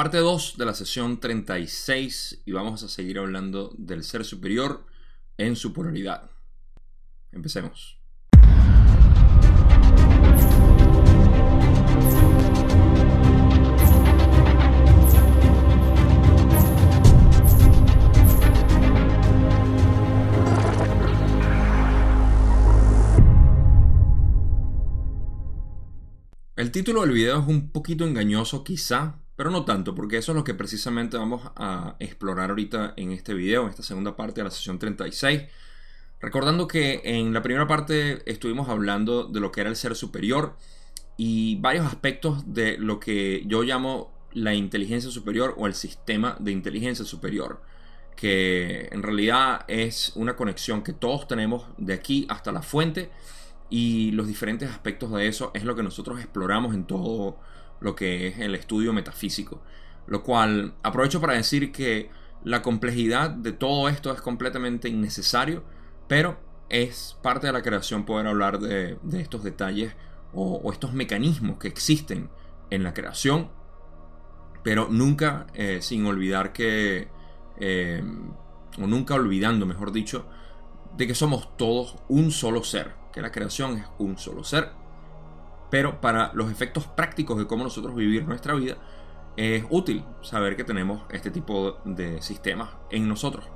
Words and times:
Parte 0.00 0.16
2 0.16 0.56
de 0.56 0.64
la 0.64 0.72
sesión 0.72 1.20
36 1.20 2.40
y 2.46 2.52
vamos 2.52 2.82
a 2.82 2.88
seguir 2.88 3.18
hablando 3.18 3.74
del 3.76 4.02
ser 4.02 4.24
superior 4.24 4.86
en 5.36 5.56
su 5.56 5.74
polaridad. 5.74 6.30
Empecemos. 7.32 7.98
El 26.56 26.70
título 26.72 27.02
del 27.02 27.10
video 27.10 27.38
es 27.42 27.46
un 27.46 27.70
poquito 27.70 28.06
engañoso 28.06 28.64
quizá, 28.64 29.18
pero 29.40 29.50
no 29.50 29.64
tanto, 29.64 29.94
porque 29.94 30.18
eso 30.18 30.32
es 30.32 30.36
lo 30.36 30.44
que 30.44 30.52
precisamente 30.52 31.16
vamos 31.16 31.40
a 31.56 31.96
explorar 31.98 32.50
ahorita 32.50 32.92
en 32.98 33.10
este 33.10 33.32
video, 33.32 33.62
en 33.62 33.70
esta 33.70 33.82
segunda 33.82 34.14
parte 34.14 34.42
de 34.42 34.44
la 34.44 34.50
sesión 34.50 34.78
36. 34.78 35.44
Recordando 36.20 36.68
que 36.68 37.00
en 37.04 37.32
la 37.32 37.40
primera 37.40 37.66
parte 37.66 38.22
estuvimos 38.30 38.68
hablando 38.68 39.24
de 39.24 39.40
lo 39.40 39.50
que 39.50 39.62
era 39.62 39.70
el 39.70 39.76
ser 39.76 39.96
superior 39.96 40.58
y 41.16 41.56
varios 41.56 41.86
aspectos 41.86 42.52
de 42.52 42.76
lo 42.76 43.00
que 43.00 43.42
yo 43.46 43.62
llamo 43.62 44.12
la 44.34 44.52
inteligencia 44.52 45.10
superior 45.10 45.54
o 45.56 45.66
el 45.66 45.72
sistema 45.72 46.36
de 46.38 46.52
inteligencia 46.52 47.06
superior, 47.06 47.62
que 48.16 48.90
en 48.92 49.02
realidad 49.02 49.64
es 49.68 50.12
una 50.16 50.36
conexión 50.36 50.82
que 50.82 50.92
todos 50.92 51.26
tenemos 51.26 51.64
de 51.78 51.94
aquí 51.94 52.26
hasta 52.28 52.52
la 52.52 52.60
fuente 52.60 53.10
y 53.70 54.10
los 54.10 54.26
diferentes 54.26 54.68
aspectos 54.68 55.10
de 55.12 55.28
eso 55.28 55.50
es 55.54 55.64
lo 55.64 55.74
que 55.74 55.82
nosotros 55.82 56.20
exploramos 56.20 56.74
en 56.74 56.84
todo 56.84 57.38
lo 57.80 57.94
que 57.94 58.28
es 58.28 58.38
el 58.38 58.54
estudio 58.54 58.92
metafísico. 58.92 59.62
Lo 60.06 60.22
cual 60.22 60.74
aprovecho 60.82 61.20
para 61.20 61.34
decir 61.34 61.72
que 61.72 62.10
la 62.44 62.62
complejidad 62.62 63.30
de 63.30 63.52
todo 63.52 63.88
esto 63.88 64.12
es 64.12 64.20
completamente 64.20 64.88
innecesario, 64.88 65.62
pero 66.08 66.38
es 66.68 67.18
parte 67.22 67.48
de 67.48 67.52
la 67.52 67.62
creación 67.62 68.04
poder 68.04 68.26
hablar 68.26 68.60
de, 68.60 68.98
estos 69.12 69.42
detalles 69.42 69.94
o, 70.32 70.70
estos 70.72 70.92
mecanismos 70.92 71.58
que 71.58 71.68
existen 71.68 72.30
en 72.70 72.82
la 72.84 72.94
creación, 72.94 73.50
pero 74.62 74.88
nunca 74.88 75.46
eh, 75.54 75.78
sin 75.82 76.06
olvidar 76.06 76.52
que, 76.52 77.08
eh, 77.58 78.02
o 78.78 78.86
nunca 78.86 79.14
olvidando, 79.14 79.66
mejor 79.66 79.92
dicho, 79.92 80.26
de 80.96 81.06
que 81.06 81.14
somos 81.14 81.56
todos 81.56 81.96
un 82.08 82.30
solo 82.30 82.62
ser 82.62 82.94
que 83.12 83.22
la 83.22 83.32
creación 83.32 83.78
es 83.78 83.86
un 83.98 84.18
solo 84.18 84.44
ser. 84.44 84.70
Pero 85.70 86.00
para 86.00 86.32
los 86.34 86.50
efectos 86.50 86.86
prácticos 86.86 87.38
de 87.38 87.46
cómo 87.46 87.64
nosotros 87.64 87.94
vivir 87.94 88.26
nuestra 88.26 88.54
vida, 88.54 88.76
es 89.36 89.64
útil 89.70 90.04
saber 90.22 90.56
que 90.56 90.64
tenemos 90.64 91.02
este 91.10 91.30
tipo 91.30 91.78
de 91.84 92.20
sistemas 92.20 92.70
en 92.90 93.08
nosotros. 93.08 93.46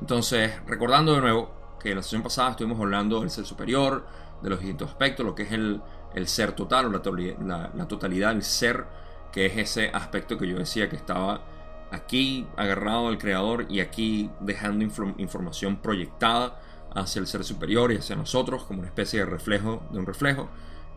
Entonces, 0.00 0.52
recordando 0.66 1.14
de 1.14 1.20
nuevo 1.20 1.50
que 1.80 1.94
la 1.94 2.02
sesión 2.02 2.22
pasada 2.22 2.50
estuvimos 2.50 2.78
hablando 2.80 3.20
del 3.20 3.30
ser 3.30 3.46
superior, 3.46 4.06
de 4.42 4.50
los 4.50 4.58
distintos 4.58 4.90
aspectos, 4.90 5.24
lo 5.24 5.34
que 5.34 5.44
es 5.44 5.52
el, 5.52 5.80
ser 6.26 6.52
total 6.52 6.86
o 6.86 6.90
la, 6.90 7.70
la, 7.74 7.88
totalidad 7.88 8.32
del 8.32 8.42
ser, 8.42 8.86
que 9.32 9.46
es 9.46 9.56
ese 9.56 9.90
aspecto 9.90 10.38
que 10.38 10.48
yo 10.48 10.58
decía 10.58 10.88
que 10.88 10.96
estaba 10.96 11.42
aquí 11.90 12.46
agarrado 12.56 13.08
al 13.08 13.18
creador 13.18 13.66
y 13.68 13.80
aquí 13.80 14.30
dejando 14.40 14.84
información 14.84 15.76
proyectada 15.76 16.60
hacia 16.94 17.20
el 17.20 17.26
ser 17.26 17.44
superior 17.44 17.92
y 17.92 17.96
hacia 17.96 18.16
nosotros 18.16 18.64
como 18.64 18.80
una 18.80 18.88
especie 18.88 19.20
de 19.20 19.26
reflejo 19.26 19.82
de 19.90 19.98
un 19.98 20.06
reflejo. 20.06 20.48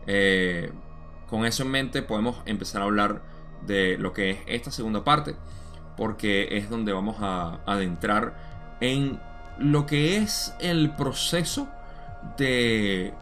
Eh, 0.06 0.72
con 1.28 1.44
eso 1.44 1.62
en 1.62 1.70
mente 1.70 2.02
podemos 2.02 2.42
empezar 2.46 2.82
a 2.82 2.84
hablar 2.84 3.22
de 3.66 3.98
lo 3.98 4.12
que 4.12 4.30
es 4.30 4.38
esta 4.46 4.70
segunda 4.70 5.04
parte, 5.04 5.36
porque 5.96 6.56
es 6.56 6.70
donde 6.70 6.92
vamos 6.92 7.16
a 7.20 7.60
adentrar 7.66 8.76
en 8.80 9.20
lo 9.58 9.86
que 9.86 10.16
es 10.16 10.54
el 10.58 10.94
proceso 10.96 11.68
de, 12.36 13.14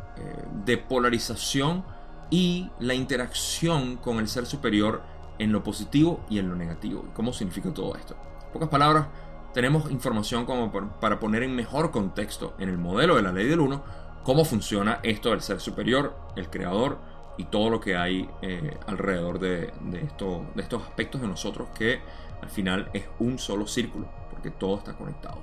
eh, 0.66 0.76
polarización 0.88 1.84
y 2.30 2.70
la 2.78 2.94
interacción 2.94 3.96
con 3.96 4.18
el 4.18 4.28
ser 4.28 4.46
superior 4.46 5.02
en 5.38 5.52
lo 5.52 5.62
positivo 5.62 6.24
y 6.28 6.38
en 6.38 6.48
lo 6.48 6.56
negativo. 6.56 7.06
¿Cómo 7.14 7.32
significa 7.32 7.72
todo 7.72 7.96
esto? 7.96 8.16
En 8.46 8.52
pocas 8.52 8.68
palabras, 8.68 9.06
tenemos 9.52 9.90
información 9.90 10.44
como 10.44 10.70
para 11.00 11.18
poner 11.18 11.42
en 11.42 11.54
mejor 11.54 11.90
contexto 11.90 12.54
en 12.58 12.68
el 12.68 12.78
modelo 12.78 13.16
de 13.16 13.22
la 13.22 13.32
ley 13.32 13.46
del 13.46 13.60
1 13.60 14.07
cómo 14.22 14.44
funciona 14.44 15.00
esto 15.02 15.30
del 15.30 15.40
ser 15.40 15.60
superior, 15.60 16.16
el 16.36 16.50
creador 16.50 16.98
y 17.38 17.44
todo 17.44 17.70
lo 17.70 17.80
que 17.80 17.96
hay 17.96 18.28
eh, 18.42 18.76
alrededor 18.86 19.38
de, 19.38 19.72
esto, 20.02 20.44
de 20.54 20.62
estos 20.62 20.82
aspectos 20.82 21.20
de 21.20 21.28
nosotros 21.28 21.68
que 21.70 22.00
al 22.42 22.50
final 22.50 22.90
es 22.92 23.04
un 23.20 23.38
solo 23.38 23.66
círculo, 23.66 24.08
porque 24.30 24.50
todo 24.50 24.76
está 24.78 24.94
conectado. 24.94 25.40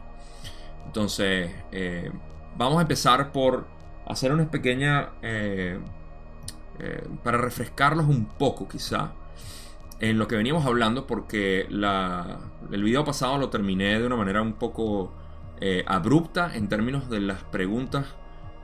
Entonces, 0.86 1.52
eh, 1.72 2.12
vamos 2.58 2.78
a 2.78 2.82
empezar 2.82 3.32
por 3.32 3.66
hacer 4.06 4.32
una 4.32 4.50
pequeña... 4.52 5.10
Eh, 5.24 5.80
para 7.24 7.38
refrescarlos 7.38 8.06
un 8.06 8.26
poco 8.26 8.68
quizá 8.68 9.14
en 10.02 10.18
lo 10.18 10.28
que 10.28 10.36
veníamos 10.36 10.66
hablando 10.66 11.08
porque 11.08 11.62
el 11.70 12.84
video 12.84 13.06
pasado 13.06 13.38
lo 13.38 13.48
terminé 13.48 13.98
de 13.98 14.06
una 14.06 14.18
manera 14.18 14.42
un 14.42 14.56
poco 14.56 15.14
abrupta 15.88 16.54
en 16.54 16.68
términos 16.68 17.10
de 17.10 17.22
las 17.22 17.44
preguntas 17.44 18.08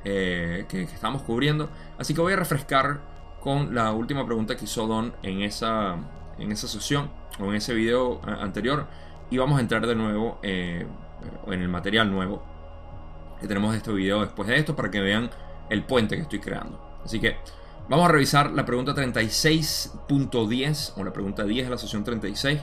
eh, 0.06 0.66
que, 0.68 0.84
estamos 0.84 1.22
cubriendo. 1.24 1.70
Así 1.98 2.14
que 2.14 2.22
voy 2.22 2.34
a 2.34 2.36
refrescar 2.36 3.02
con 3.40 3.74
la 3.74 3.92
última 3.92 4.26
pregunta 4.26 4.56
que 4.56 4.66
hizo 4.66 4.88
Don 4.88 5.14
en 5.24 5.42
esa, 5.42 5.98
en 6.38 6.52
esa 6.52 6.68
sesión 6.68 7.10
o 7.40 7.46
en 7.46 7.56
ese 7.56 7.74
video 7.74 8.22
eh, 8.28 8.36
anterior 8.40 8.88
y 9.30 9.38
vamos 9.38 9.58
a 9.58 9.62
entrar 9.62 9.86
de 9.88 9.96
nuevo 9.96 10.40
en 10.44 10.88
el 11.48 11.70
material 11.70 12.12
nuevo 12.12 12.44
que 13.40 13.48
tenemos 13.48 13.72
de 13.72 13.78
este 13.78 13.92
video 13.94 14.22
después 14.22 14.48
de 14.48 14.58
esto 14.58 14.76
para 14.76 14.92
que 14.92 15.00
vean 15.00 15.30
el 15.70 15.84
puente 15.84 16.16
que 16.16 16.24
estoy 16.24 16.40
creando. 16.40 17.00
Así 17.04 17.20
que 17.20 17.38
Vamos 17.92 18.08
a 18.08 18.12
revisar 18.14 18.52
la 18.52 18.66
pregunta 18.66 18.96
36.10 18.96 20.94
o 20.96 21.04
la 21.04 21.12
pregunta 21.12 21.44
10 21.44 21.66
de 21.66 21.72
la 21.72 21.78
sesión 21.78 22.06
36. 22.06 22.62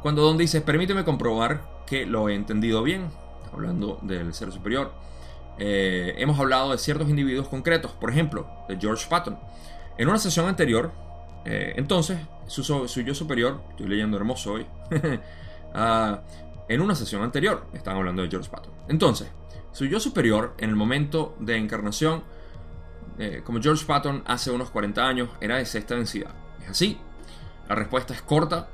Cuando 0.00 0.22
Don 0.22 0.38
dice, 0.38 0.60
permíteme 0.60 1.02
comprobar 1.02 1.82
que 1.88 2.06
lo 2.06 2.28
he 2.28 2.36
entendido 2.36 2.84
bien, 2.84 3.08
hablando 3.52 3.98
del 4.02 4.32
ser 4.32 4.52
superior. 4.52 4.92
Eh, 5.58 6.14
hemos 6.18 6.38
hablado 6.38 6.72
de 6.72 6.78
ciertos 6.78 7.08
individuos 7.08 7.48
concretos, 7.48 7.92
por 7.92 8.10
ejemplo, 8.10 8.48
de 8.68 8.76
George 8.76 9.06
Patton. 9.08 9.38
En 9.96 10.08
una 10.08 10.18
sesión 10.18 10.46
anterior, 10.46 10.92
eh, 11.44 11.74
entonces, 11.76 12.18
su, 12.46 12.62
yo 13.02 13.14
superior, 13.14 13.62
estoy 13.70 13.86
leyendo 13.86 14.16
hermoso 14.16 14.54
hoy, 14.54 14.66
ah, 15.74 16.20
en 16.68 16.80
una 16.80 16.94
sesión 16.94 17.22
anterior, 17.22 17.66
están 17.72 17.96
hablando 17.96 18.22
de 18.22 18.28
George 18.28 18.50
Patton. 18.50 18.72
Entonces, 18.88 19.28
su 19.72 19.86
yo 19.86 20.00
superior, 20.00 20.54
en 20.58 20.70
el 20.70 20.76
momento 20.76 21.36
de 21.38 21.56
encarnación, 21.56 22.24
eh, 23.18 23.42
como 23.44 23.60
George 23.60 23.84
Patton 23.86 24.22
hace 24.26 24.50
unos 24.50 24.70
40 24.70 25.06
años, 25.06 25.28
era 25.40 25.56
de 25.56 25.66
sexta 25.66 25.94
densidad. 25.94 26.30
¿Es 26.62 26.70
así? 26.70 26.98
La 27.68 27.74
respuesta 27.74 28.14
es 28.14 28.22
corta 28.22 28.68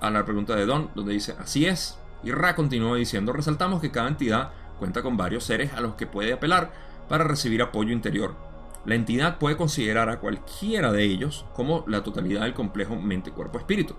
a 0.00 0.10
la 0.10 0.24
pregunta 0.24 0.54
de 0.54 0.66
Don, 0.66 0.90
donde 0.94 1.12
dice 1.12 1.34
así 1.38 1.66
es. 1.66 1.98
Y 2.22 2.30
Ra 2.30 2.54
continúa 2.54 2.96
diciendo, 2.96 3.32
resaltamos 3.32 3.80
que 3.80 3.90
cada 3.90 4.08
entidad 4.08 4.52
cuenta 4.78 5.02
con 5.02 5.16
varios 5.16 5.44
seres 5.44 5.72
a 5.74 5.80
los 5.80 5.94
que 5.94 6.06
puede 6.06 6.32
apelar 6.32 6.72
para 7.08 7.24
recibir 7.24 7.62
apoyo 7.62 7.92
interior. 7.92 8.34
La 8.84 8.96
entidad 8.96 9.38
puede 9.38 9.56
considerar 9.56 10.08
a 10.08 10.18
cualquiera 10.18 10.90
de 10.90 11.04
ellos 11.04 11.44
como 11.54 11.84
la 11.86 12.02
totalidad 12.02 12.42
del 12.42 12.54
complejo 12.54 12.96
mente-cuerpo-espíritu. 12.96 13.94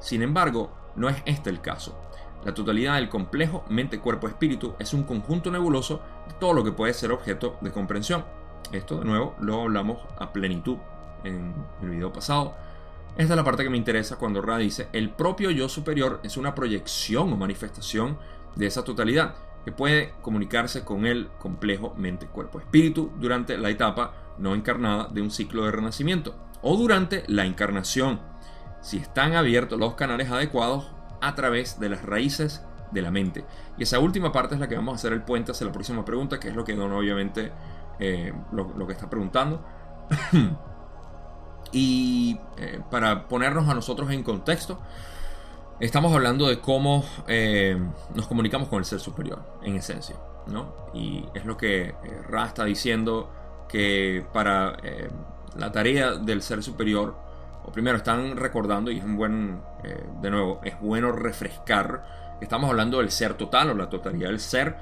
Sin 0.00 0.22
embargo, 0.22 0.70
no 0.94 1.08
es 1.08 1.16
este 1.26 1.50
el 1.50 1.60
caso. 1.60 1.98
La 2.44 2.54
totalidad 2.54 2.94
del 2.94 3.08
complejo 3.08 3.64
mente-cuerpo-espíritu 3.68 4.74
es 4.78 4.94
un 4.94 5.02
conjunto 5.02 5.50
nebuloso 5.50 6.00
de 6.28 6.34
todo 6.34 6.52
lo 6.52 6.62
que 6.62 6.70
puede 6.70 6.94
ser 6.94 7.10
objeto 7.10 7.58
de 7.60 7.72
comprensión. 7.72 8.24
Esto 8.70 8.98
de 8.98 9.04
nuevo 9.04 9.34
lo 9.40 9.62
hablamos 9.62 9.98
a 10.18 10.32
plenitud 10.32 10.76
en 11.24 11.52
el 11.82 11.90
video 11.90 12.12
pasado. 12.12 12.54
Esta 13.16 13.32
es 13.32 13.36
la 13.36 13.44
parte 13.44 13.64
que 13.64 13.70
me 13.70 13.76
interesa 13.76 14.16
cuando 14.16 14.40
Ra 14.40 14.58
dice, 14.58 14.88
el 14.92 15.10
propio 15.10 15.50
yo 15.50 15.68
superior 15.68 16.20
es 16.22 16.36
una 16.36 16.54
proyección 16.54 17.32
o 17.32 17.36
manifestación 17.36 18.18
de 18.54 18.66
esa 18.66 18.84
totalidad 18.84 19.34
que 19.68 19.72
puede 19.72 20.14
comunicarse 20.22 20.82
con 20.82 21.04
el 21.04 21.28
complejo 21.38 21.92
mente, 21.94 22.26
cuerpo, 22.26 22.58
espíritu 22.58 23.12
durante 23.18 23.58
la 23.58 23.68
etapa 23.68 24.14
no 24.38 24.54
encarnada 24.54 25.08
de 25.08 25.20
un 25.20 25.30
ciclo 25.30 25.66
de 25.66 25.72
renacimiento 25.72 26.34
o 26.62 26.74
durante 26.74 27.22
la 27.26 27.44
encarnación, 27.44 28.18
si 28.80 28.96
están 28.96 29.34
abiertos 29.34 29.78
los 29.78 29.92
canales 29.92 30.30
adecuados 30.30 30.90
a 31.20 31.34
través 31.34 31.78
de 31.78 31.90
las 31.90 32.02
raíces 32.02 32.64
de 32.92 33.02
la 33.02 33.10
mente. 33.10 33.44
Y 33.76 33.82
esa 33.82 33.98
última 33.98 34.32
parte 34.32 34.54
es 34.54 34.60
la 34.60 34.68
que 34.68 34.76
vamos 34.76 34.92
a 34.92 34.96
hacer 34.96 35.12
el 35.12 35.20
puente 35.20 35.52
hacia 35.52 35.66
la 35.66 35.72
próxima 35.72 36.02
pregunta, 36.02 36.40
que 36.40 36.48
es 36.48 36.56
lo 36.56 36.64
que 36.64 36.74
Don 36.74 36.90
obviamente 36.90 37.52
eh, 37.98 38.32
lo, 38.52 38.86
que 38.86 38.94
está 38.94 39.10
preguntando. 39.10 39.62
y 41.72 42.40
eh, 42.56 42.80
para 42.90 43.28
ponernos 43.28 43.68
a 43.68 43.74
nosotros 43.74 44.10
en 44.12 44.22
contexto, 44.22 44.80
estamos 45.80 46.12
hablando 46.12 46.48
de 46.48 46.60
cómo 46.60 47.04
eh, 47.26 47.78
nos 48.14 48.26
comunicamos 48.26 48.68
con 48.68 48.78
el 48.78 48.84
ser 48.84 49.00
superior, 49.00 49.42
en 49.62 49.76
esencia. 49.76 50.16
¿no? 50.46 50.74
Y 50.94 51.24
es 51.34 51.44
lo 51.44 51.56
que 51.56 51.94
Ra 52.28 52.46
está 52.46 52.64
diciendo 52.64 53.30
que 53.68 54.24
para 54.32 54.78
la 55.56 55.72
tarea 55.72 56.12
del 56.14 56.40
ser 56.42 56.62
superior 56.62 57.16
o 57.64 57.72
primero 57.72 57.98
están 57.98 58.36
recordando, 58.36 58.90
y 58.90 58.98
es 58.98 59.04
un 59.04 59.16
buen, 59.16 59.60
eh, 59.84 60.02
de 60.22 60.30
nuevo, 60.30 60.60
es 60.64 60.80
bueno 60.80 61.12
refrescar, 61.12 62.36
estamos 62.40 62.70
hablando 62.70 62.98
del 62.98 63.10
ser 63.10 63.34
total 63.34 63.70
o 63.70 63.74
la 63.74 63.90
totalidad 63.90 64.30
del 64.30 64.40
ser, 64.40 64.76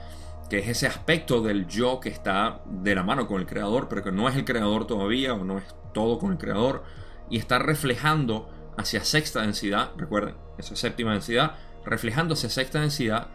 que 0.48 0.58
es 0.58 0.68
ese 0.68 0.86
aspecto 0.86 1.40
del 1.40 1.66
yo 1.66 1.98
que 1.98 2.10
está 2.10 2.60
de 2.64 2.94
la 2.94 3.02
mano 3.02 3.26
con 3.26 3.40
el 3.40 3.46
creador, 3.46 3.88
pero 3.88 4.04
que 4.04 4.12
no 4.12 4.28
es 4.28 4.36
el 4.36 4.44
creador 4.44 4.86
todavía 4.86 5.34
o 5.34 5.42
no 5.42 5.58
es 5.58 5.64
todo 5.92 6.20
con 6.20 6.30
el 6.30 6.38
creador, 6.38 6.84
y 7.28 7.38
está 7.38 7.58
reflejando 7.58 8.48
hacia 8.76 9.04
sexta 9.04 9.42
densidad, 9.42 9.92
recuerden, 9.96 10.34
eso 10.58 10.74
es 10.74 10.80
séptima 10.80 11.12
densidad, 11.12 11.56
reflejando 11.84 12.34
hacia 12.34 12.50
sexta 12.50 12.80
densidad 12.80 13.28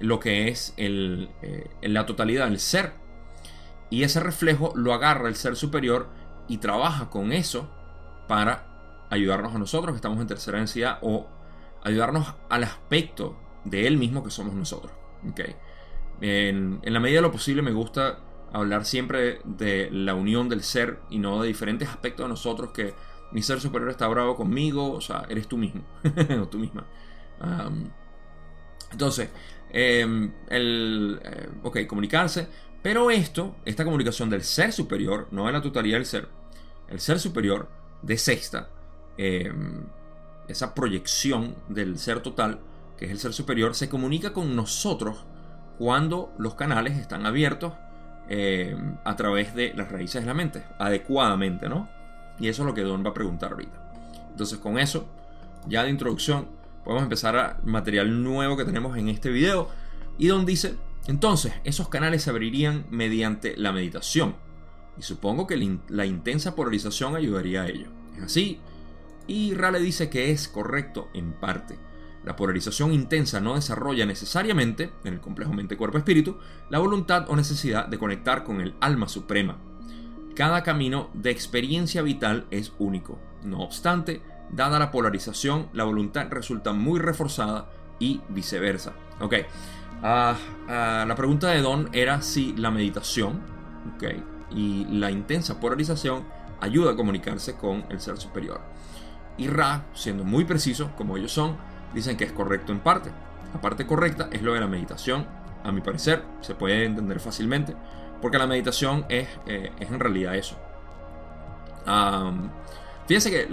lo 0.00 0.20
que 0.20 0.48
es 0.48 0.74
el, 0.76 1.30
eh, 1.42 1.68
la 1.82 2.06
totalidad 2.06 2.46
del 2.46 2.58
ser. 2.58 2.92
Y 3.90 4.02
ese 4.02 4.20
reflejo 4.20 4.72
lo 4.74 4.92
agarra 4.92 5.28
el 5.28 5.36
ser 5.36 5.56
superior 5.56 6.08
y 6.48 6.58
trabaja 6.58 7.08
con 7.08 7.32
eso 7.32 7.70
para 8.28 9.06
ayudarnos 9.10 9.54
a 9.54 9.58
nosotros 9.58 9.92
que 9.92 9.96
estamos 9.96 10.20
en 10.20 10.26
tercera 10.26 10.58
densidad 10.58 10.98
o 11.02 11.28
ayudarnos 11.84 12.34
al 12.48 12.64
aspecto 12.64 13.38
de 13.64 13.86
él 13.86 13.96
mismo 13.96 14.24
que 14.24 14.30
somos 14.30 14.54
nosotros. 14.54 14.92
¿okay? 15.30 15.54
En, 16.20 16.80
en, 16.82 16.92
la 16.92 17.00
medida 17.00 17.18
de 17.18 17.22
lo 17.22 17.32
posible 17.32 17.62
me 17.62 17.72
gusta 17.72 18.18
hablar 18.52 18.84
siempre 18.84 19.40
de 19.44 19.88
la 19.90 20.14
unión 20.14 20.48
del 20.48 20.62
ser 20.62 21.00
y 21.10 21.18
no 21.18 21.42
de 21.42 21.48
diferentes 21.48 21.88
aspectos 21.88 22.24
de 22.24 22.28
nosotros 22.30 22.70
que 22.72 22.94
mi 23.32 23.42
ser 23.42 23.60
superior 23.60 23.90
está 23.90 24.06
bravo 24.08 24.36
conmigo, 24.36 24.92
o 24.92 25.00
sea, 25.00 25.26
eres 25.28 25.48
tú 25.48 25.56
mismo 25.56 25.82
o 26.40 26.48
tú 26.48 26.58
misma. 26.58 26.86
entonces, 28.92 29.30
em, 29.70 30.32
el, 30.48 31.20
eh, 31.22 31.48
ok, 31.62 31.86
comunicarse, 31.86 32.48
pero 32.82 33.10
esto, 33.10 33.56
esta 33.64 33.84
comunicación 33.84 34.30
del 34.30 34.42
ser 34.42 34.72
superior, 34.72 35.28
no 35.32 35.46
de 35.46 35.52
la 35.52 35.60
totalidad 35.60 35.98
del 35.98 36.06
ser, 36.06 36.28
el 36.88 37.00
ser 37.00 37.18
superior 37.18 37.68
de 38.02 38.16
sexta, 38.16 38.70
em, 39.18 39.84
esa 40.48 40.74
proyección 40.74 41.56
del 41.68 41.98
ser 41.98 42.20
total, 42.20 42.60
que 42.96 43.06
es 43.06 43.10
el 43.10 43.18
ser 43.18 43.32
superior, 43.32 43.74
se 43.74 43.88
comunica 43.88 44.32
con 44.32 44.54
nosotros 44.54 45.24
cuando 45.78 46.32
los 46.38 46.54
canales 46.54 46.96
están 46.96 47.26
abiertos 47.26 47.72
em, 48.28 48.96
a 49.04 49.14
través 49.16 49.54
de 49.54 49.72
las 49.74 49.90
raíces 49.90 50.22
de 50.22 50.26
la 50.26 50.34
mente, 50.34 50.64
adecuadamente, 50.78 51.68
¿no? 51.68 51.88
Y 52.38 52.48
eso 52.48 52.62
es 52.62 52.66
lo 52.66 52.74
que 52.74 52.82
Don 52.82 53.04
va 53.04 53.10
a 53.10 53.14
preguntar 53.14 53.52
ahorita. 53.52 53.92
Entonces 54.30 54.58
con 54.58 54.78
eso, 54.78 55.06
ya 55.66 55.82
de 55.82 55.90
introducción, 55.90 56.48
podemos 56.84 57.04
empezar 57.04 57.36
a 57.36 57.60
material 57.64 58.22
nuevo 58.22 58.56
que 58.56 58.64
tenemos 58.64 58.96
en 58.96 59.08
este 59.08 59.30
video. 59.30 59.68
Y 60.18 60.28
Don 60.28 60.46
dice, 60.46 60.76
entonces, 61.06 61.52
esos 61.64 61.88
canales 61.88 62.22
se 62.22 62.30
abrirían 62.30 62.86
mediante 62.90 63.56
la 63.56 63.72
meditación. 63.72 64.36
Y 64.98 65.02
supongo 65.02 65.46
que 65.46 65.78
la 65.88 66.06
intensa 66.06 66.54
polarización 66.54 67.16
ayudaría 67.16 67.62
a 67.62 67.68
ello. 67.68 67.88
¿Es 68.16 68.22
así? 68.24 68.60
Y 69.26 69.54
Rale 69.54 69.80
dice 69.80 70.08
que 70.08 70.30
es 70.30 70.48
correcto 70.48 71.08
en 71.14 71.32
parte. 71.32 71.78
La 72.24 72.34
polarización 72.34 72.92
intensa 72.92 73.40
no 73.40 73.54
desarrolla 73.54 74.04
necesariamente, 74.04 74.90
en 75.04 75.14
el 75.14 75.20
complejo 75.20 75.52
mente-cuerpo-espíritu, 75.52 76.38
la 76.70 76.80
voluntad 76.80 77.26
o 77.28 77.36
necesidad 77.36 77.86
de 77.86 77.98
conectar 77.98 78.42
con 78.42 78.60
el 78.60 78.74
alma 78.80 79.08
suprema, 79.08 79.58
cada 80.36 80.62
camino 80.62 81.08
de 81.14 81.30
experiencia 81.30 82.02
vital 82.02 82.46
es 82.50 82.72
único. 82.78 83.18
No 83.42 83.60
obstante, 83.60 84.20
dada 84.50 84.78
la 84.78 84.90
polarización, 84.90 85.68
la 85.72 85.84
voluntad 85.84 86.26
resulta 86.30 86.74
muy 86.74 87.00
reforzada 87.00 87.70
y 87.98 88.20
viceversa. 88.28 88.92
Ok, 89.20 89.34
ah, 90.02 90.36
ah, 90.68 91.04
la 91.08 91.14
pregunta 91.16 91.48
de 91.48 91.62
Don 91.62 91.88
era 91.92 92.20
si 92.20 92.52
la 92.52 92.70
meditación 92.70 93.40
okay, 93.96 94.22
y 94.50 94.84
la 94.90 95.10
intensa 95.10 95.58
polarización 95.58 96.24
ayuda 96.60 96.92
a 96.92 96.96
comunicarse 96.96 97.56
con 97.56 97.86
el 97.88 97.98
ser 97.98 98.18
superior. 98.18 98.60
Y 99.38 99.48
Ra, 99.48 99.86
siendo 99.94 100.22
muy 100.22 100.44
preciso, 100.44 100.92
como 100.96 101.16
ellos 101.16 101.32
son, 101.32 101.56
dicen 101.94 102.18
que 102.18 102.24
es 102.24 102.32
correcto 102.32 102.72
en 102.72 102.80
parte. 102.80 103.10
La 103.54 103.60
parte 103.62 103.86
correcta 103.86 104.28
es 104.30 104.42
lo 104.42 104.52
de 104.52 104.60
la 104.60 104.66
meditación, 104.66 105.26
a 105.64 105.72
mi 105.72 105.80
parecer, 105.80 106.22
se 106.42 106.54
puede 106.54 106.84
entender 106.84 107.20
fácilmente 107.20 107.74
porque 108.20 108.38
la 108.38 108.46
meditación 108.46 109.04
es, 109.08 109.28
eh, 109.46 109.70
es 109.78 109.90
en 109.90 110.00
realidad 110.00 110.34
eso. 110.34 110.56
fíjense 113.06 113.30
que 113.30 113.46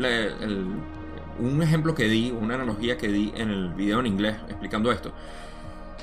un 1.39 1.63
ejemplo 1.63 1.95
que 1.95 2.05
di, 2.05 2.31
una 2.31 2.55
analogía 2.55 2.97
que 2.97 3.07
di 3.07 3.33
en 3.35 3.49
el 3.49 3.69
video 3.69 3.99
en 3.99 4.07
inglés 4.07 4.37
explicando 4.49 4.91
esto, 4.91 5.11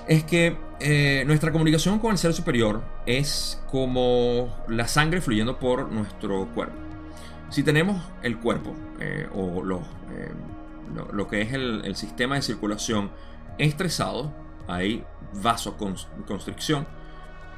es 0.08 0.24
que 0.24 0.56
eh, 0.80 1.24
nuestra 1.26 1.52
comunicación 1.52 1.98
con 1.98 2.12
el 2.12 2.18
ser 2.18 2.32
superior 2.32 2.82
es 3.06 3.62
como 3.70 4.64
la 4.68 4.88
sangre 4.88 5.20
fluyendo 5.20 5.58
por 5.58 5.90
nuestro 5.90 6.46
cuerpo. 6.54 6.76
Si 7.50 7.62
tenemos 7.62 8.02
el 8.22 8.38
cuerpo 8.38 8.74
eh, 9.00 9.28
o 9.34 9.62
lo, 9.62 9.82
lo, 11.12 11.28
que 11.28 11.42
es 11.42 11.52
el, 11.52 11.82
el, 11.84 11.96
sistema 11.96 12.36
de 12.36 12.42
circulación 12.42 13.10
estresado, 13.58 14.32
hay 14.68 15.04
vasoconstricción, 15.42 16.86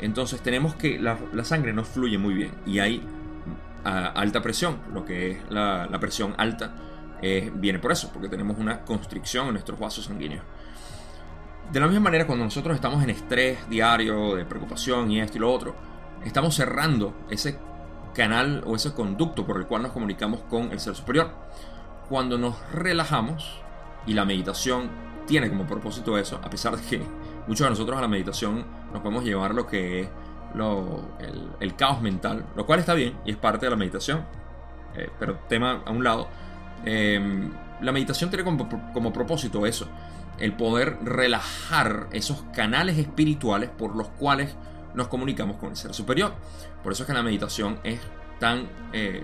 entonces 0.03 0.41
tenemos 0.41 0.75
que 0.75 0.99
la, 0.99 1.17
sangre 1.45 1.73
no 1.73 1.85
fluye 1.85 2.19
muy 2.19 2.35
bien 2.35 2.53
y 2.67 2.79
hay 2.79 3.03
alta 3.85 4.43
presión, 4.43 4.79
lo 4.93 5.05
que 5.05 5.33
es 5.33 5.39
la, 5.51 5.89
presión 6.01 6.35
alta 6.39 6.75
eh, 7.21 7.51
viene 7.55 7.79
por 7.79 7.93
eso, 7.93 8.11
porque 8.13 8.29
tenemos 8.29 8.59
una 8.59 8.83
constricción 8.83 9.47
en 9.47 9.55
nuestros 9.55 9.79
vasos 9.79 10.05
sanguíneos. 10.05 10.45
De 11.73 11.81
la 11.81 11.87
misma 11.87 12.01
manera, 12.01 12.27
cuando 12.27 12.45
nosotros 12.45 12.75
estamos 12.75 13.03
en 13.03 13.11
estrés 13.11 13.59
diario, 13.71 14.35
de 14.35 14.45
preocupación 14.45 15.11
y 15.11 15.21
esto 15.21 15.39
y 15.39 15.41
lo 15.41 15.53
otro, 15.53 15.75
estamos 16.25 16.55
cerrando 16.55 17.15
ese 17.31 17.59
canal 18.15 18.63
o 18.67 18.77
ese 18.77 18.93
conducto 18.93 19.47
por 19.47 19.57
el 19.57 19.67
cual 19.67 19.83
nos 19.83 19.93
comunicamos 19.93 20.41
con 20.43 20.71
el 20.73 20.81
ser 20.81 20.95
superior. 20.95 21.31
Cuando 22.09 22.37
nos 22.37 22.57
relajamos, 22.73 23.63
y 24.07 24.15
la 24.15 24.25
meditación 24.25 24.91
tiene 25.27 25.49
como 25.49 25.67
propósito 25.67 26.19
eso, 26.19 26.41
a 26.43 26.51
pesar 26.51 26.77
de 26.77 26.83
que 26.83 27.03
muchos 27.47 27.65
de 27.65 27.71
nosotros 27.71 27.99
a 27.99 28.01
la 28.01 28.09
meditación 28.09 28.65
nos 28.93 29.03
podemos 29.03 29.25
llevar 29.25 29.55
lo 29.55 29.67
que 29.67 30.01
es 30.01 30.09
el, 31.61 31.77
caos 31.77 32.03
mental, 32.03 32.45
lo 32.57 32.67
cual 32.67 32.81
está 32.81 32.95
bien 32.95 33.15
y 33.25 33.31
es 33.31 33.37
parte 33.37 33.67
de 33.67 33.71
la 33.71 33.77
meditación, 33.77 34.25
eh, 34.95 35.09
pero 35.19 35.37
tema 35.49 35.83
a 35.85 35.91
un 35.91 36.05
lado. 36.05 36.29
Em, 36.85 37.51
la 37.81 37.93
meditación 37.93 38.31
tiene 38.31 38.45
como, 38.45 38.69
como 38.93 39.13
propósito 39.13 39.67
eso, 39.67 39.89
el 40.39 40.55
poder 40.55 40.99
relajar 41.03 42.09
esos 42.13 42.43
canales 42.55 42.99
espirituales 42.99 43.71
por 43.71 43.97
los 43.97 44.09
cuales 44.09 44.55
nos 44.95 45.09
comunicamos 45.09 45.57
con 45.57 45.71
el 45.71 45.77
ser 45.77 45.95
superior. 45.95 46.35
Por 46.83 46.93
eso 46.93 47.05
es 47.05 47.07
que 47.07 47.15
la 47.15 47.23
meditación 47.23 47.79
es 47.83 48.01
tan 48.39 48.69
eh, 48.93 49.23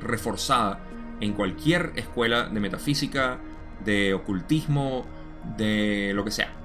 reforzada 0.00 0.80
en 1.20 1.32
cualquier 1.32 1.92
escuela 1.96 2.48
de 2.48 2.60
metafísica, 2.60 3.38
de 3.84 4.14
ocultismo, 4.14 5.04
de 5.56 6.12
lo 6.14 6.24
que 6.24 6.30
sea 6.30 6.57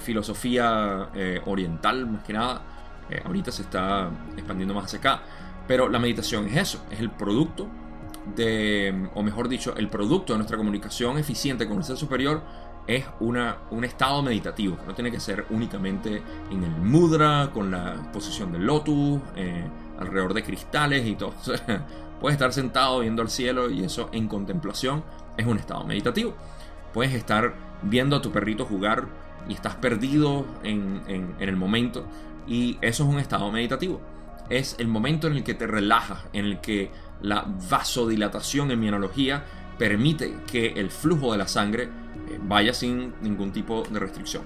filosofía 0.00 1.08
eh, 1.14 1.40
oriental 1.46 2.06
más 2.06 2.22
que 2.22 2.32
nada. 2.32 2.62
Eh, 3.10 3.20
ahorita 3.24 3.52
se 3.52 3.62
está 3.62 4.10
expandiendo 4.36 4.74
más 4.74 4.86
hacia 4.86 4.98
acá. 4.98 5.22
Pero 5.66 5.88
la 5.88 5.98
meditación 5.98 6.46
es 6.48 6.56
eso, 6.56 6.84
es 6.90 7.00
el 7.00 7.10
producto 7.10 7.68
de, 8.36 9.08
o 9.14 9.22
mejor 9.22 9.48
dicho, 9.48 9.74
el 9.76 9.88
producto 9.88 10.32
de 10.32 10.38
nuestra 10.38 10.56
comunicación 10.56 11.18
eficiente 11.18 11.66
con 11.66 11.78
el 11.78 11.84
ser 11.84 11.96
superior 11.96 12.42
es 12.86 13.04
una, 13.20 13.58
un 13.70 13.84
estado 13.84 14.22
meditativo, 14.22 14.76
no 14.86 14.94
tiene 14.94 15.10
que 15.10 15.18
ser 15.18 15.46
únicamente 15.48 16.22
en 16.50 16.64
el 16.64 16.70
mudra, 16.70 17.50
con 17.52 17.70
la 17.70 17.94
posición 18.12 18.52
del 18.52 18.66
lotus, 18.66 19.20
eh, 19.36 19.64
alrededor 19.98 20.34
de 20.34 20.42
cristales 20.42 21.06
y 21.06 21.14
todo. 21.14 21.32
puedes 22.20 22.34
estar 22.34 22.52
sentado 22.52 23.00
viendo 23.00 23.22
al 23.22 23.30
cielo 23.30 23.70
y 23.70 23.84
eso 23.84 24.10
en 24.12 24.28
contemplación 24.28 25.02
es 25.36 25.46
un 25.46 25.58
estado 25.58 25.84
meditativo. 25.84 26.34
Puedes 26.92 27.14
estar 27.14 27.54
viendo 27.84 28.16
a 28.16 28.22
tu 28.22 28.32
perrito 28.32 28.64
jugar 28.64 29.06
y 29.48 29.54
estás 29.54 29.76
perdido 29.76 30.46
en, 30.62 31.34
el 31.38 31.56
momento. 31.56 32.06
Y 32.46 32.78
eso 32.80 33.04
es 33.04 33.08
un 33.08 33.18
estado 33.18 33.50
meditativo. 33.50 34.00
Es 34.50 34.76
el 34.78 34.88
momento 34.88 35.26
en 35.26 35.34
el 35.34 35.44
que 35.44 35.54
te 35.54 35.66
relajas, 35.66 36.20
en 36.32 36.44
el 36.44 36.60
que 36.60 36.90
la 37.22 37.46
vasodilatación 37.70 38.70
en 38.70 38.80
mi 38.80 38.88
analogía 38.88 39.44
permite 39.78 40.36
que 40.46 40.68
el 40.68 40.90
flujo 40.90 41.32
de 41.32 41.38
la 41.38 41.48
sangre 41.48 41.84
eh, 41.84 42.38
vaya 42.42 42.74
sin 42.74 43.14
ningún 43.22 43.52
tipo 43.52 43.82
de 43.90 43.98
restricción. 43.98 44.44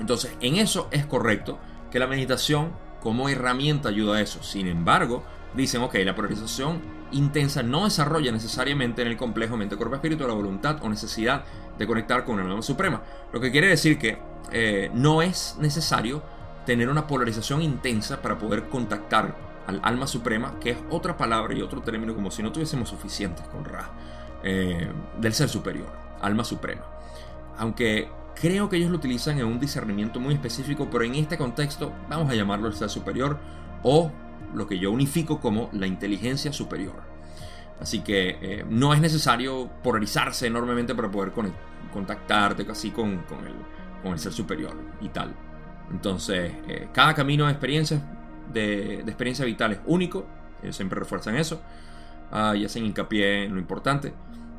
Entonces, 0.00 0.36
en 0.40 0.56
eso 0.56 0.88
es 0.90 1.06
correcto 1.06 1.58
que 1.90 1.98
la 1.98 2.06
meditación 2.06 2.72
como 3.00 3.28
herramienta 3.28 3.88
ayuda 3.88 4.16
a 4.16 4.20
eso. 4.20 4.42
Sin 4.42 4.66
embargo, 4.66 5.24
dicen, 5.54 5.82
ok, 5.82 5.94
la 6.04 6.14
polarización 6.14 6.80
intensa 7.12 7.62
no 7.62 7.84
desarrolla 7.84 8.32
necesariamente 8.32 9.02
en 9.02 9.08
el 9.08 9.16
complejo 9.16 9.56
mente, 9.56 9.76
cuerpo, 9.76 9.94
espíritu 9.94 10.26
la 10.26 10.34
voluntad 10.34 10.78
o 10.82 10.88
necesidad 10.88 11.44
de 11.78 11.86
conectar 11.86 12.24
con 12.24 12.38
el 12.38 12.46
alma 12.46 12.62
suprema. 12.62 13.02
Lo 13.32 13.40
que 13.40 13.50
quiere 13.50 13.68
decir 13.68 13.98
que 13.98 14.18
eh, 14.50 14.90
no 14.94 15.22
es 15.22 15.56
necesario 15.58 16.22
tener 16.66 16.88
una 16.88 17.06
polarización 17.06 17.62
intensa 17.62 18.20
para 18.20 18.38
poder 18.38 18.68
contactar 18.68 19.34
al 19.66 19.80
alma 19.82 20.06
suprema, 20.06 20.58
que 20.60 20.70
es 20.70 20.78
otra 20.90 21.16
palabra 21.16 21.54
y 21.54 21.62
otro 21.62 21.82
término 21.82 22.14
como 22.14 22.30
si 22.30 22.42
no 22.42 22.52
tuviésemos 22.52 22.88
suficientes 22.88 23.46
con 23.48 23.64
Ra, 23.64 23.90
eh, 24.42 24.90
del 25.18 25.32
ser 25.34 25.48
superior, 25.48 25.90
alma 26.20 26.44
suprema. 26.44 26.82
Aunque 27.58 28.08
creo 28.34 28.68
que 28.68 28.76
ellos 28.76 28.90
lo 28.90 28.96
utilizan 28.96 29.38
en 29.38 29.46
un 29.46 29.60
discernimiento 29.60 30.20
muy 30.20 30.34
específico, 30.34 30.88
pero 30.90 31.04
en 31.04 31.14
este 31.14 31.38
contexto 31.38 31.92
vamos 32.08 32.30
a 32.30 32.34
llamarlo 32.34 32.68
el 32.68 32.74
ser 32.74 32.90
superior 32.90 33.38
o 33.82 34.10
lo 34.54 34.66
que 34.66 34.78
yo 34.78 34.90
unifico 34.90 35.40
como 35.40 35.68
la 35.72 35.86
inteligencia 35.86 36.52
superior. 36.52 37.12
Así 37.80 38.00
que 38.00 38.38
eh, 38.40 38.64
no 38.68 38.94
es 38.94 39.00
necesario 39.00 39.68
polarizarse 39.82 40.46
enormemente 40.46 40.94
para 40.94 41.10
poder 41.10 41.32
contactarte 41.92 42.64
casi 42.64 42.90
con, 42.90 43.24
el, 44.04 44.18
ser 44.18 44.32
superior 44.32 44.76
y 45.00 45.08
tal. 45.08 45.34
Entonces, 45.90 46.52
eh, 46.68 46.88
cada 46.92 47.14
camino 47.14 47.46
de 47.46 47.52
experiencia, 47.52 48.00
de, 48.52 49.00
experiencia 49.00 49.44
vital 49.44 49.72
es 49.72 49.80
único. 49.86 50.26
Ellos 50.62 50.76
siempre 50.76 50.98
refuerzan 51.00 51.36
eso. 51.36 51.60
Ah, 52.30 52.54
y 52.56 52.64
hacen 52.64 52.86
hincapié 52.86 53.44
en 53.44 53.54
lo 53.54 53.60
importante 53.60 54.14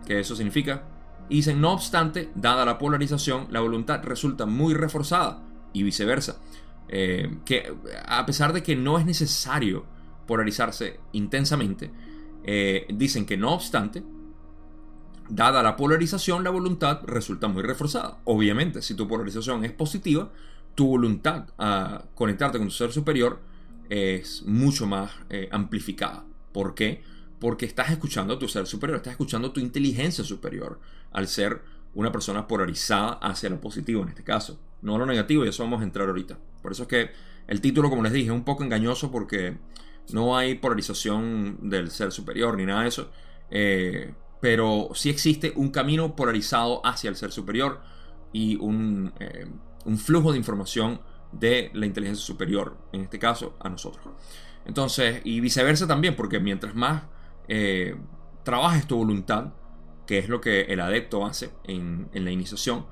que 0.05 0.19
eso 0.19 0.35
significa. 0.35 0.83
Y 1.29 1.37
dicen, 1.37 1.61
no 1.61 1.71
obstante, 1.71 2.29
dada 2.35 2.65
la 2.65 2.77
polarización, 2.77 3.47
la 3.49 3.61
voluntad 3.61 4.03
resulta 4.03 4.45
muy 4.45 4.73
reforzada 4.73 5.39
y 5.71 5.83
viceversa. 5.83 6.37
Eh, 6.95 7.39
que 7.43 7.73
a 8.05 8.23
pesar 8.23 8.53
de 8.53 8.61
que 8.61 8.75
no 8.75 8.99
es 8.99 9.05
necesario 9.07 9.83
polarizarse 10.27 10.99
intensamente, 11.13 11.91
eh, 12.43 12.85
dicen 12.93 13.25
que 13.25 13.35
no 13.35 13.51
obstante, 13.51 14.03
dada 15.27 15.63
la 15.63 15.75
polarización, 15.75 16.43
la 16.43 16.51
voluntad 16.51 17.01
resulta 17.07 17.47
muy 17.47 17.63
reforzada. 17.63 18.19
Obviamente, 18.25 18.83
si 18.83 18.93
tu 18.93 19.07
polarización 19.07 19.65
es 19.65 19.71
positiva, 19.71 20.31
tu 20.75 20.85
voluntad 20.85 21.47
a 21.57 22.03
conectarte 22.13 22.59
con 22.59 22.67
tu 22.67 22.73
ser 22.73 22.91
superior 22.91 23.39
es 23.89 24.43
mucho 24.43 24.85
más 24.85 25.13
eh, 25.31 25.49
amplificada. 25.51 26.25
¿Por 26.51 26.75
qué? 26.75 27.01
Porque 27.39 27.65
estás 27.65 27.89
escuchando 27.89 28.35
a 28.35 28.39
tu 28.39 28.47
ser 28.47 28.67
superior, 28.67 28.97
estás 28.97 29.13
escuchando 29.13 29.51
tu 29.51 29.59
inteligencia 29.59 30.23
superior 30.23 30.79
al 31.11 31.27
ser 31.27 31.63
una 31.95 32.11
persona 32.11 32.47
polarizada 32.47 33.13
hacia 33.13 33.49
lo 33.49 33.59
positivo 33.59 34.03
en 34.03 34.09
este 34.09 34.23
caso, 34.23 34.59
no 34.83 34.97
lo 34.97 35.05
negativo, 35.05 35.45
y 35.45 35.49
eso 35.49 35.63
vamos 35.63 35.81
a 35.81 35.83
entrar 35.83 36.07
ahorita. 36.07 36.37
Por 36.61 36.71
eso 36.71 36.83
es 36.83 36.89
que 36.89 37.09
el 37.47 37.61
título, 37.61 37.89
como 37.89 38.03
les 38.03 38.13
dije, 38.13 38.27
es 38.27 38.31
un 38.31 38.43
poco 38.43 38.63
engañoso 38.63 39.11
porque 39.11 39.57
no 40.11 40.37
hay 40.37 40.55
polarización 40.55 41.69
del 41.69 41.89
ser 41.89 42.11
superior 42.11 42.57
ni 42.57 42.65
nada 42.65 42.83
de 42.83 42.89
eso. 42.89 43.09
Eh, 43.49 44.13
pero 44.41 44.89
sí 44.93 45.09
existe 45.09 45.53
un 45.55 45.69
camino 45.69 46.15
polarizado 46.15 46.85
hacia 46.85 47.09
el 47.09 47.15
ser 47.15 47.31
superior 47.31 47.81
y 48.33 48.57
un, 48.57 49.13
eh, 49.19 49.47
un, 49.85 49.97
flujo 49.97 50.31
de 50.31 50.37
información 50.37 50.99
de 51.31 51.71
la 51.73 51.85
inteligencia 51.85 52.25
superior, 52.25 52.77
en 52.91 53.01
este 53.01 53.19
caso 53.19 53.55
a 53.61 53.69
nosotros. 53.69 54.05
Entonces, 54.65 55.21
y 55.23 55.39
viceversa 55.39 55.87
también, 55.87 56.15
porque 56.15 56.39
mientras 56.39 56.75
más 56.75 57.03
eh, 57.47 57.95
trabajes 58.43 58.85
tu 58.85 58.97
voluntad, 58.97 59.53
que 60.05 60.17
es 60.17 60.27
lo 60.27 60.41
que 60.41 60.61
el 60.63 60.81
adepto 60.81 61.25
hace 61.25 61.51
en, 61.63 62.09
en 62.13 62.25
la 62.25 62.31
iniciación, 62.31 62.85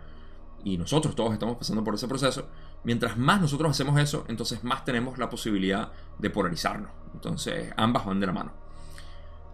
y 0.64 0.78
nosotros 0.78 1.16
todos 1.16 1.34
estamos 1.34 1.58
pasando 1.58 1.84
por 1.84 1.96
ese 1.96 2.08
proceso, 2.08 2.48
mientras 2.84 3.18
más 3.18 3.42
nosotros 3.42 3.72
hacemos 3.72 4.00
eso, 4.00 4.26
entonces 4.28 4.64
más 4.64 4.86
tenemos 4.86 5.18
la 5.18 5.30
posibilidad 5.30 5.92
de 6.18 6.30
polarizarnos. 6.30 6.92
Entonces, 7.14 7.74
ambas 7.78 8.06
van 8.06 8.20
de 8.20 8.28
la 8.28 8.34
mano. 8.34 8.54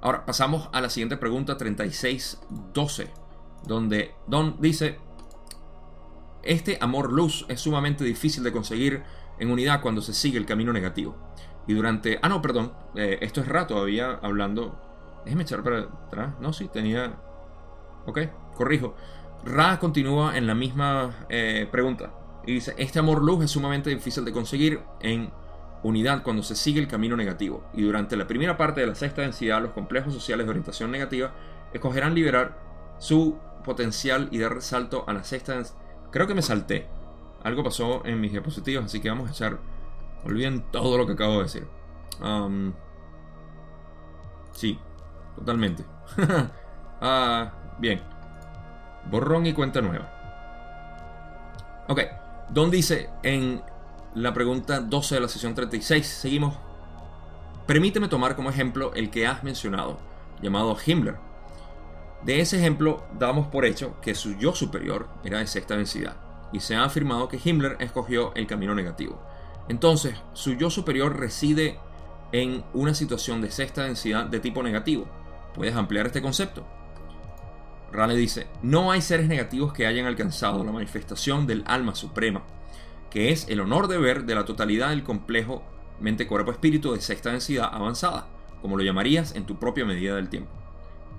Ahora 0.02 0.26
pasamos 0.26 0.70
a 0.74 0.82
la 0.82 0.90
siguiente 0.90 1.18
pregunta 1.18 1.58
3612, 1.58 3.12
donde 3.66 4.14
Don 4.28 4.62
dice, 4.62 5.00
este 6.44 6.78
amor 6.80 7.12
luz 7.12 7.46
es 7.50 7.60
sumamente 7.60 8.04
difícil 8.04 8.44
de 8.44 8.52
conseguir 8.52 9.04
en 9.40 9.52
unidad 9.52 9.82
cuando 9.82 10.02
se 10.02 10.14
sigue 10.14 10.38
el 10.38 10.46
camino 10.46 10.72
negativo. 10.72 11.16
Y 11.68 11.74
durante... 11.74 12.20
Ah, 12.22 12.30
no, 12.30 12.42
perdón, 12.42 12.74
eh, 12.96 13.20
esto 13.22 13.42
es 13.42 13.48
Ra 13.48 13.68
todavía 13.68 14.20
hablando... 14.22 14.82
Déjeme 15.26 15.44
echar 15.44 15.64
para 15.64 15.80
atrás. 15.80 16.36
No, 16.40 16.54
sí, 16.54 16.70
tenía... 16.70 17.20
Ok, 18.06 18.20
corrijo. 18.56 18.96
Ra 19.46 19.80
continúa 19.80 20.38
en 20.38 20.48
la 20.48 20.56
misma 20.56 21.26
eh, 21.30 21.68
pregunta. 21.72 22.12
Y 22.46 22.54
dice, 22.54 22.74
este 22.78 23.00
amor 23.00 23.24
luz 23.24 23.44
es 23.44 23.52
sumamente 23.52 23.90
difícil 23.90 24.24
de 24.26 24.32
conseguir 24.32 24.82
en 25.02 25.32
unidad 25.84 26.24
cuando 26.24 26.44
se 26.44 26.56
sigue 26.56 26.80
el 26.80 26.88
camino 26.88 27.16
negativo. 27.16 27.64
Y 27.74 27.84
durante 27.84 28.16
la 28.16 28.28
primera 28.28 28.58
parte 28.58 28.82
de 28.82 28.88
la 28.88 28.96
sexta 28.96 29.22
densidad, 29.22 29.62
los 29.62 29.72
complejos 29.72 30.14
sociales 30.14 30.46
de 30.46 30.52
orientación 30.52 30.92
negativa 30.92 31.34
escogerán 31.74 32.16
liberar 32.16 32.58
su 33.00 33.38
potencial 33.64 34.30
y 34.32 34.40
dar 34.40 34.54
resalto 34.54 35.04
a 35.08 35.14
la 35.14 35.24
sexta 35.24 35.54
densidad. 35.54 35.78
Creo 36.12 36.28
que 36.28 36.34
me 36.34 36.42
salté. 36.42 36.88
Algo 37.44 37.64
pasó 37.64 38.02
en 38.06 38.20
mis 38.20 38.32
diapositivas, 38.32 38.86
así 38.86 39.00
que 39.00 39.10
vamos 39.10 39.30
a 39.30 39.32
echar... 39.32 39.60
Olviden 40.26 40.64
todo 40.72 40.98
lo 40.98 41.06
que 41.06 41.14
acabo 41.14 41.38
de 41.38 41.44
decir. 41.44 41.68
Sí, 44.52 44.80
totalmente. 45.36 45.86
ah, 47.02 47.52
bien. 47.80 48.02
Borrón 49.10 49.46
y 49.46 49.54
cuenta 49.54 49.82
nueva. 49.82 50.10
Ok. 51.88 52.02
Don 52.50 52.72
dice 52.72 53.10
en 53.24 53.62
la 54.16 54.34
pregunta 54.34 54.80
12 54.80 55.16
de 55.16 55.22
la 55.22 55.28
sesión 55.28 55.54
36, 55.54 56.06
seguimos. 56.08 56.58
Permíteme 57.66 58.08
tomar 58.08 58.36
como 58.36 58.50
ejemplo 58.50 58.94
el 58.96 59.10
que 59.10 59.28
has 59.28 59.44
mencionado, 59.44 59.98
llamado 60.42 60.78
Himmler. 60.86 61.18
De 62.24 62.40
ese 62.40 62.58
ejemplo 62.58 63.06
damos 63.20 63.48
por 63.48 63.66
hecho 63.66 64.00
que 64.02 64.16
su 64.16 64.38
yo 64.38 64.56
superior 64.56 65.08
era 65.24 65.40
de 65.40 65.48
sexta 65.48 65.76
densidad, 65.76 66.16
y 66.52 66.62
se 66.62 66.76
ha 66.76 66.84
afirmado 66.84 67.28
que 67.28 67.40
Himmler 67.44 67.78
escogió 67.80 68.34
el 68.36 68.48
camino 68.48 68.74
negativo. 68.74 69.22
Entonces, 69.68 70.16
su 70.34 70.54
yo 70.54 70.70
superior 70.70 71.20
reside 71.20 71.78
en 72.32 72.64
una 72.74 72.94
situación 72.94 73.42
de 73.42 73.52
sexta 73.52 73.84
densidad 73.84 74.26
de 74.26 74.40
tipo 74.40 74.64
negativo. 74.64 75.08
¿Puedes 75.54 75.76
ampliar 75.76 76.08
este 76.08 76.22
concepto? 76.22 76.66
Rale 77.92 78.16
dice, 78.16 78.48
no 78.62 78.92
hay 78.92 79.02
seres 79.02 79.28
negativos 79.28 79.74
que 79.74 79.88
hayan 79.88 80.06
alcanzado 80.06 80.64
la 80.64 80.72
manifestación 80.72 81.48
del 81.48 81.64
alma 81.68 81.96
suprema, 81.96 82.44
que 83.10 83.32
es 83.32 83.48
el 83.48 83.62
honor 83.62 83.88
de 83.88 83.98
ver 83.98 84.26
de 84.26 84.36
la 84.36 84.46
totalidad 84.46 84.90
del 84.90 85.04
complejo 85.04 85.64
mente-cuerpo-espíritu 86.00 86.94
de 86.94 87.02
sexta 87.02 87.32
densidad 87.32 87.70
avanzada, 87.72 88.28
como 88.62 88.78
lo 88.78 88.84
llamarías 88.84 89.36
en 89.36 89.46
tu 89.46 89.58
propia 89.58 89.86
medida 89.86 90.16
del 90.16 90.30
tiempo. 90.30 90.52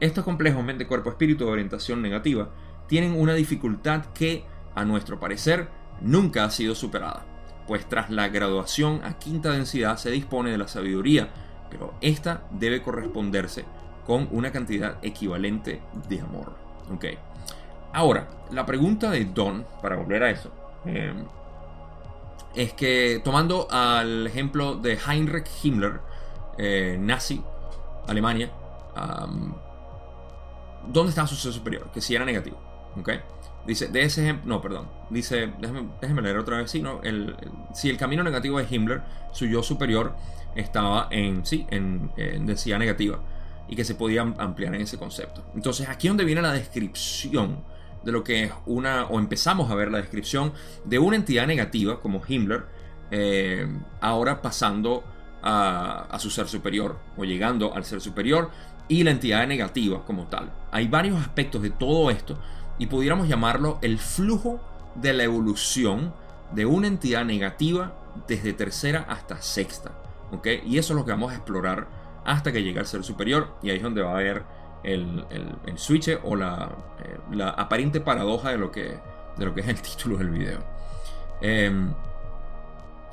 Estos 0.00 0.24
complejos 0.24 0.62
mente-cuerpo-espíritu 0.62 1.46
de 1.46 1.52
orientación 1.52 2.02
negativa 2.02 2.50
tienen 2.86 3.18
una 3.18 3.34
dificultad 3.34 4.06
que, 4.14 4.44
a 4.74 4.84
nuestro 4.84 5.18
parecer, 5.18 5.68
nunca 6.00 6.44
ha 6.44 6.50
sido 6.50 6.74
superada, 6.74 7.26
pues 7.66 7.88
tras 7.88 8.10
la 8.10 8.28
graduación 8.28 9.00
a 9.04 9.18
quinta 9.18 9.52
densidad 9.52 9.96
se 9.96 10.10
dispone 10.10 10.50
de 10.50 10.58
la 10.58 10.68
sabiduría, 10.68 11.30
pero 11.70 11.94
esta 12.00 12.46
debe 12.50 12.82
corresponderse 12.82 13.64
con 14.08 14.26
una 14.32 14.50
cantidad 14.50 14.96
equivalente 15.02 15.82
de 16.08 16.20
amor. 16.22 16.54
Ok. 16.90 17.04
Ahora, 17.92 18.26
la 18.50 18.64
pregunta 18.64 19.10
de 19.10 19.26
Don, 19.26 19.66
para 19.82 19.96
volver 19.96 20.22
a 20.22 20.30
eso, 20.30 20.50
eh, 20.86 21.12
es 22.56 22.72
que 22.72 23.20
tomando 23.22 23.68
al 23.70 24.26
ejemplo 24.26 24.76
de 24.76 24.98
Heinrich 25.06 25.46
Himmler, 25.62 26.00
eh, 26.56 26.96
nazi, 26.98 27.42
Alemania, 28.06 28.50
¿dónde 30.86 31.10
está 31.10 31.26
su 31.26 31.36
ser 31.36 31.52
superior? 31.52 31.90
Que 31.92 32.00
si 32.00 32.14
era 32.14 32.24
negativo. 32.24 32.56
¿ok? 32.98 33.10
Dice, 33.66 33.88
de 33.88 34.04
ese 34.04 34.22
ejemplo, 34.22 34.48
no, 34.48 34.62
perdón, 34.62 34.88
dice, 35.10 35.52
déjeme, 36.00 36.22
leer 36.22 36.38
otra 36.38 36.56
vez, 36.56 36.74
¿no? 36.76 37.02
El, 37.02 37.36
si 37.74 37.90
el 37.90 37.98
camino 37.98 38.22
negativo 38.22 38.58
de 38.58 38.66
Himmler, 38.70 39.02
su 39.32 39.44
yo 39.44 39.62
superior, 39.62 40.14
estaba 40.54 41.08
en, 41.10 41.44
sí, 41.44 41.66
en, 41.68 42.10
en 42.16 42.46
densidad 42.46 42.78
negativa 42.78 43.18
y 43.68 43.76
que 43.76 43.84
se 43.84 43.94
podía 43.94 44.22
ampliar 44.22 44.74
en 44.74 44.82
ese 44.82 44.98
concepto. 44.98 45.44
Entonces 45.54 45.88
aquí 45.88 46.06
es 46.06 46.10
donde 46.10 46.24
viene 46.24 46.42
la 46.42 46.52
descripción 46.52 47.62
de 48.02 48.12
lo 48.12 48.24
que 48.24 48.44
es 48.44 48.52
una, 48.66 49.06
o 49.06 49.18
empezamos 49.18 49.70
a 49.70 49.74
ver 49.74 49.90
la 49.90 49.98
descripción 49.98 50.52
de 50.84 50.98
una 50.98 51.16
entidad 51.16 51.46
negativa 51.46 52.00
como 52.00 52.22
Himmler, 52.26 52.64
eh, 53.10 53.66
ahora 54.00 54.40
pasando 54.40 55.04
a, 55.42 56.06
a, 56.10 56.18
su 56.18 56.30
ser 56.30 56.48
superior 56.48 56.98
o 57.16 57.24
llegando 57.24 57.74
al 57.74 57.84
ser 57.84 58.00
superior 58.00 58.50
y 58.88 59.02
la 59.04 59.10
entidad 59.10 59.46
negativa 59.46 60.04
como 60.04 60.26
tal. 60.26 60.52
Hay 60.70 60.88
varios 60.88 61.20
aspectos 61.20 61.62
de 61.62 61.70
todo 61.70 62.10
esto 62.10 62.38
y 62.78 62.86
pudiéramos 62.86 63.28
llamarlo 63.28 63.78
el 63.82 63.98
flujo 63.98 64.60
de 64.94 65.12
la 65.12 65.24
evolución 65.24 66.12
de 66.52 66.66
una 66.66 66.86
entidad 66.86 67.24
negativa 67.24 67.92
desde 68.26 68.52
tercera 68.52 69.04
hasta 69.08 69.40
sexta. 69.42 69.92
Y 70.64 70.78
eso 70.78 70.92
es 70.92 70.96
lo 70.96 71.04
que 71.04 71.12
vamos 71.12 71.32
a 71.32 71.36
explorar 71.36 71.88
hasta 72.28 72.52
que 72.52 72.62
llegue 72.62 72.78
al 72.78 72.86
ser 72.86 73.02
superior 73.02 73.54
y 73.62 73.70
ahí 73.70 73.78
es 73.78 73.82
donde 73.82 74.02
va 74.02 74.10
a 74.10 74.14
haber 74.14 74.42
el, 74.84 75.24
el, 75.30 75.78
switch 75.78 76.10
o 76.22 76.36
la, 76.36 76.70
eh, 77.02 77.18
la, 77.32 77.48
aparente 77.48 78.00
paradoja 78.00 78.50
de 78.50 78.58
lo, 78.58 78.70
que, 78.70 78.98
de 79.36 79.44
lo 79.44 79.54
que 79.54 79.62
es 79.62 79.68
el 79.68 79.80
título 79.82 80.18
del 80.18 80.30
video. 80.30 80.58
Em, 81.40 81.92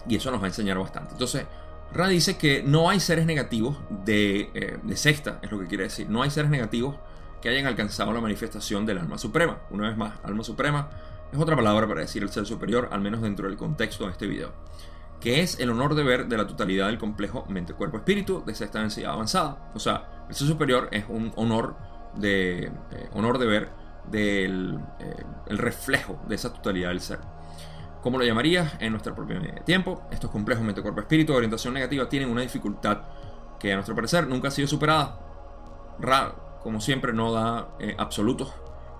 y 0.07 0.17
eso 0.17 0.31
nos 0.31 0.41
va 0.41 0.45
a 0.45 0.47
enseñar 0.49 0.77
bastante. 0.77 1.13
Entonces, 1.13 1.45
Ra 1.93 2.07
dice 2.09 2.37
que 2.37 2.61
no 2.61 2.89
hay 2.89 2.99
seres 2.99 3.25
negativos 3.25 3.77
de, 3.89 4.51
eh, 4.53 4.77
de, 4.83 4.97
sexta, 4.97 5.39
es 5.41 5.49
lo 5.49 5.59
que 5.59 5.67
quiere 5.67 5.85
decir. 5.85 6.09
No 6.09 6.21
hay 6.21 6.29
seres 6.29 6.51
negativos 6.51 6.97
que 7.41 7.47
hayan 7.47 7.65
alcanzado 7.65 8.11
la 8.11 8.19
manifestación 8.19 8.85
del 8.85 8.97
alma 8.97 9.17
suprema. 9.17 9.59
Una 9.69 9.87
vez 9.87 9.97
más, 9.97 10.13
alma 10.23 10.43
suprema 10.43 10.89
es 11.31 11.39
otra 11.39 11.55
palabra 11.55 11.87
para 11.87 12.01
decir 12.01 12.21
el 12.21 12.29
ser 12.29 12.45
superior, 12.45 12.89
al 12.91 12.99
menos 12.99 13.21
dentro 13.21 13.47
del 13.47 13.55
contexto 13.55 14.05
de 14.05 14.11
este 14.11 14.27
video 14.27 14.51
que 15.25 15.41
es 15.41 15.59
el 15.59 15.71
honor 15.71 15.95
de 15.95 16.03
ver 16.03 16.27
de 16.27 16.37
la 16.37 16.45
totalidad 16.45 16.85
del 16.85 16.99
complejo 16.99 17.47
mente-cuerpo-espíritu 17.49 18.43
de 18.45 18.51
esta 18.51 18.79
densidad 18.79 19.13
avanzada. 19.13 19.71
O 19.73 19.79
sea, 19.79 20.25
el 20.29 20.35
ser 20.35 20.47
superior 20.47 20.87
es 20.91 21.05
un 21.09 21.33
honor 21.35 21.75
de, 22.13 22.65
eh, 22.65 23.09
honor 23.11 23.39
de 23.39 23.47
ver 23.47 23.69
del 24.11 24.79
eh, 24.99 25.23
reflejo 25.47 26.21
de 26.27 26.35
esa 26.35 26.53
totalidad 26.53 26.89
del 26.89 27.01
ser. 27.01 27.17
Como 28.03 28.19
lo 28.19 28.23
llamarías 28.23 28.75
en 28.79 28.91
nuestra 28.91 29.15
propia 29.15 29.39
medida 29.39 29.55
de 29.55 29.61
tiempo, 29.61 30.03
estos 30.11 30.29
complejos 30.29 30.63
mente-cuerpo-espíritu 30.63 31.31
de 31.31 31.37
orientación 31.37 31.73
negativa 31.73 32.07
tienen 32.07 32.29
una 32.29 32.41
dificultad 32.41 32.99
que 33.59 33.71
a 33.71 33.75
nuestro 33.77 33.95
parecer 33.95 34.27
nunca 34.27 34.49
ha 34.49 34.51
sido 34.51 34.67
superada. 34.67 35.17
Ra, 35.97 36.35
como 36.61 36.79
siempre, 36.79 37.13
no 37.13 37.33
da 37.33 37.69
eh, 37.79 37.95
absolutos 37.97 38.53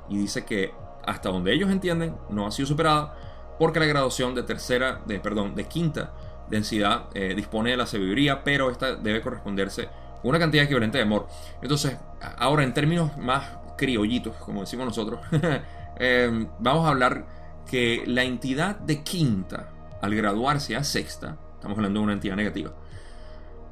y 0.09 0.17
dice 0.17 0.43
que 0.43 0.73
hasta 1.05 1.29
donde 1.29 1.53
ellos 1.53 1.69
entienden 1.69 2.17
no 2.31 2.47
ha 2.47 2.51
sido 2.51 2.65
superada 2.65 3.15
porque 3.59 3.79
la 3.79 3.85
graduación 3.85 4.35
de 4.35 4.43
tercera, 4.43 5.01
de, 5.05 5.19
perdón, 5.19 5.55
de 5.55 5.65
quinta 5.65 6.13
densidad 6.49 7.05
eh, 7.13 7.33
dispone 7.35 7.71
de 7.71 7.77
la 7.77 7.87
sabiduría, 7.87 8.43
pero 8.43 8.69
esta 8.69 8.95
debe 8.95 9.21
corresponderse 9.21 9.89
con 10.21 10.29
una 10.29 10.39
cantidad 10.39 10.65
equivalente 10.65 10.97
de 10.97 11.03
amor. 11.03 11.27
Entonces, 11.61 11.97
ahora 12.37 12.63
en 12.63 12.73
términos 12.73 13.17
más 13.17 13.45
criollitos, 13.77 14.35
como 14.37 14.61
decimos 14.61 14.85
nosotros, 14.85 15.19
eh, 15.99 16.47
vamos 16.59 16.85
a 16.85 16.89
hablar 16.89 17.25
que 17.69 18.03
la 18.05 18.23
entidad 18.23 18.77
de 18.77 19.03
quinta, 19.03 19.69
al 20.01 20.13
graduarse 20.15 20.75
a 20.75 20.83
sexta, 20.83 21.37
estamos 21.55 21.77
hablando 21.77 21.99
de 21.99 22.03
una 22.03 22.13
entidad 22.13 22.35
negativa, 22.35 22.71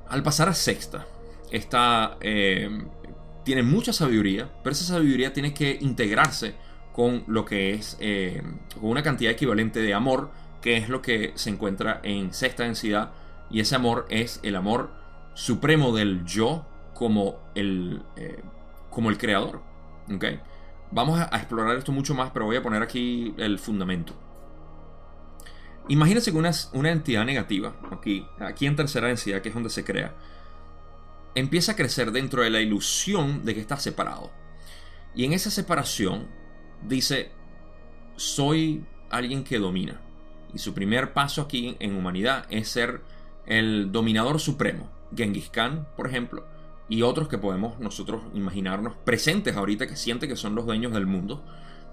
al 0.09 0.23
pasar 0.23 0.49
a 0.49 0.53
sexta, 0.53 1.05
eh, 1.51 2.69
tiene 3.43 3.63
mucha 3.63 3.93
sabiduría, 3.93 4.49
pero 4.63 4.73
esa 4.73 4.85
sabiduría 4.85 5.33
tiene 5.33 5.53
que 5.53 5.77
integrarse 5.81 6.55
con 6.93 7.23
lo 7.27 7.43
que 7.43 7.73
es 7.73 7.97
eh, 7.99 8.41
con 8.79 8.91
una 8.91 9.03
cantidad 9.03 9.31
equivalente 9.31 9.81
de 9.81 9.93
amor, 9.93 10.31
que 10.61 10.77
es 10.77 10.87
lo 10.87 11.01
que 11.01 11.33
se 11.35 11.49
encuentra 11.49 11.99
en 12.03 12.33
sexta 12.33 12.63
densidad, 12.63 13.11
y 13.49 13.59
ese 13.59 13.75
amor 13.75 14.05
es 14.09 14.39
el 14.43 14.55
amor 14.55 14.91
supremo 15.33 15.95
del 15.95 16.23
yo 16.25 16.65
como 16.93 17.39
el, 17.55 18.03
eh, 18.15 18.41
como 18.89 19.09
el 19.09 19.17
creador. 19.17 19.61
¿okay? 20.15 20.39
Vamos 20.91 21.19
a, 21.19 21.35
explorar 21.35 21.75
esto 21.75 21.91
mucho 21.91 22.13
más, 22.13 22.31
pero 22.31 22.45
voy 22.45 22.55
a 22.55 22.63
poner 22.63 22.83
aquí 22.83 23.33
el 23.37 23.57
fundamento. 23.57 24.13
Imagínense 25.89 26.31
que 26.31 26.37
una, 26.37 26.51
una 26.73 26.91
entidad 26.91 27.25
negativa, 27.25 27.75
aquí, 27.91 28.25
aquí 28.39 28.67
en 28.67 28.75
tercera 28.75 29.07
densidad, 29.07 29.41
que 29.41 29.49
es 29.49 29.55
donde 29.55 29.69
se 29.69 29.83
crea, 29.83 30.15
empieza 31.35 31.73
a 31.73 31.75
crecer 31.75 32.11
dentro 32.11 32.43
de 32.43 32.51
la 32.51 32.61
ilusión 32.61 33.43
de 33.43 33.55
que 33.55 33.59
está 33.59 33.77
separado. 33.77 34.31
Y 35.15 35.25
en 35.25 35.33
esa 35.33 35.49
separación 35.49 36.27
dice, 36.87 37.31
soy 38.15 38.85
alguien 39.09 39.43
que 39.43 39.59
domina. 39.59 39.99
Y 40.53 40.59
su 40.59 40.73
primer 40.73 41.13
paso 41.13 41.41
aquí 41.41 41.75
en 41.79 41.95
humanidad 41.95 42.45
es 42.49 42.69
ser 42.69 43.01
el 43.45 43.91
dominador 43.91 44.39
supremo. 44.39 44.89
Genghis 45.15 45.49
Khan, 45.49 45.87
por 45.95 46.07
ejemplo, 46.07 46.45
y 46.89 47.01
otros 47.01 47.27
que 47.27 47.37
podemos 47.37 47.79
nosotros 47.79 48.21
imaginarnos 48.33 48.93
presentes 49.03 49.55
ahorita 49.55 49.87
que 49.87 49.95
sienten 49.95 50.29
que 50.29 50.35
son 50.35 50.55
los 50.55 50.65
dueños 50.65 50.93
del 50.93 51.05
mundo 51.05 51.43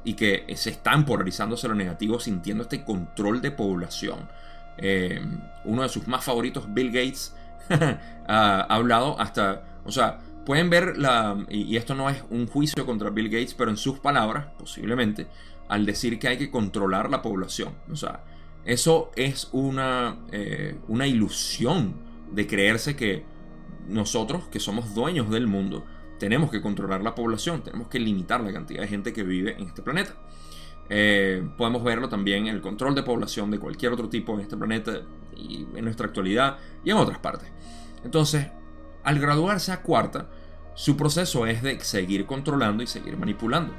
y 0.05 0.15
que 0.15 0.47
se 0.57 0.71
están 0.71 1.05
polarizándose 1.05 1.69
lo 1.69 1.75
negativo 1.75 2.19
sintiendo 2.21 2.65
este 2.65 2.85
control 2.85 3.41
de 3.41 3.51
población. 3.51 4.29
Eh, 4.79 5.21
uno 5.65 5.83
de 5.83 5.89
sus 5.89 6.09
más 6.09 6.25
favoritos, 6.25 6.73
Bill 6.73 6.91
Gates, 6.91 7.35
ha 8.29 8.61
hablado 8.63 9.21
hasta, 9.21 9.63
o 9.85 9.93
sea, 9.93 10.19
pueden 10.45 10.71
ver 10.71 10.97
la, 10.97 11.45
y 11.49 11.77
esto 11.77 11.95
no 11.95 12.09
es 12.11 12.23
un 12.31 12.47
juicio 12.47 12.87
contra 12.87 13.11
Bill 13.11 13.29
Gates, 13.29 13.55
pero 13.55 13.71
en 13.71 13.77
sus 13.77 13.99
palabras, 13.99 14.47
posiblemente, 14.59 15.27
al 15.69 15.87
decir 15.87 16.19
que 16.19 16.29
hay 16.29 16.39
que 16.39 16.51
controlar 16.51 17.11
la 17.11 17.23
población. 17.23 17.75
O 17.91 17.97
sea, 17.97 18.25
eso 18.65 19.11
es 19.17 19.49
una, 19.53 20.19
eh, 20.33 20.77
una 20.89 21.07
ilusión 21.07 21.95
de 22.33 22.47
creerse 22.47 22.97
que 22.97 23.25
nosotros, 23.89 24.49
que 24.49 24.61
somos 24.61 24.95
dueños 24.95 25.31
del 25.31 25.47
mundo, 25.47 25.85
tenemos 26.19 26.51
que 26.51 26.61
controlar 26.61 27.03
la 27.03 27.15
población, 27.15 27.63
tenemos 27.63 27.89
que 27.89 27.99
limitar 27.99 28.43
la 28.43 28.53
cantidad 28.53 28.83
de 28.83 28.89
gente 28.89 29.13
que 29.13 29.23
vive 29.23 29.57
en 29.59 29.67
este 29.67 29.83
planeta. 29.83 30.15
Eh, 30.89 31.49
podemos 31.57 31.85
verlo 31.85 32.09
también 32.09 32.49
en 32.49 32.55
el 32.55 32.61
control 32.61 32.95
de 32.95 33.03
población 33.03 33.51
de 33.51 33.59
cualquier 33.59 33.93
otro 33.93 34.09
tipo 34.09 34.35
en 34.35 34.41
este 34.41 34.57
planeta 34.57 35.03
y 35.37 35.67
en 35.75 35.85
nuestra 35.85 36.07
actualidad 36.07 36.59
y 36.85 36.91
en 36.91 36.97
otras 36.97 37.19
partes. 37.19 37.49
Entonces, 38.05 38.49
al 39.05 39.19
graduarse 39.19 39.73
a 39.73 39.83
cuarta, 39.83 40.27
su 40.75 40.97
proceso 40.97 41.47
es 41.47 41.63
de 41.63 41.81
seguir 41.81 42.27
controlando 42.27 42.83
y 42.83 42.87
seguir 42.87 43.17
manipulando. 43.17 43.75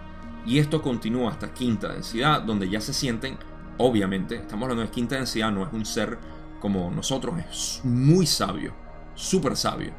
Y 0.46 0.60
esto 0.60 0.82
continúa 0.82 1.32
hasta 1.32 1.54
quinta 1.54 1.90
densidad, 1.90 2.42
donde 2.42 2.70
ya 2.70 2.82
se 2.82 2.94
sienten, 2.94 3.38
obviamente, 3.78 4.36
estamos 4.36 4.63
hablando 4.63 4.84
de 4.84 4.90
quinta 4.90 5.16
densidad, 5.16 5.51
no 5.51 5.63
es 5.63 5.72
un 5.72 5.86
ser 5.86 6.17
como 6.60 6.91
nosotros, 6.91 7.36
es 7.39 7.82
muy 7.84 8.26
sabio, 8.26 8.74
súper 9.15 9.56
sabio. 9.56 9.91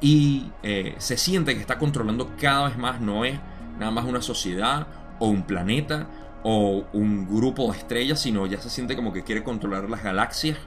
Y 0.00 0.50
eh, 0.62 0.94
se 0.98 1.16
siente 1.16 1.54
que 1.54 1.60
está 1.60 1.78
controlando 1.78 2.30
cada 2.40 2.68
vez 2.68 2.78
más, 2.78 3.00
no 3.00 3.24
es 3.24 3.38
nada 3.78 3.90
más 3.90 4.04
una 4.04 4.22
sociedad 4.22 4.86
o 5.18 5.28
un 5.28 5.42
planeta 5.42 6.08
o 6.42 6.84
un 6.92 7.26
grupo 7.26 7.70
de 7.70 7.78
estrellas, 7.78 8.20
sino 8.20 8.46
ya 8.46 8.60
se 8.60 8.70
siente 8.70 8.96
como 8.96 9.12
que 9.12 9.24
quiere 9.24 9.44
controlar 9.44 9.90
las 9.90 10.02
galaxias 10.02 10.58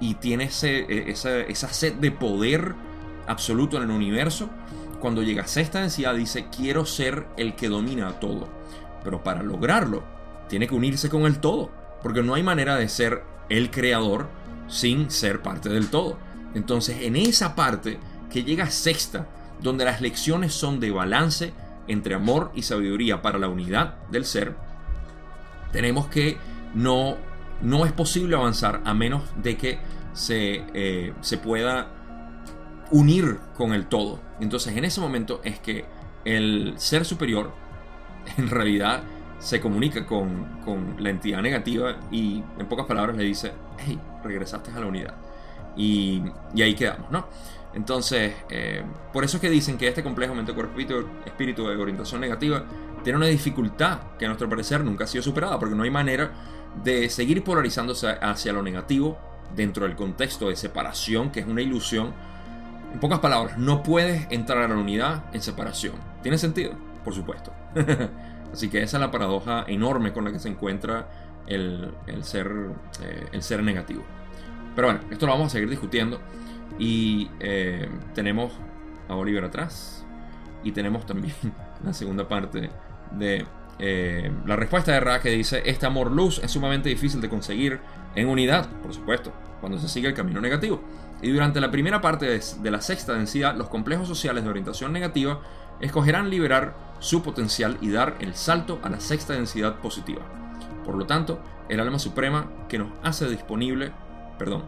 y 0.00 0.14
tiene 0.14 0.44
ese, 0.44 0.80
e, 0.80 1.10
esa, 1.10 1.40
esa 1.40 1.68
sed 1.68 1.94
de 1.94 2.10
poder 2.10 2.74
absoluto 3.26 3.76
en 3.76 3.84
el 3.84 3.90
universo, 3.90 4.48
cuando 5.00 5.22
llega 5.22 5.42
a 5.42 5.46
sexta 5.46 5.80
densidad 5.80 6.14
dice 6.14 6.46
quiero 6.54 6.86
ser 6.86 7.26
el 7.36 7.54
que 7.54 7.68
domina 7.68 8.20
todo. 8.20 8.48
Pero 9.02 9.22
para 9.22 9.42
lograrlo, 9.42 10.02
tiene 10.48 10.66
que 10.66 10.74
unirse 10.74 11.10
con 11.10 11.26
el 11.26 11.38
todo, 11.38 11.70
porque 12.02 12.22
no 12.22 12.34
hay 12.34 12.42
manera 12.42 12.76
de 12.76 12.88
ser 12.88 13.22
el 13.48 13.70
creador 13.70 14.28
sin 14.68 15.10
ser 15.10 15.42
parte 15.42 15.68
del 15.68 15.88
todo. 15.88 16.16
Entonces, 16.54 17.02
en 17.02 17.16
esa 17.16 17.54
parte 17.54 17.98
que 18.30 18.44
llega 18.44 18.64
a 18.64 18.70
sexta, 18.70 19.26
donde 19.60 19.84
las 19.84 20.00
lecciones 20.00 20.54
son 20.54 20.80
de 20.80 20.90
balance 20.90 21.52
entre 21.86 22.14
amor 22.14 22.50
y 22.54 22.62
sabiduría 22.62 23.22
para 23.22 23.38
la 23.38 23.48
unidad 23.48 23.96
del 24.10 24.24
ser, 24.24 24.56
tenemos 25.72 26.06
que 26.06 26.38
no, 26.74 27.16
no 27.62 27.84
es 27.84 27.92
posible 27.92 28.36
avanzar 28.36 28.80
a 28.84 28.94
menos 28.94 29.22
de 29.36 29.56
que 29.56 29.78
se, 30.12 30.64
eh, 30.74 31.12
se 31.20 31.38
pueda 31.38 31.88
unir 32.90 33.38
con 33.56 33.72
el 33.72 33.86
todo. 33.86 34.20
Entonces 34.40 34.76
en 34.76 34.84
ese 34.84 35.00
momento 35.00 35.40
es 35.44 35.58
que 35.58 35.84
el 36.24 36.74
ser 36.76 37.04
superior 37.04 37.52
en 38.38 38.48
realidad 38.48 39.02
se 39.38 39.60
comunica 39.60 40.06
con, 40.06 40.54
la 40.98 41.10
entidad 41.10 41.42
negativa 41.42 41.96
y 42.10 42.42
en 42.58 42.66
pocas 42.66 42.86
palabras 42.86 43.16
le 43.16 43.24
dice, 43.24 43.52
hey, 43.78 44.00
regresaste 44.22 44.70
a 44.70 44.80
la 44.80 44.86
unidad. 44.86 45.14
Y, 45.76 46.22
ahí 46.54 46.74
quedamos, 46.74 47.10
¿no? 47.10 47.26
Entonces, 47.74 48.32
eh, 48.48 48.82
por 49.12 49.24
eso 49.24 49.36
es 49.36 49.40
que 49.40 49.50
dicen 49.50 49.76
que 49.76 49.88
este 49.88 50.02
complejo 50.02 50.34
mente 50.34 50.54
cuerpo 50.54 50.78
espíritu 51.26 51.68
de 51.68 51.76
orientación 51.76 52.20
negativa 52.20 52.64
tiene 53.02 53.18
una 53.18 53.26
dificultad 53.26 53.98
que 54.18 54.24
a 54.24 54.28
nuestro 54.28 54.48
parecer 54.48 54.82
nunca 54.82 55.04
ha 55.04 55.06
sido 55.06 55.22
superada, 55.22 55.58
porque 55.58 55.74
no 55.74 55.82
hay 55.82 55.90
manera 55.90 56.32
de 56.82 57.10
seguir 57.10 57.44
polarizándose 57.44 58.08
hacia 58.08 58.52
lo 58.52 58.62
negativo 58.62 59.18
dentro 59.54 59.86
del 59.86 59.96
contexto 59.96 60.48
de 60.48 60.56
separación, 60.56 61.30
que 61.30 61.40
es 61.40 61.46
una 61.46 61.60
ilusión 61.60 62.14
en 62.94 63.00
pocas 63.00 63.18
palabras, 63.18 63.58
no 63.58 63.82
puedes 63.82 64.28
entrar 64.30 64.58
a 64.58 64.68
la 64.68 64.76
unidad 64.76 65.24
en 65.32 65.42
separación. 65.42 65.94
¿Tiene 66.22 66.38
sentido? 66.38 66.74
Por 67.04 67.12
supuesto. 67.12 67.52
Así 68.52 68.70
que 68.70 68.84
esa 68.84 68.98
es 68.98 69.00
la 69.00 69.10
paradoja 69.10 69.64
enorme 69.66 70.12
con 70.12 70.24
la 70.24 70.30
que 70.30 70.38
se 70.38 70.48
encuentra 70.48 71.08
el, 71.48 71.92
ser, 72.22 72.52
eh, 73.02 73.26
el 73.32 73.42
ser 73.42 73.64
negativo. 73.64 74.04
Pero 74.76 74.86
bueno, 74.86 75.00
esto 75.10 75.26
lo 75.26 75.32
vamos 75.32 75.48
a 75.48 75.50
seguir 75.50 75.68
discutiendo. 75.68 76.20
Y 76.78 77.30
eh, 77.40 77.88
tenemos 78.14 78.52
a 79.08 79.16
Oliver 79.16 79.42
atrás. 79.42 80.06
Y 80.62 80.70
tenemos 80.70 81.04
también 81.04 81.34
la 81.84 81.92
segunda 81.92 82.28
parte 82.28 82.70
de 83.10 83.44
eh, 83.80 84.30
la 84.46 84.54
respuesta 84.54 84.92
de 84.92 85.00
Ra 85.00 85.20
que 85.20 85.30
dice, 85.30 85.62
este 85.66 85.84
amor 85.84 86.12
luz 86.12 86.40
es 86.44 86.52
sumamente 86.52 86.88
difícil 86.88 87.20
de 87.20 87.28
conseguir 87.28 87.80
en 88.14 88.28
unidad, 88.28 88.68
por 88.82 88.94
supuesto, 88.94 89.32
cuando 89.60 89.78
se 89.78 89.88
sigue 89.88 90.06
el 90.06 90.14
camino 90.14 90.40
negativo. 90.40 90.80
Y 91.22 91.30
durante 91.30 91.60
la 91.60 91.70
primera 91.70 92.00
parte 92.00 92.26
de, 92.26 92.70
la 92.70 92.80
sexta 92.80 93.14
densidad, 93.14 93.56
los 93.56 93.68
complejos 93.68 94.06
sociales 94.06 94.44
de 94.44 94.50
orientación 94.50 94.92
negativa 94.92 95.40
escogerán 95.80 96.30
liberar 96.30 96.74
su 96.98 97.22
potencial 97.22 97.78
y 97.80 97.90
dar 97.90 98.16
el 98.20 98.34
salto 98.34 98.78
a 98.82 98.88
la 98.88 99.00
sexta 99.00 99.34
densidad 99.34 99.76
positiva. 99.76 100.22
Por 100.84 100.96
lo 100.96 101.06
tanto, 101.06 101.40
el 101.68 101.80
alma 101.80 101.98
suprema 101.98 102.50
que 102.68 102.78
nos 102.78 102.88
hace 103.02 103.28
disponible, 103.28 103.92
perdón, 104.38 104.64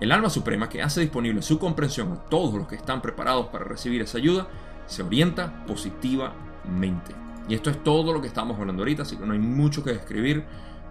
el 0.00 0.12
alma 0.12 0.30
suprema 0.30 0.68
que 0.68 0.82
hace 0.82 1.00
disponible 1.00 1.42
su 1.42 1.58
comprensión 1.58 2.12
a 2.12 2.16
todos 2.28 2.54
los 2.54 2.68
que 2.68 2.76
están 2.76 3.02
preparados 3.02 3.46
para 3.46 3.64
recibir 3.64 4.02
esa 4.02 4.18
ayuda, 4.18 4.46
se 4.86 5.02
orienta 5.02 5.64
positivamente. 5.66 7.14
Y 7.48 7.54
esto 7.54 7.70
es 7.70 7.82
todo 7.82 8.12
lo 8.12 8.20
que 8.20 8.28
estamos 8.28 8.58
hablando 8.58 8.82
ahorita, 8.82 9.02
así 9.02 9.16
que 9.16 9.26
no 9.26 9.32
hay 9.32 9.38
mucho 9.38 9.82
que 9.82 9.92
describir, 9.92 10.44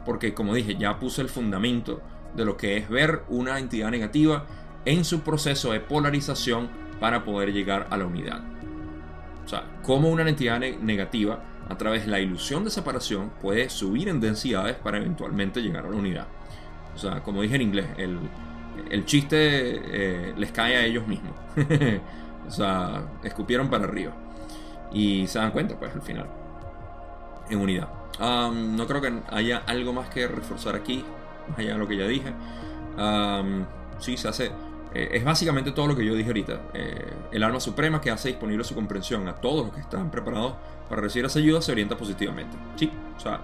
porque 0.06 0.34
como 0.34 0.54
dije, 0.54 0.76
ya 0.76 1.00
puse 1.00 1.22
el 1.22 1.30
fundamento 1.30 2.02
de 2.36 2.46
lo 2.46 2.58
que 2.58 2.78
es 2.78 2.90
ver 2.90 3.24
una 3.30 3.60
entidad 3.60 3.92
negativa 3.92 4.46
en 4.86 5.04
su 5.04 5.22
proceso 5.22 5.72
de 5.72 5.80
polarización 5.80 6.70
para 7.00 7.24
poder 7.24 7.52
llegar 7.52 7.88
a 7.90 7.98
la 7.98 8.06
unidad. 8.06 8.42
O 9.46 9.48
sea, 9.48 9.64
cómo 9.84 10.10
una 10.10 10.28
entidad 10.28 10.60
negativa, 10.60 11.40
a 11.70 11.78
través 11.78 12.06
de 12.06 12.12
la 12.12 12.20
ilusión 12.20 12.64
de 12.64 12.72
separación, 12.72 13.32
puede 13.42 13.70
subir 13.70 14.10
en 14.10 14.20
densidades 14.20 14.76
para 14.76 14.98
eventualmente 14.98 15.62
llegar 15.62 15.86
a 15.86 15.90
la 15.90 15.96
unidad. 15.96 16.28
O 16.96 16.98
sea, 16.98 17.22
como 17.22 17.42
dije 17.42 17.56
en 17.56 17.62
inglés, 17.62 17.88
el, 17.98 19.06
chiste 19.06 19.38
eh, 19.38 20.34
les 20.38 20.52
cae 20.52 20.78
a 20.78 20.86
ellos 20.86 21.06
mismos. 21.08 21.34
o 22.48 22.52
sea, 22.52 23.04
escupieron 23.24 23.70
para 23.70 23.84
arriba. 23.84 24.14
Y 24.92 25.28
se 25.28 25.40
dan 25.40 25.52
cuenta, 25.52 25.78
pues, 25.78 25.94
al 25.94 26.02
final. 26.02 26.28
En 27.50 27.60
unidad. 27.60 27.90
no 28.20 28.88
creo 28.88 29.02
que 29.02 29.14
haya 29.30 29.62
algo 29.68 29.94
más 29.94 30.10
que 30.10 30.28
reforzar 30.28 30.76
aquí, 30.76 31.04
más 31.50 31.60
allá 31.60 31.74
de 31.74 31.78
lo 31.78 31.88
que 31.88 31.98
ya 31.98 32.08
dije. 32.08 32.34
sí, 34.00 34.18
se 34.18 34.28
hace 34.28 34.52
Eh, 34.96 35.10
es 35.12 35.26
básicamente 35.26 35.72
todo 35.72 35.88
lo 35.88 35.96
que 35.96 36.06
yo 36.06 36.16
dije 36.16 36.30
ahorita. 36.30 36.62
Eh, 36.74 37.14
el 37.34 37.44
alma 37.44 37.60
suprema 37.60 38.00
que 38.00 38.10
hace 38.12 38.30
disponible 38.30 38.64
su 38.64 38.74
comprensión 38.74 39.28
a 39.28 39.36
todos 39.36 39.66
los 39.66 39.76
que 39.76 39.82
están 39.82 40.10
preparados 40.10 40.54
para 40.88 41.02
recibir 41.02 41.26
esa 41.26 41.40
ayuda 41.40 41.62
se 41.62 41.74
orienta 41.74 41.98
positivamente. 41.98 42.56
Sí, 42.78 42.90
o 43.18 43.20
sea, 43.20 43.42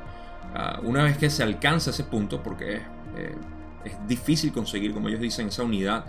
ah, 0.55 0.79
una 0.83 1.03
vez 1.03 1.17
que 1.17 1.29
se 1.29 1.43
alcanza 1.43 1.89
ese 1.89 2.05
punto, 2.05 2.41
porque 2.41 2.75
es, 2.75 2.81
eh, 3.17 3.35
es 3.83 4.07
difícil 4.07 4.53
conseguir, 4.53 4.93
como 4.93 5.09
ellos 5.09 5.19
dicen, 5.19 5.49
esa 5.49 5.63
unidad 5.63 6.05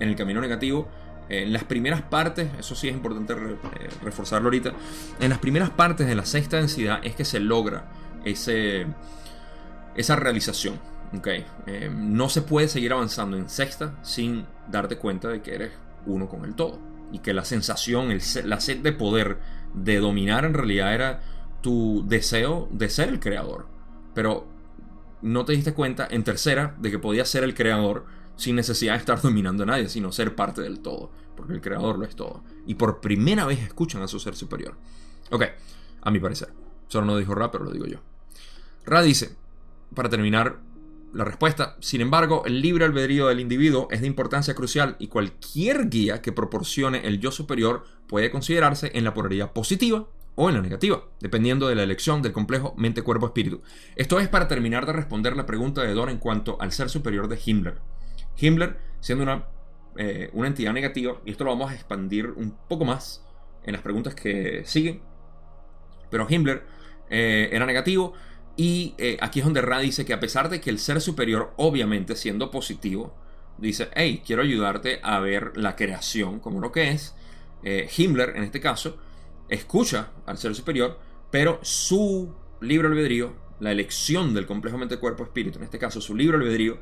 en 0.00 0.08
el 0.08 0.16
camino 0.16 0.40
negativo, 0.40 0.88
en 1.28 1.52
las 1.52 1.64
primeras 1.64 2.00
partes, 2.00 2.48
eso 2.58 2.74
sí 2.74 2.88
es 2.88 2.94
importante 2.94 3.34
reforzarlo 4.02 4.46
ahorita, 4.46 4.72
en 5.20 5.28
las 5.28 5.40
primeras 5.40 5.70
partes 5.70 6.06
de 6.06 6.14
la 6.14 6.24
sexta 6.24 6.58
densidad 6.58 7.00
es 7.02 7.16
que 7.16 7.24
se 7.24 7.40
logra 7.40 7.84
ese, 8.24 8.86
esa 9.96 10.16
realización. 10.16 10.78
Okay. 11.14 11.46
no 11.94 12.28
se 12.28 12.42
puede 12.42 12.68
seguir 12.68 12.92
avanzando 12.92 13.36
en 13.36 13.48
sexta 13.48 13.98
sin 14.02 14.44
darte 14.68 14.98
cuenta 14.98 15.28
de 15.28 15.40
que 15.40 15.54
eres 15.54 15.72
uno 16.06 16.28
con 16.28 16.44
el 16.44 16.54
todo. 16.54 16.78
Y 17.12 17.20
que 17.20 17.32
la 17.32 17.44
sensación, 17.44 18.10
el, 18.10 18.20
la 18.44 18.60
sed 18.60 18.78
de 18.78 18.92
poder, 18.92 19.38
de 19.74 19.98
dominar 19.98 20.44
en 20.44 20.54
realidad 20.54 20.94
era 20.94 21.22
tu 21.60 22.04
deseo 22.06 22.68
de 22.72 22.88
ser 22.88 23.08
el 23.08 23.20
creador. 23.20 23.66
Pero 24.14 24.46
no 25.22 25.44
te 25.44 25.52
diste 25.52 25.74
cuenta 25.74 26.06
en 26.10 26.24
tercera 26.24 26.74
de 26.78 26.90
que 26.90 26.98
podías 26.98 27.28
ser 27.28 27.44
el 27.44 27.54
creador 27.54 28.06
sin 28.36 28.56
necesidad 28.56 28.94
de 28.94 28.98
estar 28.98 29.20
dominando 29.22 29.62
a 29.62 29.66
nadie, 29.66 29.88
sino 29.88 30.12
ser 30.12 30.34
parte 30.34 30.62
del 30.62 30.80
todo. 30.80 31.10
Porque 31.36 31.52
el 31.52 31.60
creador 31.60 31.98
lo 31.98 32.04
es 32.04 32.16
todo. 32.16 32.42
Y 32.66 32.74
por 32.74 33.00
primera 33.00 33.44
vez 33.44 33.60
escuchan 33.60 34.02
a 34.02 34.08
su 34.08 34.18
ser 34.18 34.34
superior. 34.34 34.76
Ok, 35.30 35.44
a 36.02 36.10
mi 36.10 36.18
parecer. 36.18 36.48
Solo 36.88 37.06
no 37.06 37.16
dijo 37.16 37.34
Ra, 37.34 37.50
pero 37.50 37.64
lo 37.64 37.72
digo 37.72 37.86
yo. 37.86 37.98
Ra 38.84 39.02
dice, 39.02 39.36
para 39.94 40.08
terminar, 40.08 40.60
la 41.12 41.24
respuesta, 41.24 41.76
sin 41.80 42.00
embargo, 42.00 42.42
el 42.44 42.60
libre 42.60 42.84
albedrío 42.84 43.28
del 43.28 43.40
individuo 43.40 43.88
es 43.90 44.00
de 44.00 44.06
importancia 44.06 44.54
crucial 44.54 44.96
y 44.98 45.08
cualquier 45.08 45.88
guía 45.88 46.20
que 46.20 46.32
proporcione 46.32 47.06
el 47.06 47.20
yo 47.20 47.30
superior 47.30 47.84
puede 48.06 48.30
considerarse 48.30 48.90
en 48.94 49.04
la 49.04 49.14
polaridad 49.14 49.52
positiva 49.52 50.06
o 50.34 50.48
en 50.48 50.56
la 50.56 50.60
negativa, 50.60 51.04
dependiendo 51.20 51.68
de 51.68 51.74
la 51.74 51.82
elección 51.82 52.20
del 52.22 52.32
complejo 52.32 52.74
mente-cuerpo-espíritu. 52.76 53.62
Esto 53.96 54.20
es 54.20 54.28
para 54.28 54.48
terminar 54.48 54.84
de 54.84 54.92
responder 54.92 55.36
la 55.36 55.46
pregunta 55.46 55.82
de 55.82 55.94
Dor 55.94 56.10
en 56.10 56.18
cuanto 56.18 56.60
al 56.60 56.72
ser 56.72 56.90
superior 56.90 57.28
de 57.28 57.40
Himmler. 57.42 57.78
Himmler, 58.38 58.76
siendo 59.00 59.24
una, 59.24 59.46
eh, 59.96 60.28
una 60.34 60.48
entidad 60.48 60.74
negativa, 60.74 61.20
y 61.24 61.30
esto 61.30 61.44
lo 61.44 61.50
vamos 61.50 61.70
a 61.70 61.74
expandir 61.74 62.26
un 62.26 62.54
poco 62.68 62.84
más 62.84 63.24
en 63.64 63.72
las 63.72 63.82
preguntas 63.82 64.14
que 64.14 64.62
siguen, 64.66 65.00
pero 66.10 66.26
Himmler 66.28 66.66
eh, 67.08 67.48
era 67.52 67.64
negativo, 67.64 68.12
y 68.56 68.94
eh, 68.96 69.18
aquí 69.20 69.40
es 69.40 69.44
donde 69.44 69.60
Ra 69.60 69.80
dice 69.80 70.06
que 70.06 70.14
a 70.14 70.20
pesar 70.20 70.48
de 70.48 70.60
que 70.60 70.70
el 70.70 70.78
ser 70.78 71.00
superior, 71.00 71.52
obviamente 71.56 72.16
siendo 72.16 72.50
positivo, 72.50 73.14
dice, 73.58 73.88
hey, 73.94 74.22
quiero 74.26 74.42
ayudarte 74.42 74.98
a 75.02 75.20
ver 75.20 75.52
la 75.56 75.76
creación 75.76 76.40
como 76.40 76.60
lo 76.60 76.72
que 76.72 76.90
es, 76.90 77.14
eh, 77.62 77.88
Himmler 77.94 78.34
en 78.36 78.44
este 78.44 78.60
caso, 78.60 78.96
escucha 79.48 80.10
al 80.24 80.38
ser 80.38 80.54
superior, 80.54 80.98
pero 81.30 81.58
su 81.62 82.34
libre 82.60 82.88
albedrío, 82.88 83.34
la 83.60 83.72
elección 83.72 84.32
del 84.32 84.46
complejo 84.46 84.78
mente-cuerpo-espíritu, 84.78 85.58
en 85.58 85.64
este 85.64 85.78
caso 85.78 86.00
su 86.00 86.14
libre 86.14 86.38
albedrío, 86.38 86.78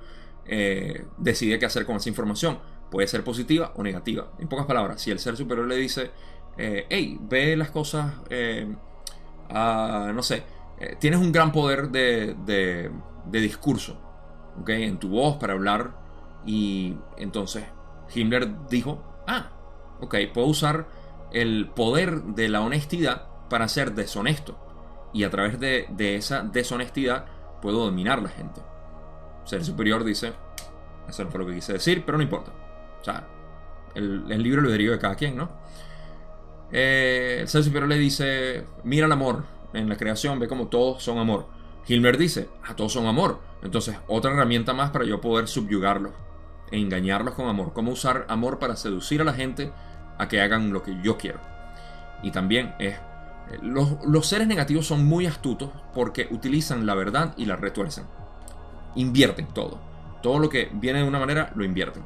eh, 0.46 1.04
decide 1.18 1.58
qué 1.58 1.66
hacer 1.66 1.86
con 1.86 1.96
esa 1.96 2.08
información. 2.08 2.60
Puede 2.90 3.08
ser 3.08 3.24
positiva 3.24 3.72
o 3.76 3.82
negativa. 3.82 4.32
En 4.38 4.46
pocas 4.46 4.66
palabras, 4.66 5.02
si 5.02 5.10
el 5.10 5.18
ser 5.18 5.36
superior 5.36 5.66
le 5.66 5.76
dice, 5.76 6.12
hey, 6.56 7.18
ve 7.22 7.56
las 7.56 7.70
cosas, 7.70 8.14
no 9.50 10.22
sé, 10.22 10.44
eh, 10.78 10.96
tienes 10.98 11.20
un 11.20 11.32
gran 11.32 11.52
poder 11.52 11.90
de, 11.90 12.90
discurso 13.30 14.00
en 14.66 14.98
tu 14.98 15.08
voz 15.08 15.36
para 15.36 15.54
hablar. 15.54 15.92
Y 16.46 16.96
entonces 17.16 17.64
Himmler 18.14 18.68
dijo, 18.68 19.02
ah, 19.26 19.50
ok, 20.00 20.16
puedo 20.32 20.46
usar 20.46 20.88
el 21.32 21.68
poder 21.74 22.22
de 22.22 22.48
la 22.48 22.60
honestidad 22.60 23.28
para 23.48 23.68
ser 23.68 23.94
deshonesto. 23.94 24.58
Y 25.12 25.24
a 25.24 25.30
través 25.30 25.60
de, 25.60 26.16
esa 26.16 26.42
deshonestidad 26.42 27.26
puedo 27.62 27.84
dominar 27.84 28.22
la 28.22 28.28
gente. 28.28 28.60
Ser 29.44 29.64
superior 29.64 30.04
dice, 30.04 30.32
eso 31.08 31.24
no 31.24 31.30
fue 31.30 31.40
lo 31.40 31.46
que 31.46 31.54
quise 31.54 31.74
decir, 31.74 32.04
pero 32.04 32.18
no 32.18 32.24
importa. 32.24 32.52
O 33.00 33.04
sea, 33.04 33.26
el, 33.94 34.24
el 34.30 34.42
libro 34.42 34.62
albedrío 34.62 34.92
de 34.92 34.98
cada 34.98 35.14
quien, 35.14 35.36
¿no? 35.36 35.50
Eh, 36.72 37.38
el 37.42 37.48
ser 37.48 37.62
superior 37.62 37.88
le 37.88 37.98
dice, 37.98 38.64
mira 38.82 39.06
el 39.06 39.12
amor, 39.12 39.44
en 39.74 39.88
la 39.88 39.96
creación, 39.96 40.38
ve 40.38 40.48
como 40.48 40.68
todos 40.68 41.02
son 41.02 41.18
amor. 41.18 41.46
Hilmer 41.86 42.16
dice, 42.16 42.48
a 42.66 42.74
todos 42.74 42.92
son 42.92 43.06
amor. 43.06 43.40
Entonces, 43.62 43.96
otra 44.08 44.32
herramienta 44.32 44.72
más 44.72 44.90
para 44.90 45.04
yo 45.04 45.20
poder 45.20 45.48
subyugarlos 45.48 46.12
e 46.70 46.78
engañarlos 46.78 47.34
con 47.34 47.48
amor. 47.48 47.72
Cómo 47.72 47.92
usar 47.92 48.26
amor 48.28 48.58
para 48.58 48.76
seducir 48.76 49.20
a 49.20 49.24
la 49.24 49.34
gente 49.34 49.72
a 50.18 50.28
que 50.28 50.40
hagan 50.40 50.72
lo 50.72 50.82
que 50.82 50.96
yo 51.02 51.18
quiero. 51.18 51.40
Y 52.22 52.30
también 52.30 52.74
es, 52.78 52.94
eh, 52.94 53.58
los, 53.62 54.26
seres 54.26 54.46
negativos 54.46 54.86
son 54.86 55.04
muy 55.04 55.26
astutos 55.26 55.70
porque 55.92 56.28
utilizan 56.30 56.86
la 56.86 56.94
verdad 56.94 57.34
y 57.36 57.44
la 57.44 57.56
retuercen. 57.56 58.04
Invierten 58.94 59.46
todo. 59.48 59.78
Todo 60.22 60.38
lo 60.38 60.48
que 60.48 60.70
viene 60.72 61.00
de 61.00 61.08
una 61.08 61.18
manera 61.18 61.52
lo 61.54 61.64
invierten. 61.64 62.02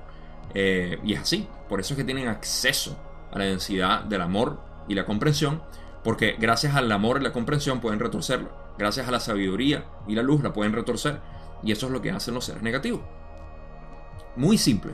Eh, 0.55 0.99
y 1.05 1.13
es 1.13 1.21
así. 1.21 1.47
Por 1.69 1.79
eso 1.79 1.95
es 1.95 1.99
que 1.99 2.05
tienen 2.05 2.29
acceso 2.29 2.99
a 3.33 3.39
la 3.39 3.45
densidad 3.45 4.03
del 4.05 4.23
amor 4.23 4.61
y 4.89 4.95
la 4.95 5.05
comprensión 5.05 5.63
porque 6.05 6.37
gracias 6.39 6.75
al 6.75 6.91
amor 6.93 7.19
y 7.21 7.25
la 7.25 7.33
comprensión 7.33 7.81
pueden 7.81 8.01
retorcerlo. 8.01 8.51
Gracias 8.79 9.09
a 9.09 9.11
la 9.11 9.21
sabiduría 9.21 9.85
y 10.07 10.15
la 10.15 10.23
luz 10.23 10.43
la 10.43 10.53
pueden 10.53 10.73
retorcer. 10.73 11.21
Y 11.63 11.73
eso 11.73 11.87
es 11.87 11.93
lo 11.93 12.01
que 12.01 12.11
hacen 12.11 12.35
los 12.35 12.45
seres 12.45 12.63
negativos. 12.63 13.01
Muy 14.37 14.59
simple. 14.59 14.93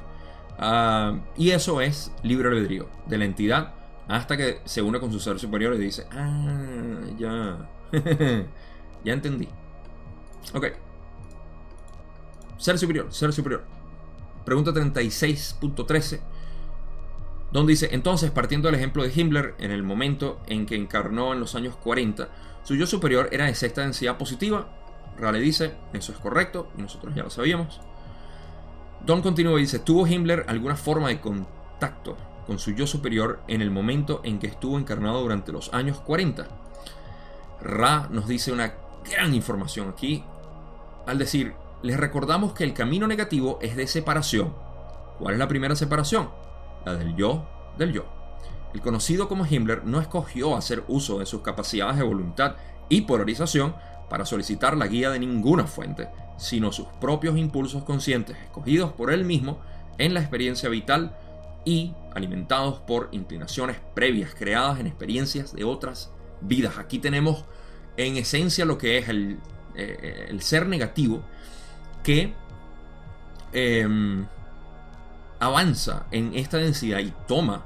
Ah, 0.59 1.19
y 1.37 1.51
eso 1.51 1.81
es 1.81 2.13
libre 2.23 2.49
albedrío 2.49 2.89
de 3.07 3.19
la 3.19 3.25
entidad 3.25 3.75
hasta 4.09 4.37
que 4.37 4.61
se 4.65 4.83
une 4.83 5.01
con 5.01 5.13
su 5.13 5.21
ser 5.21 5.39
superior 5.39 5.75
y 5.75 5.79
dice, 5.79 6.07
ah, 6.13 7.01
ya, 7.19 7.69
ya 9.05 9.13
entendí. 9.13 9.49
Ok. 10.53 10.67
Ser 12.59 12.79
superior, 12.79 13.13
ser 13.13 13.33
superior. 13.33 13.65
Pregunta 14.45 14.73
36.13 14.73 16.21
donde 17.55 17.71
dice, 17.71 17.91
entonces, 17.93 18.33
partiendo 18.33 18.67
del 18.67 18.75
ejemplo 18.75 19.05
de 19.05 19.13
Himmler, 19.15 19.55
en 19.61 19.71
el 19.71 19.85
momento 19.85 20.41
en 20.49 20.67
que 20.67 20.75
encarnó 20.75 21.33
en 21.33 21.39
los 21.39 21.55
años 21.55 21.77
40, 21.77 22.29
su 22.65 22.75
yo 22.75 22.85
superior 22.85 23.29
era 23.31 23.47
de 23.47 23.55
sexta 23.55 23.83
densidad 23.83 24.19
positiva. 24.19 24.67
Rale 25.17 25.39
dice, 25.39 25.73
eso 25.93 26.11
es 26.11 26.19
correcto, 26.19 26.69
y 26.77 26.83
nosotros 26.83 27.15
ya 27.15 27.23
lo 27.23 27.31
sabíamos. 27.31 27.81
Don 29.07 29.23
continúa 29.23 29.57
y 29.61 29.63
dice, 29.63 29.79
¿tuvo 29.79 30.05
Himmler 30.05 30.47
alguna 30.49 30.75
forma 30.75 31.09
de 31.11 31.21
contacto 31.21 32.17
con 32.45 32.59
su 32.59 32.73
yo 32.73 32.89
superior 32.89 33.41
en 33.47 33.63
el 33.63 33.71
momento 33.71 34.21
en 34.25 34.41
que 34.41 34.49
estuvo 34.49 34.77
encarnado 34.77 35.23
durante 35.23 35.53
los 35.53 35.73
años 35.73 36.01
40? 36.01 36.49
Ra 37.61 38.09
nos 38.11 38.27
dice 38.27 38.51
una 38.51 38.75
gran 39.09 39.33
información 39.33 39.91
aquí 39.91 40.25
al 41.07 41.19
decir, 41.19 41.55
les 41.83 41.99
recordamos 41.99 42.53
que 42.53 42.65
el 42.65 42.75
camino 42.75 43.07
negativo 43.07 43.61
es 43.63 43.77
de 43.77 43.87
separación. 43.87 44.53
¿Cuál 45.21 45.35
es 45.35 45.39
la 45.39 45.47
primera 45.47 45.77
separación? 45.77 46.31
La 46.85 46.95
del 46.95 47.15
yo 47.17 47.49
del 47.79 47.93
yo. 47.93 48.05
El 48.73 48.81
conocido 48.81 49.29
como 49.29 49.47
Himmler 49.47 49.85
no 49.85 50.01
escogió 50.01 50.57
hacer 50.57 50.85
uso 50.89 51.21
de 51.21 51.27
sus 51.27 51.43
capacidades 51.43 51.97
de 51.97 52.03
voluntad 52.03 52.57
y 52.89 53.03
polarización 53.03 53.75
para 54.11 54.27
solicitar 54.27 54.77
la 54.77 54.87
guía 54.87 55.11
de 55.11 55.21
ninguna 55.21 55.67
fuente, 55.67 56.09
sino 56.37 56.73
sus 56.73 56.87
propios 57.01 57.39
impulsos 57.39 57.85
conscientes 57.85 58.37
escogidos 58.37 58.93
por 58.93 59.13
él 59.13 59.25
mismo 59.25 59.61
en 59.99 60.13
la 60.13 60.21
experiencia 60.21 60.69
vital 60.69 61.17
y 61.65 61.95
alimentados 62.15 62.81
por 62.81 63.09
inclinaciones 63.13 63.77
previas 63.95 64.35
creadas 64.35 64.81
en 64.81 64.87
experiencias 64.87 65.55
de 65.55 65.65
otras 65.65 66.11
vidas. 66.41 66.79
Aquí 66.79 66.99
tenemos 66.99 67.45
en 67.97 68.17
esencia 68.17 68.65
lo 68.65 68.77
que 68.77 68.99
es 68.99 69.09
el, 69.09 69.39
eh, 69.77 70.37
ser 70.41 70.67
negativo 70.67 71.23
que 72.03 72.35
em, 73.53 74.27
avanza 75.45 76.07
en 76.11 76.33
esta 76.35 76.59
densidad 76.59 76.99
y 77.01 77.13
toma, 77.27 77.63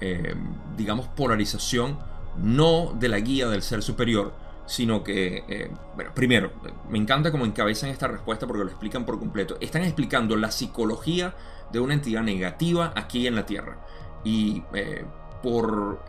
eh, 0.00 0.34
digamos, 0.76 1.08
polarización 1.08 1.98
no 2.36 2.94
de 2.98 3.08
la 3.08 3.18
guía 3.18 3.48
del 3.48 3.62
ser 3.62 3.82
superior, 3.82 4.32
sino 4.66 5.02
que, 5.02 5.44
eh, 5.48 5.70
bueno, 5.94 6.12
primero, 6.14 6.52
me 6.88 6.98
encanta 6.98 7.30
cómo 7.30 7.44
encabezan 7.44 7.90
esta 7.90 8.08
respuesta 8.08 8.46
porque 8.46 8.64
lo 8.64 8.70
explican 8.70 9.04
por 9.04 9.18
completo. 9.18 9.56
Están 9.60 9.82
explicando 9.82 10.36
la 10.36 10.50
psicología 10.50 11.34
de 11.72 11.80
una 11.80 11.94
entidad 11.94 12.22
negativa 12.22 12.92
aquí 12.94 13.26
en 13.26 13.36
la 13.36 13.46
Tierra. 13.46 13.78
Y 14.24 14.62
eh, 14.74 15.04
por, 15.42 16.00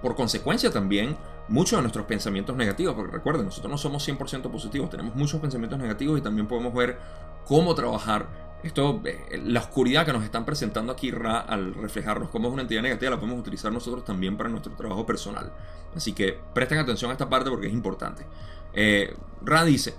por 0.00 0.14
consecuencia 0.14 0.70
también, 0.70 1.16
muchos 1.48 1.78
de 1.78 1.82
nuestros 1.82 2.06
pensamientos 2.06 2.56
negativos, 2.56 2.94
porque 2.94 3.12
recuerden, 3.12 3.46
nosotros 3.46 3.70
no 3.70 3.78
somos 3.78 4.06
100% 4.08 4.50
positivos, 4.50 4.90
tenemos 4.90 5.14
muchos 5.16 5.40
pensamientos 5.40 5.78
negativos 5.78 6.18
y 6.18 6.22
también 6.22 6.46
podemos 6.46 6.72
ver 6.72 6.98
cómo 7.44 7.74
trabajar 7.74 8.45
esto, 8.66 9.00
eh, 9.04 9.40
la 9.44 9.60
oscuridad 9.60 10.04
que 10.04 10.12
nos 10.12 10.24
están 10.24 10.44
presentando 10.44 10.92
aquí 10.92 11.10
Ra 11.10 11.40
al 11.40 11.74
reflejarnos 11.74 12.30
como 12.30 12.48
es 12.48 12.54
una 12.54 12.62
entidad 12.62 12.82
negativa 12.82 13.10
la 13.10 13.16
podemos 13.16 13.40
utilizar 13.40 13.72
nosotros 13.72 14.04
también 14.04 14.36
para 14.36 14.48
nuestro 14.48 14.72
trabajo 14.74 15.06
personal. 15.06 15.52
Así 15.94 16.12
que 16.12 16.38
presten 16.54 16.78
atención 16.78 17.10
a 17.10 17.12
esta 17.12 17.28
parte 17.28 17.50
porque 17.50 17.68
es 17.68 17.72
importante. 17.72 18.26
Eh, 18.72 19.14
Ra 19.42 19.64
dice, 19.64 19.94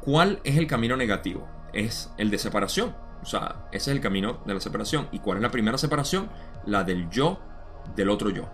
¿cuál 0.00 0.40
es 0.44 0.56
el 0.56 0.66
camino 0.66 0.96
negativo? 0.96 1.48
Es 1.72 2.10
el 2.18 2.30
de 2.30 2.38
separación. 2.38 2.94
O 3.22 3.26
sea, 3.26 3.66
ese 3.72 3.90
es 3.90 3.96
el 3.96 4.00
camino 4.00 4.40
de 4.46 4.54
la 4.54 4.60
separación. 4.60 5.08
¿Y 5.12 5.18
cuál 5.18 5.38
es 5.38 5.42
la 5.42 5.50
primera 5.50 5.76
separación? 5.76 6.30
La 6.66 6.84
del 6.84 7.10
yo 7.10 7.40
del 7.96 8.08
otro 8.08 8.30
yo. 8.30 8.48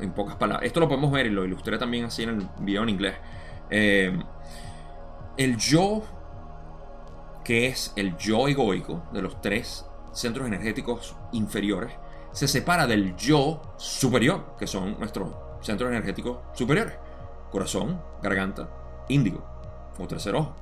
En 0.00 0.12
pocas 0.12 0.36
palabras. 0.36 0.66
Esto 0.66 0.80
lo 0.80 0.88
podemos 0.88 1.10
ver 1.10 1.26
y 1.26 1.30
lo 1.30 1.44
ilustré 1.44 1.78
también 1.78 2.04
así 2.04 2.22
en 2.22 2.28
el 2.28 2.48
video 2.60 2.82
en 2.82 2.88
inglés. 2.88 3.14
Eh, 3.70 4.16
el 5.36 5.56
yo, 5.56 6.02
que 7.48 7.66
es 7.66 7.94
el 7.96 8.14
yo 8.18 8.46
egoico 8.46 9.04
de 9.10 9.22
los 9.22 9.40
tres 9.40 9.86
centros 10.12 10.46
energéticos 10.46 11.16
inferiores, 11.32 11.94
se 12.30 12.46
separa 12.46 12.86
del 12.86 13.16
yo 13.16 13.62
superior, 13.78 14.54
que 14.58 14.66
son 14.66 14.98
nuestros 14.98 15.30
centros 15.62 15.90
energéticos 15.90 16.40
superiores. 16.52 16.92
Corazón, 17.50 18.02
garganta, 18.22 18.68
índigo 19.08 19.42
o 19.98 20.06
tercer 20.06 20.34
ojo. 20.34 20.54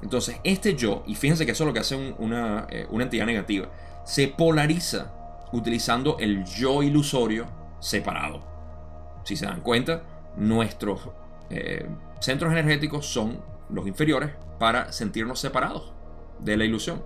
Entonces, 0.00 0.40
este 0.42 0.74
yo, 0.74 1.02
y 1.06 1.16
fíjense 1.16 1.44
que 1.44 1.52
eso 1.52 1.64
es 1.64 1.66
lo 1.66 1.74
que 1.74 1.80
hace 1.80 2.14
una, 2.16 2.66
eh, 2.70 2.86
una 2.88 3.04
entidad 3.04 3.26
negativa, 3.26 3.68
se 4.06 4.28
polariza 4.28 5.12
utilizando 5.52 6.16
el 6.18 6.46
yo 6.46 6.82
ilusorio 6.82 7.44
separado. 7.78 8.42
Si 9.24 9.36
se 9.36 9.44
dan 9.44 9.60
cuenta, 9.60 10.02
nuestros 10.38 11.10
eh, 11.50 11.86
centros 12.20 12.52
energéticos 12.52 13.04
son 13.04 13.38
los 13.68 13.86
inferiores 13.86 14.30
para 14.58 14.92
sentirnos 14.92 15.38
separados 15.38 15.92
de 16.44 16.56
la 16.56 16.64
ilusión. 16.64 17.02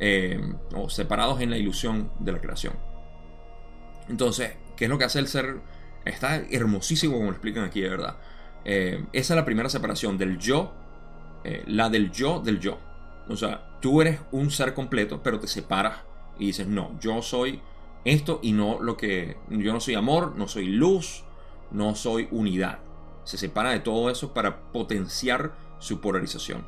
Eh, 0.00 0.40
o 0.74 0.90
separados 0.90 1.40
en 1.40 1.50
la 1.50 1.56
ilusión 1.56 2.10
de 2.18 2.32
la 2.32 2.40
creación. 2.40 2.74
Entonces, 4.08 4.54
¿qué 4.76 4.84
es 4.84 4.90
lo 4.90 4.98
que 4.98 5.04
hace 5.04 5.20
el 5.20 5.28
ser? 5.28 5.60
Está 6.04 6.36
hermosísimo 6.36 7.14
como 7.14 7.26
lo 7.26 7.32
explican 7.32 7.64
aquí, 7.64 7.80
de 7.80 7.88
verdad. 7.88 8.16
esa 8.64 9.04
es 9.12 9.30
la 9.30 9.44
primera 9.44 9.68
separación 9.68 10.18
del 10.18 10.38
yo 10.38 10.72
eh, 11.44 11.62
la 11.66 11.90
del 11.90 12.10
yo 12.10 12.40
del 12.40 12.58
yo. 12.58 12.78
O 13.28 13.36
sea, 13.36 13.78
tú 13.80 14.00
eres 14.00 14.20
un 14.32 14.50
ser 14.50 14.74
completo, 14.74 15.22
pero 15.22 15.38
te 15.38 15.46
separas 15.46 15.98
y 16.38 16.46
dices, 16.46 16.66
no, 16.66 16.98
yo 17.00 17.22
soy 17.22 17.60
esto 18.04 18.40
y 18.42 18.52
no 18.52 18.80
lo 18.80 18.96
que... 18.96 19.36
Yo 19.50 19.72
no 19.72 19.80
soy 19.80 19.94
amor, 19.94 20.34
no 20.36 20.48
soy 20.48 20.66
luz, 20.66 21.22
no 21.70 21.94
soy 21.94 22.28
unidad. 22.30 22.78
Se 23.24 23.38
separa 23.38 23.70
de 23.70 23.80
todo 23.80 24.10
eso 24.10 24.32
para 24.32 24.72
potenciar 24.72 25.52
su 25.78 26.00
polarización. 26.00 26.66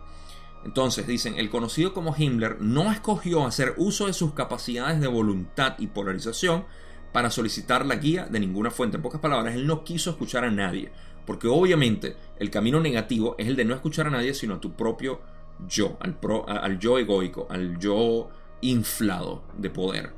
Entonces 0.64 1.06
dicen, 1.06 1.38
el 1.38 1.50
conocido 1.50 1.94
como 1.94 2.14
Himmler 2.16 2.60
no 2.60 2.90
escogió 2.90 3.46
hacer 3.46 3.74
uso 3.76 4.06
de 4.06 4.12
sus 4.12 4.32
capacidades 4.32 5.00
de 5.00 5.06
voluntad 5.06 5.76
y 5.78 5.86
polarización 5.86 6.64
para 7.12 7.30
solicitar 7.30 7.86
la 7.86 7.96
guía 7.96 8.26
de 8.26 8.40
ninguna 8.40 8.70
fuente. 8.70 8.96
En 8.96 9.02
pocas 9.02 9.20
palabras, 9.20 9.54
él 9.54 9.66
no 9.66 9.84
quiso 9.84 10.10
escuchar 10.10 10.44
a 10.44 10.50
nadie. 10.50 10.90
Porque 11.24 11.48
obviamente 11.48 12.16
el 12.38 12.50
camino 12.50 12.80
negativo 12.80 13.34
es 13.38 13.48
el 13.48 13.56
de 13.56 13.64
no 13.64 13.74
escuchar 13.74 14.06
a 14.06 14.10
nadie, 14.10 14.34
sino 14.34 14.54
a 14.54 14.60
tu 14.60 14.72
propio 14.72 15.20
yo, 15.66 15.96
al, 16.00 16.16
al 16.48 16.78
yo 16.78 16.98
egoico, 16.98 17.46
al 17.50 17.78
yo 17.78 18.28
inflado 18.60 19.42
de 19.56 19.70
poder, 19.70 20.12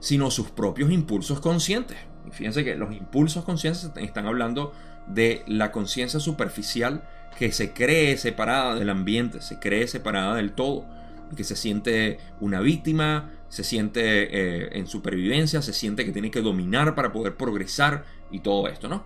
sino 0.00 0.30
sus 0.30 0.50
propios 0.50 0.90
impulsos 0.90 1.40
conscientes. 1.40 1.98
Y 2.26 2.30
fíjense 2.30 2.64
que 2.64 2.76
los 2.76 2.92
impulsos 2.92 3.44
conscientes 3.44 3.90
están 3.96 4.26
hablando 4.26 4.72
de 5.06 5.44
la 5.46 5.72
conciencia 5.72 6.20
superficial 6.20 7.08
que 7.38 7.52
se 7.52 7.72
cree 7.72 8.16
separada 8.18 8.74
del 8.74 8.90
ambiente, 8.90 9.40
se 9.40 9.58
cree 9.58 9.86
separada 9.88 10.36
del 10.36 10.52
todo, 10.52 10.86
que 11.36 11.44
se 11.44 11.56
siente 11.56 12.18
una 12.40 12.60
víctima, 12.60 13.30
se 13.48 13.64
siente 13.64 14.00
eh, 14.02 14.78
en 14.78 14.86
supervivencia, 14.86 15.62
se 15.62 15.72
siente 15.72 16.04
que 16.04 16.12
tiene 16.12 16.30
que 16.30 16.40
dominar 16.40 16.94
para 16.94 17.12
poder 17.12 17.36
progresar 17.36 18.04
y 18.30 18.40
todo 18.40 18.68
esto, 18.68 18.88
¿no? 18.88 19.04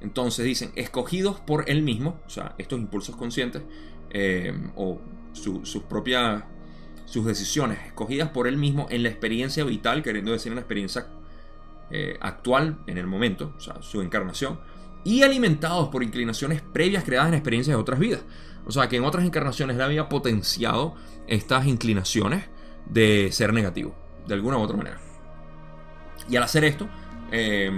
Entonces 0.00 0.44
dicen, 0.44 0.72
escogidos 0.74 1.40
por 1.40 1.70
él 1.70 1.82
mismo, 1.82 2.20
o 2.26 2.30
sea, 2.30 2.54
estos 2.58 2.78
impulsos 2.78 3.16
conscientes, 3.16 3.62
eh, 4.10 4.52
o 4.76 5.00
sus 5.32 5.82
propias, 5.88 6.44
sus 7.06 7.24
decisiones, 7.24 7.78
escogidas 7.86 8.30
por 8.30 8.48
él 8.48 8.56
mismo 8.56 8.86
en 8.90 9.02
la 9.02 9.08
experiencia 9.08 9.64
vital, 9.64 10.02
queriendo 10.02 10.32
decir 10.32 10.50
en 10.50 10.56
la 10.56 10.62
experiencia 10.62 11.06
eh, 11.90 12.16
actual, 12.20 12.78
en 12.86 12.98
el 12.98 13.06
momento, 13.06 13.54
o 13.56 13.60
sea, 13.60 13.80
su 13.82 14.00
encarnación, 14.02 14.60
y 15.04 15.22
alimentados 15.22 15.88
por 15.88 16.02
inclinaciones 16.02 16.62
previas 16.62 17.04
creadas 17.04 17.28
en 17.28 17.34
experiencias 17.34 17.76
de 17.76 17.80
otras 17.80 17.98
vidas. 17.98 18.20
O 18.64 18.70
sea, 18.70 18.88
que 18.88 18.96
en 18.96 19.04
otras 19.04 19.24
encarnaciones 19.24 19.76
él 19.76 19.82
había 19.82 20.08
potenciado 20.08 20.94
estas 21.26 21.66
inclinaciones 21.66 22.44
de 22.86 23.30
ser 23.32 23.52
negativo, 23.52 23.94
de 24.26 24.34
alguna 24.34 24.58
u 24.58 24.60
otra 24.60 24.76
manera. 24.76 24.98
Y 26.28 26.36
al 26.36 26.44
hacer 26.44 26.64
esto, 26.64 26.88
eh, 27.32 27.70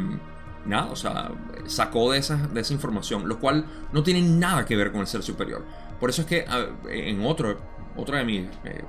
nada, 0.66 0.90
o 0.90 0.96
sea, 0.96 1.30
sacó 1.66 2.12
de 2.12 2.18
esa, 2.18 2.36
de 2.36 2.60
esa 2.60 2.72
información, 2.72 3.28
lo 3.28 3.38
cual 3.38 3.64
no 3.92 4.02
tiene 4.02 4.22
nada 4.22 4.64
que 4.66 4.76
ver 4.76 4.92
con 4.92 5.00
el 5.00 5.06
ser 5.06 5.22
superior. 5.22 5.64
Por 5.98 6.10
eso 6.10 6.22
es 6.22 6.28
que 6.28 6.44
en 6.90 7.24
otro, 7.24 7.58
otro 7.96 8.16
de 8.16 8.24
mis 8.24 8.46
eh, 8.64 8.84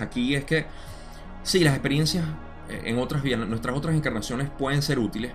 aquí 0.00 0.34
es 0.34 0.44
que 0.44 0.66
sí, 1.42 1.60
las 1.60 1.74
experiencias 1.74 2.24
eh, 2.68 2.82
en 2.84 2.98
otras 2.98 3.22
vidas, 3.22 3.46
nuestras 3.46 3.76
otras 3.76 3.94
encarnaciones 3.94 4.48
pueden 4.50 4.82
ser 4.82 4.98
útiles, 4.98 5.32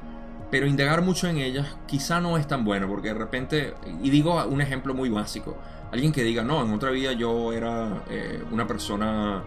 pero 0.49 0.65
indagar 0.67 1.01
mucho 1.01 1.27
en 1.27 1.37
ellas 1.37 1.77
quizá 1.87 2.21
no 2.21 2.37
es 2.37 2.47
tan 2.47 2.63
bueno, 2.63 2.87
porque 2.87 3.09
de 3.09 3.15
repente, 3.15 3.73
y 4.01 4.09
digo 4.09 4.43
un 4.45 4.61
ejemplo 4.61 4.93
muy 4.93 5.09
básico, 5.09 5.57
alguien 5.91 6.11
que 6.11 6.23
diga, 6.23 6.43
no, 6.43 6.63
en 6.63 6.73
otra 6.73 6.91
vida 6.91 7.13
yo 7.13 7.53
era 7.53 8.03
eh, 8.09 8.43
una 8.51 8.67
persona, 8.67 9.43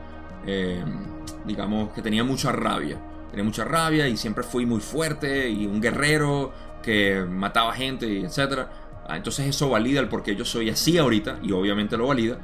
digamos, 1.45 1.91
que 1.93 2.03
tenía 2.03 2.25
mucha 2.25 2.51
rabia 2.51 2.99
tenía 3.31 3.45
mucha 3.45 3.65
rabia 3.65 4.09
y 4.09 4.17
siempre 4.17 4.45
fui 4.45 4.67
muy 4.67 4.81
fuerte 4.81 5.49
y 5.49 5.67
un 5.67 5.81
guerrero 5.81 6.53
que 6.83 7.25
mataba 7.29 7.73
gente 7.73 8.21
etcétera. 8.21 8.71
Ah, 9.07 9.17
entonces 9.17 9.47
eso 9.47 9.69
valida 9.71 10.01
el 10.01 10.09
por 10.09 10.23
qué 10.23 10.37
yo 10.37 10.45
soy 10.45 10.71
así 10.71 10.99
ahorita 10.99 11.39
y 11.43 11.53
obviamente 11.53 11.97
lo 11.97 12.07
valida 12.09 12.39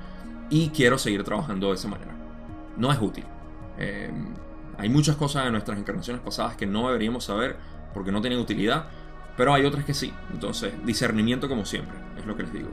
y 0.51 0.69
quiero 0.71 0.99
seguir 0.99 1.23
trabajando 1.25 1.69
de 1.69 1.75
esa 1.75 1.89
manera. 1.89 2.13
No 2.77 2.93
es 2.93 3.01
útil. 3.01 3.25
Eh, 3.79 4.11
hay 4.79 4.89
muchas 4.89 5.17
cosas 5.17 5.47
en 5.47 5.53
nuestras 5.53 5.79
encarnaciones 5.79 6.23
pasadas 6.23 6.57
que 6.57 6.67
no 6.67 6.87
deberíamos 6.89 7.25
saber 7.25 7.57
porque 7.97 8.13
no 8.13 8.21
tienen 8.21 8.39
utilidad, 8.39 8.89
pero 9.39 9.55
hay 9.55 9.65
otras 9.65 9.87
que 9.87 9.95
sí. 9.95 10.13
Entonces, 10.35 10.75
discernimiento 10.85 11.49
como 11.49 11.65
siempre, 11.65 11.97
es 12.19 12.27
lo 12.27 12.37
que 12.37 12.43
les 12.43 12.53
digo. 12.53 12.69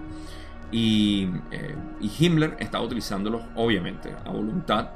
Y, 0.69 1.29
eh, 1.49 1.75
y 2.01 2.11
Himmler 2.19 2.57
está 2.59 2.81
utilizándolos, 2.81 3.41
obviamente, 3.55 4.13
a 4.25 4.31
voluntad 4.31 4.89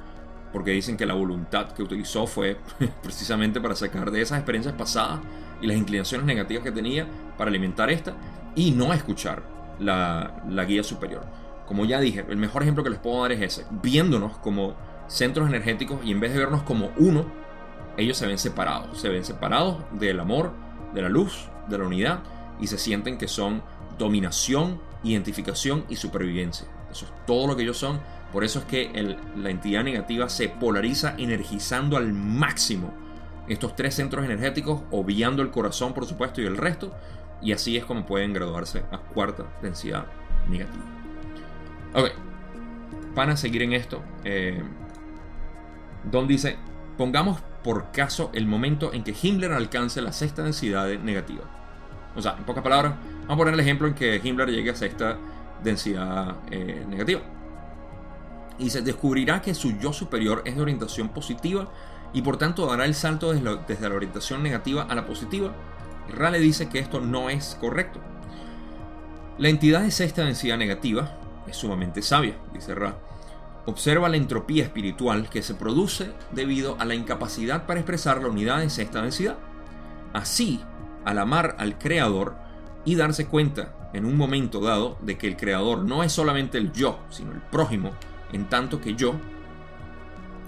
porque 0.51 0.71
dicen 0.71 0.97
que 0.97 1.05
la 1.05 1.13
voluntad 1.13 1.71
que 1.71 1.81
utilizó 1.81 2.27
fue 2.27 2.57
precisamente 3.03 3.61
para 3.61 3.73
sacar 3.73 4.11
de 4.11 4.21
esas 4.21 4.39
experiencias 4.39 4.75
pasadas 4.75 5.21
y 5.61 5.67
las 5.67 5.77
inclinaciones 5.77 6.25
negativas 6.25 6.61
que 6.61 6.73
tenía 6.73 7.07
para 7.37 7.49
alimentar 7.49 7.89
esta 7.89 8.13
y 8.53 8.71
no 8.71 8.91
escuchar 8.93 9.43
la, 9.79 10.43
la 10.49 10.65
guía 10.65 10.83
superior. 10.83 11.23
Como 11.67 11.85
ya 11.85 12.01
dije, 12.01 12.25
el 12.27 12.37
mejor 12.37 12.63
ejemplo 12.63 12.83
que 12.83 12.89
les 12.89 12.99
puedo 12.99 13.21
dar 13.21 13.31
es 13.31 13.41
ese, 13.41 13.65
viéndonos 13.81 14.37
como 14.39 14.75
centros 15.07 15.47
energéticos 15.47 15.99
y 16.03 16.11
en 16.11 16.19
vez 16.19 16.33
de 16.33 16.39
vernos 16.39 16.63
como 16.63 16.91
uno, 16.97 17.25
ellos 17.97 18.17
se 18.17 18.27
ven 18.27 18.38
separados, 18.38 18.99
se 18.99 19.10
ven 19.10 19.25
separados 19.25 19.77
del 19.91 20.19
amor, 20.19 20.53
de 20.93 21.01
la 21.01 21.10
luz, 21.10 21.49
de 21.67 21.77
la 21.77 21.86
unidad 21.86 22.19
y 22.60 22.67
se 22.67 22.77
sienten 22.77 23.17
que 23.17 23.27
son 23.27 23.62
dominación, 23.97 24.79
identificación 25.03 25.86
y 25.89 25.95
supervivencia. 25.95 26.67
Eso 26.91 27.05
es 27.05 27.12
todo 27.25 27.47
lo 27.47 27.55
que 27.55 27.63
ellos 27.63 27.77
son 27.77 27.99
por 28.31 28.43
eso 28.43 28.60
es 28.60 28.65
que 28.65 29.17
la 29.36 29.49
entidad 29.49 29.83
negativa 29.83 30.29
se 30.29 30.49
polariza 30.49 31.15
energizando 31.17 31.97
al 31.97 32.13
máximo 32.13 32.93
estos 33.47 33.75
tres 33.75 33.95
centros 33.95 34.25
energéticos, 34.25 34.81
obviando 34.91 35.41
el 35.41 35.51
corazón, 35.51 35.93
por 35.93 36.05
supuesto, 36.05 36.41
y 36.41 36.45
el 36.45 36.57
resto. 36.57 36.93
Y 37.41 37.53
así 37.53 37.77
es 37.77 37.86
como 37.86 38.05
pueden 38.05 38.33
graduarse 38.33 38.83
a 38.91 38.97
cuarta 38.97 39.45
densidad 39.62 40.07
negativa. 40.49 40.83
Ok, 41.93 42.10
van 43.15 43.38
seguir 43.38 43.62
en 43.62 43.73
esto. 43.73 44.01
Eh, 44.25 44.62
dice, 46.27 46.57
pongamos 46.97 47.41
por 47.67 47.91
caso 47.91 48.30
el 48.32 48.45
momento 48.45 48.93
en 48.93 49.03
que 49.03 49.13
Himmler 49.21 49.51
alcance 49.51 50.01
la 50.01 50.13
sexta 50.13 50.41
densidad 50.41 50.88
negativa. 50.99 51.43
O 52.15 52.21
sea, 52.21 52.38
en 52.38 52.45
pocas 52.45 52.63
palabras, 52.63 52.93
vamos 53.23 53.34
a 53.34 53.36
poner 53.36 53.56
el 53.56 53.60
ejemplo 53.60 53.89
en 53.89 53.93
que 53.93 54.21
Himmler 54.23 54.49
llegue 54.49 54.69
a 54.69 54.75
sexta 54.75 55.17
densidad 55.62 56.38
eh, 56.49 56.86
negativa 56.88 57.19
y 58.58 58.69
se 58.69 58.82
descubrirá 58.84 59.41
que 59.41 59.53
su 59.53 59.77
yo 59.80 59.91
superior 59.91 60.43
es 60.45 60.56
de 60.56 60.62
orientación 60.62 61.10
positiva 61.10 61.67
y 62.13 62.21
por 62.21 62.38
tanto 62.38 62.65
dará 62.67 62.86
el 62.86 62.95
salto 62.95 63.34
desde 63.34 63.89
la, 63.89 63.95
orientación 63.95 64.43
negativa 64.43 64.84
a 64.84 64.95
la 64.95 65.06
positiva. 65.06 65.53
Rale 66.15 66.39
dice 66.39 66.69
que 66.69 66.80
esto 66.80 67.01
no 67.01 67.30
es 67.30 67.58
correcto. 67.60 67.99
La 69.38 69.49
entidad 69.49 69.82
de 69.82 69.91
sexta 69.91 70.23
densidad 70.23 70.58
negativa 70.58 71.17
es 71.45 71.58
sumamente 71.58 72.01
sabia, 72.01 72.38
dice 72.53 72.73
Ra. 72.75 73.07
Observa 73.67 74.08
la 74.08 74.15
entropía 74.15 74.63
espiritual 74.63 75.30
que 75.30 75.43
se 75.43 75.53
produce 75.53 76.12
debido 76.32 76.77
a 76.80 76.86
la 76.86 76.95
incapacidad 76.95 77.65
para 77.65 77.82
expresar 77.82 78.21
la 78.21 78.30
unidad 78.30 78.60
de 78.60 78.69
sexta 78.69 79.01
densidad. 79.01 79.38
Así, 80.13 80.62
al 81.03 81.19
amar 81.19 81.58
al 81.60 81.77
Creador 81.77 82.36
y 82.86 82.95
darse 82.95 83.27
cuenta 83.27 83.89
en 83.91 84.06
un 84.06 84.15
momento 84.15 84.62
dado 84.62 84.97
de 85.01 85.17
que 85.17 85.27
el 85.27 85.36
Creador 85.36 85.84
no 85.84 86.01
es 86.03 86.13
solamente 86.13 86.58
el 86.58 86.71
yo, 86.71 86.99
sino 87.10 87.34
el 87.34 87.41
prójimo, 87.41 87.91
en 88.32 88.47
tanto 88.47 88.80
que 88.80 88.95
yo, 88.95 89.15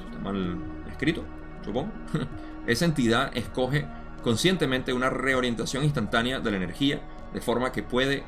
está 0.05 0.19
mal 0.19 0.57
escrito, 0.89 1.25
supongo, 1.65 1.91
esa 2.67 2.85
entidad 2.85 3.35
escoge 3.35 3.85
conscientemente 4.23 4.93
una 4.93 5.09
reorientación 5.09 5.83
instantánea 5.83 6.39
de 6.39 6.51
la 6.51 6.57
energía 6.57 7.01
de 7.33 7.41
forma 7.41 7.73
que 7.73 7.83
puede 7.83 8.23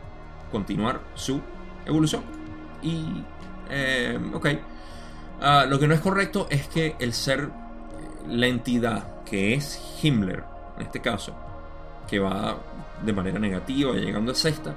continuar 0.51 0.99
su 1.15 1.39
evolución. 1.85 2.23
Y, 2.81 3.23
eh, 3.69 4.19
ok, 4.33 4.47
Ah, 5.41 5.65
lo 5.67 5.79
que 5.79 5.87
no 5.87 5.95
es 5.95 6.01
correcto 6.01 6.47
es 6.51 6.67
que 6.67 6.95
el 6.99 7.13
ser, 7.13 7.49
la 8.29 8.45
entidad 8.45 9.23
que 9.25 9.55
es 9.55 9.81
Himmler, 10.01 10.43
en 10.77 10.83
este 10.83 11.01
caso, 11.01 11.35
que 12.07 12.19
va 12.19 12.57
de 13.03 13.11
manera 13.11 13.39
negativa 13.39 13.93
llegando 13.93 14.33
a 14.33 14.35
sexta, 14.35 14.75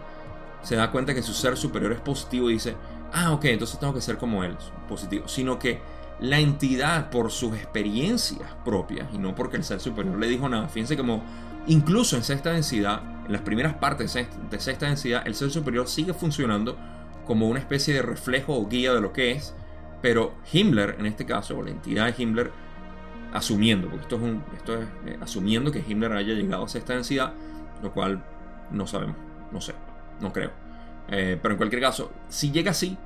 se 0.62 0.76
da 0.76 0.90
cuenta 0.90 1.14
que 1.14 1.22
su 1.22 1.34
ser 1.34 1.58
superior 1.58 1.92
es 1.92 2.00
positivo 2.00 2.48
y 2.48 2.54
dice, 2.54 2.74
ah, 3.12 3.32
ok, 3.32 3.44
entonces 3.46 3.78
tengo 3.78 3.92
que 3.92 4.00
ser 4.00 4.16
como 4.16 4.42
él, 4.42 4.56
positivo. 4.88 5.28
Sino 5.28 5.58
que 5.58 5.80
la 6.20 6.38
entidad 6.38 7.10
por 7.10 7.30
sus 7.30 7.54
experiencias 7.54 8.48
propias 8.64 9.08
y 9.12 9.18
no 9.18 9.34
porque 9.34 9.58
el 9.58 9.64
ser 9.64 9.80
superior 9.80 10.18
le 10.18 10.28
dijo 10.28 10.48
nada. 10.48 10.68
Fíjense 10.68 10.96
como 10.96 11.22
incluso 11.66 12.16
en 12.16 12.22
sexta 12.22 12.52
densidad, 12.52 13.02
en 13.26 13.32
las 13.32 13.42
primeras 13.42 13.74
partes 13.74 14.14
de 14.14 14.60
sexta 14.60 14.86
densidad, 14.86 15.26
el 15.26 15.34
ser 15.34 15.50
superior 15.50 15.88
sigue 15.88 16.14
funcionando 16.14 16.76
como 17.26 17.48
una 17.48 17.58
especie 17.58 17.92
de 17.92 18.00
reflejo 18.02 18.54
o 18.54 18.66
guía 18.66 18.94
de 18.94 19.00
lo 19.02 19.12
que 19.12 19.32
es, 19.32 19.54
pero 20.04 20.34
Himmler, 20.52 20.96
en 20.98 21.06
este 21.06 21.24
caso, 21.24 21.56
o 21.56 21.62
la 21.62 21.70
entidad 21.70 22.04
de 22.04 22.22
Himmler, 22.22 22.50
asumiendo, 23.32 23.88
porque 23.88 24.02
esto 24.02 24.16
es, 24.16 24.22
un, 24.22 24.44
esto 24.54 24.78
es 24.78 24.86
eh, 25.06 25.18
asumiendo 25.18 25.72
que 25.72 25.78
Himmler 25.78 26.12
haya 26.12 26.34
llegado 26.34 26.62
a 26.62 26.68
sexta 26.68 26.92
densidad, 26.92 27.32
lo 27.82 27.90
cual 27.90 28.22
no 28.70 28.86
sabemos, 28.86 29.16
no 29.50 29.62
sé, 29.62 29.72
no 30.20 30.30
creo. 30.30 30.50
Eh, 31.08 31.38
pero 31.40 31.54
en 31.54 31.56
cualquier 31.56 31.80
caso, 31.80 32.12
si 32.28 32.50
llega 32.50 32.72
así, 32.72 32.98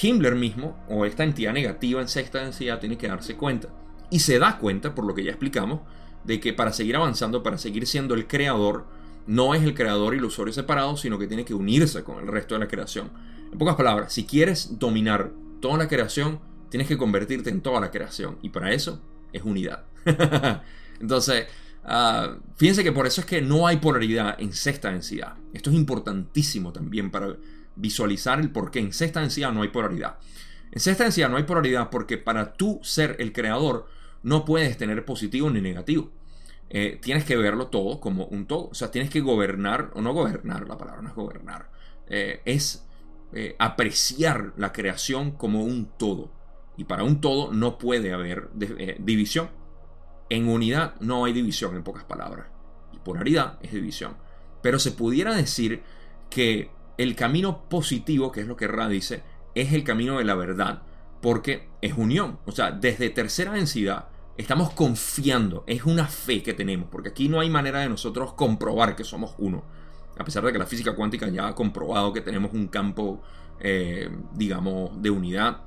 Himmler 0.00 0.36
mismo, 0.36 0.76
o 0.88 1.04
esta 1.06 1.24
entidad 1.24 1.52
negativa 1.52 2.00
en 2.00 2.06
sexta 2.06 2.38
densidad, 2.38 2.78
tiene 2.78 2.96
que 2.96 3.08
darse 3.08 3.34
cuenta. 3.34 3.66
Y 4.10 4.20
se 4.20 4.38
da 4.38 4.58
cuenta, 4.58 4.94
por 4.94 5.04
lo 5.04 5.12
que 5.12 5.24
ya 5.24 5.30
explicamos, 5.30 5.80
de 6.22 6.38
que 6.38 6.52
para 6.52 6.72
seguir 6.72 6.94
avanzando, 6.94 7.42
para 7.42 7.58
seguir 7.58 7.84
siendo 7.88 8.14
el 8.14 8.28
creador, 8.28 8.86
no 9.26 9.56
es 9.56 9.64
el 9.64 9.74
creador 9.74 10.14
ilusorio 10.14 10.52
separado, 10.52 10.96
sino 10.96 11.18
que 11.18 11.26
tiene 11.26 11.44
que 11.44 11.54
unirse 11.54 12.04
con 12.04 12.20
el 12.20 12.28
resto 12.28 12.54
de 12.54 12.60
la 12.60 12.68
creación. 12.68 13.10
En 13.50 13.58
pocas 13.58 13.74
palabras, 13.74 14.12
si 14.12 14.24
quieres 14.24 14.78
dominar 14.78 15.32
toda 15.60 15.78
la 15.78 15.88
creación, 15.88 16.40
tienes 16.70 16.88
que 16.88 16.96
convertirte 16.96 17.50
en 17.50 17.60
toda 17.60 17.80
la 17.80 17.90
creación. 17.90 18.38
Y 18.42 18.50
para 18.50 18.72
eso 18.72 19.02
es 19.32 19.42
unidad. 19.42 19.84
Entonces, 21.00 21.46
uh, 21.84 22.40
fíjense 22.56 22.84
que 22.84 22.92
por 22.92 23.06
eso 23.06 23.20
es 23.20 23.26
que 23.26 23.42
no 23.42 23.66
hay 23.66 23.78
polaridad 23.78 24.40
en 24.40 24.52
sexta 24.52 24.90
densidad. 24.90 25.34
Esto 25.52 25.70
es 25.70 25.76
importantísimo 25.76 26.72
también 26.72 27.10
para 27.10 27.36
visualizar 27.76 28.40
el 28.40 28.50
por 28.50 28.70
qué 28.70 28.80
en 28.80 28.92
sexta 28.92 29.20
densidad 29.20 29.52
no 29.52 29.62
hay 29.62 29.68
polaridad. 29.68 30.18
En 30.72 30.80
sexta 30.80 31.04
densidad 31.04 31.28
no 31.28 31.36
hay 31.36 31.44
polaridad 31.44 31.90
porque 31.90 32.18
para 32.18 32.52
tú 32.52 32.80
ser 32.82 33.16
el 33.18 33.32
creador 33.32 33.86
no 34.22 34.44
puedes 34.44 34.76
tener 34.76 35.04
positivo 35.04 35.50
ni 35.50 35.60
negativo. 35.60 36.10
Eh, 36.68 37.00
tienes 37.02 37.24
que 37.24 37.36
verlo 37.36 37.66
todo 37.66 38.00
como 38.00 38.26
un 38.26 38.46
todo. 38.46 38.68
O 38.68 38.74
sea, 38.74 38.90
tienes 38.90 39.10
que 39.10 39.20
gobernar, 39.20 39.90
o 39.94 40.00
no 40.00 40.12
gobernar, 40.12 40.68
la 40.68 40.78
palabra 40.78 41.02
no 41.02 41.08
es 41.08 41.14
gobernar, 41.14 41.70
eh, 42.06 42.42
es 42.44 42.86
eh, 43.32 43.56
apreciar 43.58 44.52
la 44.56 44.72
creación 44.72 45.32
como 45.32 45.62
un 45.62 45.86
todo. 45.96 46.32
Y 46.76 46.84
para 46.84 47.04
un 47.04 47.20
todo 47.20 47.52
no 47.52 47.78
puede 47.78 48.12
haber 48.12 48.50
división. 48.54 49.50
En 50.28 50.48
unidad 50.48 50.94
no 51.00 51.24
hay 51.24 51.32
división, 51.32 51.76
en 51.76 51.82
pocas 51.82 52.04
palabras. 52.04 52.46
Y 52.92 52.98
polaridad 52.98 53.58
es 53.62 53.72
división. 53.72 54.16
Pero 54.62 54.78
se 54.78 54.92
pudiera 54.92 55.34
decir 55.34 55.82
que 56.30 56.70
el 56.96 57.16
camino 57.16 57.68
positivo, 57.68 58.32
que 58.32 58.40
es 58.40 58.46
lo 58.46 58.56
que 58.56 58.68
Ra 58.68 58.88
dice, 58.88 59.22
es 59.54 59.72
el 59.72 59.84
camino 59.84 60.18
de 60.18 60.24
la 60.24 60.34
verdad, 60.34 60.82
porque 61.20 61.68
es 61.82 61.94
unión. 61.94 62.38
O 62.46 62.52
sea, 62.52 62.70
desde 62.70 63.10
tercera 63.10 63.52
densidad 63.52 64.08
estamos 64.36 64.70
confiando, 64.72 65.64
es 65.66 65.84
una 65.84 66.06
fe 66.06 66.42
que 66.42 66.54
tenemos, 66.54 66.88
porque 66.90 67.10
aquí 67.10 67.28
no 67.28 67.40
hay 67.40 67.50
manera 67.50 67.80
de 67.80 67.88
nosotros 67.88 68.32
comprobar 68.32 68.96
que 68.96 69.04
somos 69.04 69.34
uno. 69.38 69.64
A 70.20 70.24
pesar 70.24 70.44
de 70.44 70.52
que 70.52 70.58
la 70.58 70.66
física 70.66 70.94
cuántica 70.94 71.28
ya 71.28 71.48
ha 71.48 71.54
comprobado 71.54 72.12
que 72.12 72.20
tenemos 72.20 72.52
un 72.52 72.68
campo, 72.68 73.22
eh, 73.58 74.10
digamos, 74.34 75.00
de 75.00 75.08
unidad, 75.08 75.62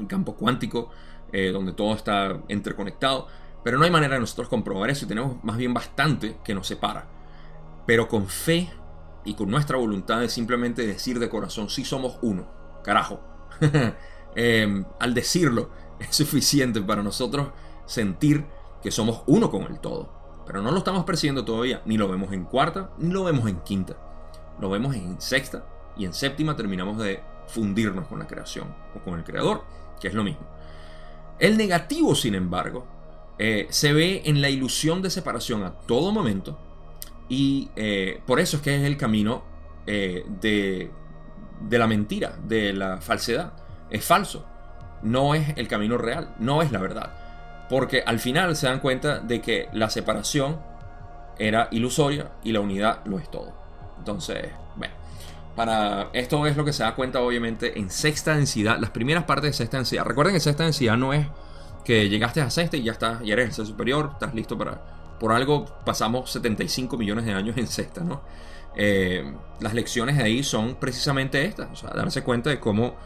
un 0.00 0.06
campo 0.06 0.34
cuántico, 0.34 0.90
eh, 1.32 1.52
donde 1.52 1.72
todo 1.72 1.94
está 1.94 2.42
interconectado. 2.48 3.28
Pero 3.62 3.78
no 3.78 3.84
hay 3.84 3.92
manera 3.92 4.14
de 4.14 4.20
nosotros 4.20 4.48
comprobar 4.48 4.90
eso 4.90 5.04
y 5.04 5.08
tenemos 5.08 5.44
más 5.44 5.58
bien 5.58 5.72
bastante 5.72 6.38
que 6.42 6.56
nos 6.56 6.66
separa. 6.66 7.06
Pero 7.86 8.08
con 8.08 8.26
fe 8.26 8.68
y 9.24 9.34
con 9.34 9.48
nuestra 9.48 9.76
voluntad 9.76 10.18
de 10.18 10.28
simplemente 10.28 10.84
decir 10.84 11.20
de 11.20 11.28
corazón, 11.28 11.70
sí 11.70 11.84
somos 11.84 12.18
uno, 12.20 12.48
carajo. 12.82 13.20
Eh, 14.34 14.82
al 14.98 15.12
decirlo 15.12 15.68
es 16.00 16.16
suficiente 16.16 16.80
para 16.80 17.02
nosotros 17.02 17.48
sentir 17.84 18.46
que 18.82 18.90
somos 18.90 19.24
uno 19.26 19.50
con 19.50 19.64
el 19.64 19.78
todo. 19.78 20.21
Pero 20.52 20.62
no 20.62 20.70
lo 20.70 20.76
estamos 20.76 21.06
percibiendo 21.06 21.46
todavía, 21.46 21.80
ni 21.86 21.96
lo 21.96 22.10
vemos 22.10 22.30
en 22.30 22.44
cuarta, 22.44 22.90
ni 22.98 23.10
lo 23.10 23.24
vemos 23.24 23.48
en 23.48 23.60
quinta. 23.60 23.96
Lo 24.60 24.68
vemos 24.68 24.94
en 24.94 25.18
sexta 25.18 25.64
y 25.96 26.04
en 26.04 26.12
séptima 26.12 26.54
terminamos 26.56 26.98
de 26.98 27.22
fundirnos 27.46 28.06
con 28.06 28.18
la 28.18 28.26
creación 28.26 28.68
o 28.94 28.98
con 28.98 29.18
el 29.18 29.24
creador, 29.24 29.64
que 29.98 30.08
es 30.08 30.14
lo 30.14 30.22
mismo. 30.22 30.46
El 31.38 31.56
negativo, 31.56 32.14
sin 32.14 32.34
embargo, 32.34 32.86
eh, 33.38 33.66
se 33.70 33.94
ve 33.94 34.20
en 34.26 34.42
la 34.42 34.50
ilusión 34.50 35.00
de 35.00 35.08
separación 35.08 35.64
a 35.64 35.72
todo 35.72 36.12
momento 36.12 36.58
y 37.30 37.70
eh, 37.74 38.20
por 38.26 38.38
eso 38.38 38.58
es 38.58 38.62
que 38.62 38.76
es 38.76 38.82
el 38.82 38.98
camino 38.98 39.44
eh, 39.86 40.26
de 40.38 40.90
la 41.70 41.86
mentira, 41.86 42.36
de 42.46 42.74
la 42.74 43.00
falsedad. 43.00 43.54
Es 43.88 44.04
falso. 44.04 44.44
No 45.02 45.34
es 45.34 45.56
el 45.56 45.66
camino 45.66 45.96
real, 45.96 46.34
no 46.38 46.60
es 46.60 46.70
la 46.72 46.78
verdad. 46.78 47.21
Porque 47.72 48.02
al 48.04 48.20
final 48.20 48.54
se 48.54 48.66
dan 48.66 48.80
cuenta 48.80 49.20
de 49.20 49.40
que 49.40 49.70
la 49.72 49.88
separación 49.88 50.60
era 51.38 51.68
ilusoria 51.70 52.32
y 52.44 52.52
la 52.52 52.60
unidad 52.60 53.00
lo 53.06 53.18
es 53.18 53.30
todo. 53.30 53.50
Entonces, 53.96 54.50
bueno, 54.76 54.92
para 55.56 56.10
esto 56.12 56.46
es 56.46 56.54
lo 56.54 56.66
que 56.66 56.74
se 56.74 56.82
da 56.82 56.94
cuenta 56.94 57.22
obviamente 57.22 57.78
en 57.78 57.88
sexta 57.88 58.36
densidad, 58.36 58.78
las 58.78 58.90
primeras 58.90 59.24
partes 59.24 59.52
de 59.52 59.52
sexta 59.54 59.78
densidad. 59.78 60.04
Recuerden 60.04 60.34
que 60.34 60.40
sexta 60.40 60.64
densidad 60.64 60.98
no 60.98 61.14
es 61.14 61.26
que 61.82 62.10
llegaste 62.10 62.42
a 62.42 62.50
sexta 62.50 62.76
y 62.76 62.82
ya 62.82 62.92
estás, 62.92 63.22
ya 63.22 63.32
eres 63.32 63.46
el 63.46 63.52
ser 63.54 63.64
superior, 63.64 64.10
estás 64.12 64.34
listo 64.34 64.58
para, 64.58 64.78
por 65.18 65.32
algo 65.32 65.64
pasamos 65.86 66.30
75 66.30 66.98
millones 66.98 67.24
de 67.24 67.32
años 67.32 67.56
en 67.56 67.66
sexta, 67.66 68.02
¿no? 68.02 68.20
Eh, 68.76 69.34
las 69.60 69.72
lecciones 69.72 70.18
de 70.18 70.24
ahí 70.24 70.42
son 70.42 70.74
precisamente 70.74 71.42
estas, 71.46 71.70
o 71.70 71.76
sea, 71.76 71.88
darse 71.94 72.22
cuenta 72.22 72.50
de 72.50 72.60
cómo, 72.60 72.96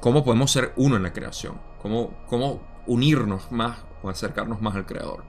cómo 0.00 0.22
podemos 0.22 0.52
ser 0.52 0.74
uno 0.76 0.96
en 0.96 1.02
la 1.02 1.14
creación, 1.14 1.58
cómo, 1.80 2.12
cómo 2.28 2.71
unirnos 2.86 3.50
más 3.50 3.78
o 4.02 4.08
acercarnos 4.08 4.60
más 4.60 4.74
al 4.74 4.86
creador. 4.86 5.24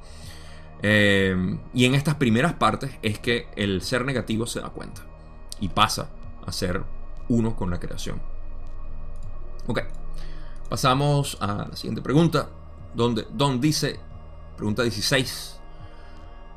Eh, 0.81 1.57
y 1.73 1.85
en 1.85 1.95
estas 1.95 2.15
primeras 2.15 2.53
partes 2.53 2.91
es 3.01 3.19
que 3.19 3.47
el 3.55 3.81
ser 3.81 4.05
negativo 4.05 4.45
se 4.45 4.59
da 4.59 4.69
cuenta 4.69 5.01
y 5.59 5.69
pasa 5.69 6.09
a 6.45 6.51
ser 6.51 6.83
uno 7.29 7.55
con 7.55 7.69
la 7.69 7.79
creación. 7.79 8.21
Ok, 9.67 9.81
pasamos 10.69 11.37
a 11.39 11.67
la 11.69 11.75
siguiente 11.75 12.01
pregunta, 12.01 12.49
donde 12.93 13.25
Don 13.31 13.61
dice, 13.61 13.99
pregunta 14.57 14.83
16, 14.83 15.61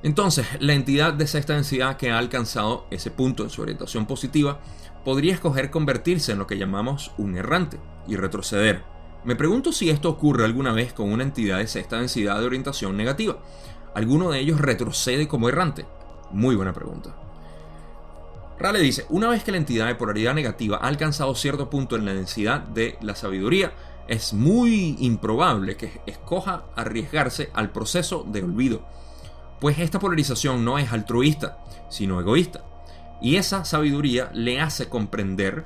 entonces, 0.02 0.46
la 0.60 0.74
entidad 0.74 1.14
de 1.14 1.26
sexta 1.26 1.54
densidad 1.54 1.96
que 1.96 2.10
ha 2.12 2.18
alcanzado 2.18 2.86
ese 2.90 3.10
punto 3.10 3.42
en 3.42 3.50
su 3.50 3.62
orientación 3.62 4.06
positiva 4.06 4.60
podría 5.04 5.34
escoger 5.34 5.70
convertirse 5.70 6.32
en 6.32 6.38
lo 6.38 6.46
que 6.46 6.58
llamamos 6.58 7.12
un 7.16 7.36
errante 7.36 7.78
y 8.06 8.14
retroceder. 8.16 8.84
Me 9.26 9.36
pregunto 9.36 9.72
si 9.72 9.90
esto 9.90 10.08
ocurre 10.08 10.46
alguna 10.46 10.72
vez 10.72 10.94
con 10.94 11.12
una 11.12 11.24
entidad 11.24 11.58
de 11.58 11.66
sexta 11.66 11.98
densidad 11.98 12.40
de 12.40 12.46
orientación 12.46 12.96
negativa. 12.96 13.38
¿Alguno 13.94 14.30
de 14.30 14.40
ellos 14.40 14.60
retrocede 14.60 15.28
como 15.28 15.48
errante? 15.48 15.84
Muy 16.30 16.56
buena 16.56 16.72
pregunta. 16.72 17.14
Rale 18.58 18.78
dice, 18.78 19.04
una 19.10 19.28
vez 19.28 19.44
que 19.44 19.50
la 19.50 19.58
entidad 19.58 19.88
de 19.88 19.96
polaridad 19.96 20.32
negativa 20.32 20.78
ha 20.78 20.86
alcanzado 20.86 21.34
cierto 21.34 21.68
punto 21.68 21.96
en 21.96 22.06
la 22.06 22.14
densidad 22.14 22.60
de 22.60 22.96
la 23.02 23.14
sabiduría, 23.14 23.74
es 24.08 24.32
muy 24.32 24.96
improbable 25.00 25.76
que 25.76 26.00
escoja 26.06 26.62
arriesgarse 26.74 27.50
al 27.52 27.70
proceso 27.70 28.24
de 28.26 28.42
olvido 28.42 28.82
pues 29.60 29.78
esta 29.78 29.98
polarización 29.98 30.64
no 30.64 30.78
es 30.78 30.92
altruista, 30.92 31.58
sino 31.88 32.20
egoísta. 32.20 32.62
Y 33.20 33.36
esa 33.36 33.64
sabiduría 33.64 34.30
le 34.34 34.60
hace 34.60 34.88
comprender, 34.88 35.64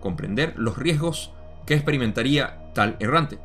comprender 0.00 0.54
los 0.56 0.78
riesgos 0.78 1.32
que 1.66 1.74
experimentaría 1.74 2.70
tal 2.74 2.96
errante. 3.00 3.38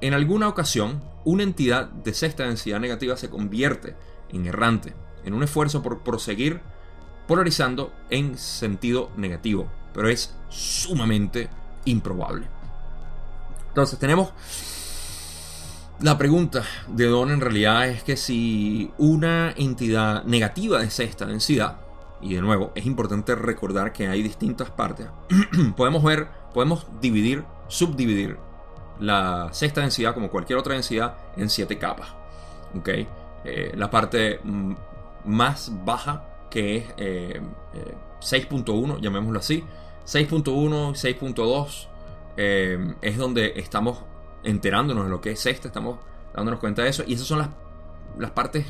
En 0.00 0.14
alguna 0.14 0.48
ocasión, 0.48 1.02
una 1.24 1.42
entidad 1.42 1.88
de 1.88 2.14
sexta 2.14 2.44
densidad 2.44 2.80
negativa 2.80 3.16
se 3.16 3.30
convierte 3.30 3.96
en 4.30 4.46
errante, 4.46 4.94
en 5.24 5.34
un 5.34 5.42
esfuerzo 5.42 5.82
por 5.82 6.02
proseguir 6.02 6.60
polarizando 7.26 7.92
en 8.10 8.38
sentido 8.38 9.10
negativo, 9.16 9.70
pero 9.92 10.08
es 10.08 10.34
sumamente 10.48 11.50
improbable. 11.84 12.46
Entonces 13.68 13.98
tenemos 13.98 14.32
la 16.00 16.16
pregunta 16.16 16.62
de 16.86 17.06
Don 17.06 17.32
en 17.32 17.40
realidad 17.40 17.88
es 17.88 18.04
que 18.04 18.16
si 18.16 18.92
una 18.98 19.52
entidad 19.56 20.22
negativa 20.24 20.78
de 20.78 20.90
sexta 20.90 21.26
densidad, 21.26 21.78
y 22.20 22.34
de 22.34 22.40
nuevo 22.40 22.70
es 22.76 22.86
importante 22.86 23.34
recordar 23.34 23.92
que 23.92 24.06
hay 24.06 24.22
distintas 24.22 24.70
partes, 24.70 25.08
podemos 25.76 26.04
ver, 26.04 26.28
podemos 26.54 26.86
dividir, 27.00 27.44
subdividir 27.68 28.38
la 28.98 29.48
sexta 29.52 29.82
densidad 29.82 30.14
como 30.14 30.30
cualquier 30.30 30.58
otra 30.58 30.74
densidad 30.74 31.16
en 31.36 31.48
siete 31.48 31.78
capas. 31.78 32.08
¿okay? 32.76 33.08
Eh, 33.44 33.72
la 33.76 33.90
parte 33.90 34.40
más 35.24 35.70
baja 35.84 36.24
que 36.50 36.76
es 36.76 36.84
6.1, 36.94 36.96
eh, 36.98 38.96
eh, 38.96 39.00
llamémoslo 39.00 39.38
así, 39.38 39.64
6.1, 40.06 40.94
6.2 40.94 41.88
eh, 42.36 42.94
es 43.02 43.16
donde 43.16 43.54
estamos 43.56 44.04
enterándonos 44.42 45.04
de 45.04 45.10
lo 45.10 45.20
que 45.20 45.32
es 45.32 45.40
sexta, 45.40 45.68
estamos 45.68 45.98
dándonos 46.34 46.60
cuenta 46.60 46.82
de 46.82 46.88
eso. 46.88 47.02
Y 47.06 47.14
esas 47.14 47.26
son 47.26 47.40
las, 47.40 47.50
las 48.16 48.30
partes 48.30 48.66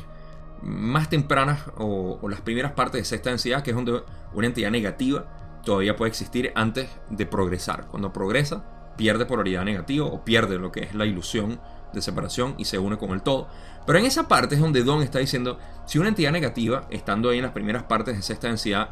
más 0.61 1.09
tempranas 1.09 1.61
o, 1.77 2.19
las 2.27 2.41
primeras 2.41 2.73
partes 2.73 3.01
de 3.01 3.05
sexta 3.05 3.29
densidad, 3.29 3.63
que 3.63 3.69
es 3.69 3.75
donde 3.75 4.03
una 4.33 4.47
entidad 4.47 4.71
negativa 4.71 5.61
todavía 5.63 5.95
puede 5.95 6.09
existir 6.09 6.51
antes 6.55 6.89
de 7.09 7.25
progresar. 7.25 7.87
Cuando 7.87 8.11
progresa, 8.11 8.65
pierde 8.99 9.25
polaridad 9.25 9.63
negativa 9.63 10.05
o 10.05 10.25
pierde 10.25 10.59
lo 10.59 10.73
que 10.73 10.81
es 10.81 10.93
la 10.93 11.05
ilusión 11.05 11.61
de 11.93 12.01
separación 12.01 12.55
y 12.57 12.65
se 12.65 12.77
une 12.77 12.97
con 12.97 13.11
el 13.11 13.21
todo. 13.21 13.47
Pero 13.87 13.97
en 13.97 14.05
esa 14.05 14.27
parte 14.27 14.55
es 14.55 14.61
donde 14.61 14.83
Don 14.83 15.01
está 15.01 15.19
diciendo, 15.19 15.57
si 15.85 15.99
una 15.99 16.09
entidad 16.09 16.33
negativa, 16.33 16.85
estando 16.89 17.29
ahí 17.29 17.37
en 17.37 17.43
las 17.43 17.53
primeras 17.53 17.83
partes 17.83 18.17
de 18.17 18.21
sexta 18.21 18.47
densidad, 18.47 18.89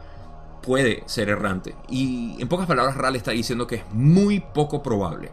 puede 0.63 1.03
ser 1.07 1.27
errante. 1.27 1.75
Y 1.89 2.41
en 2.41 2.47
pocas 2.47 2.67
palabras, 2.67 2.95
Ral 2.95 3.17
está 3.17 3.31
diciendo 3.31 3.67
que 3.67 3.75
es 3.75 3.83
muy 3.91 4.39
poco 4.39 4.81
probable. 4.81 5.31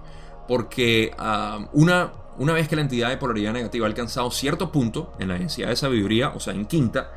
Porque 0.48 1.14
ah, 1.16 1.68
una 1.72 2.12
una 2.38 2.52
vez 2.52 2.68
que 2.68 2.76
la 2.76 2.82
entidad 2.82 3.10
de 3.10 3.16
polaridad 3.16 3.52
negativa 3.52 3.86
ha 3.86 3.88
alcanzado 3.88 4.30
cierto 4.30 4.72
punto 4.72 5.12
en 5.18 5.28
la 5.28 5.38
densidad 5.38 5.68
de 5.68 5.76
sabiduría, 5.76 6.30
o 6.30 6.40
sea, 6.40 6.52
en 6.52 6.66
quinta, 6.66 7.10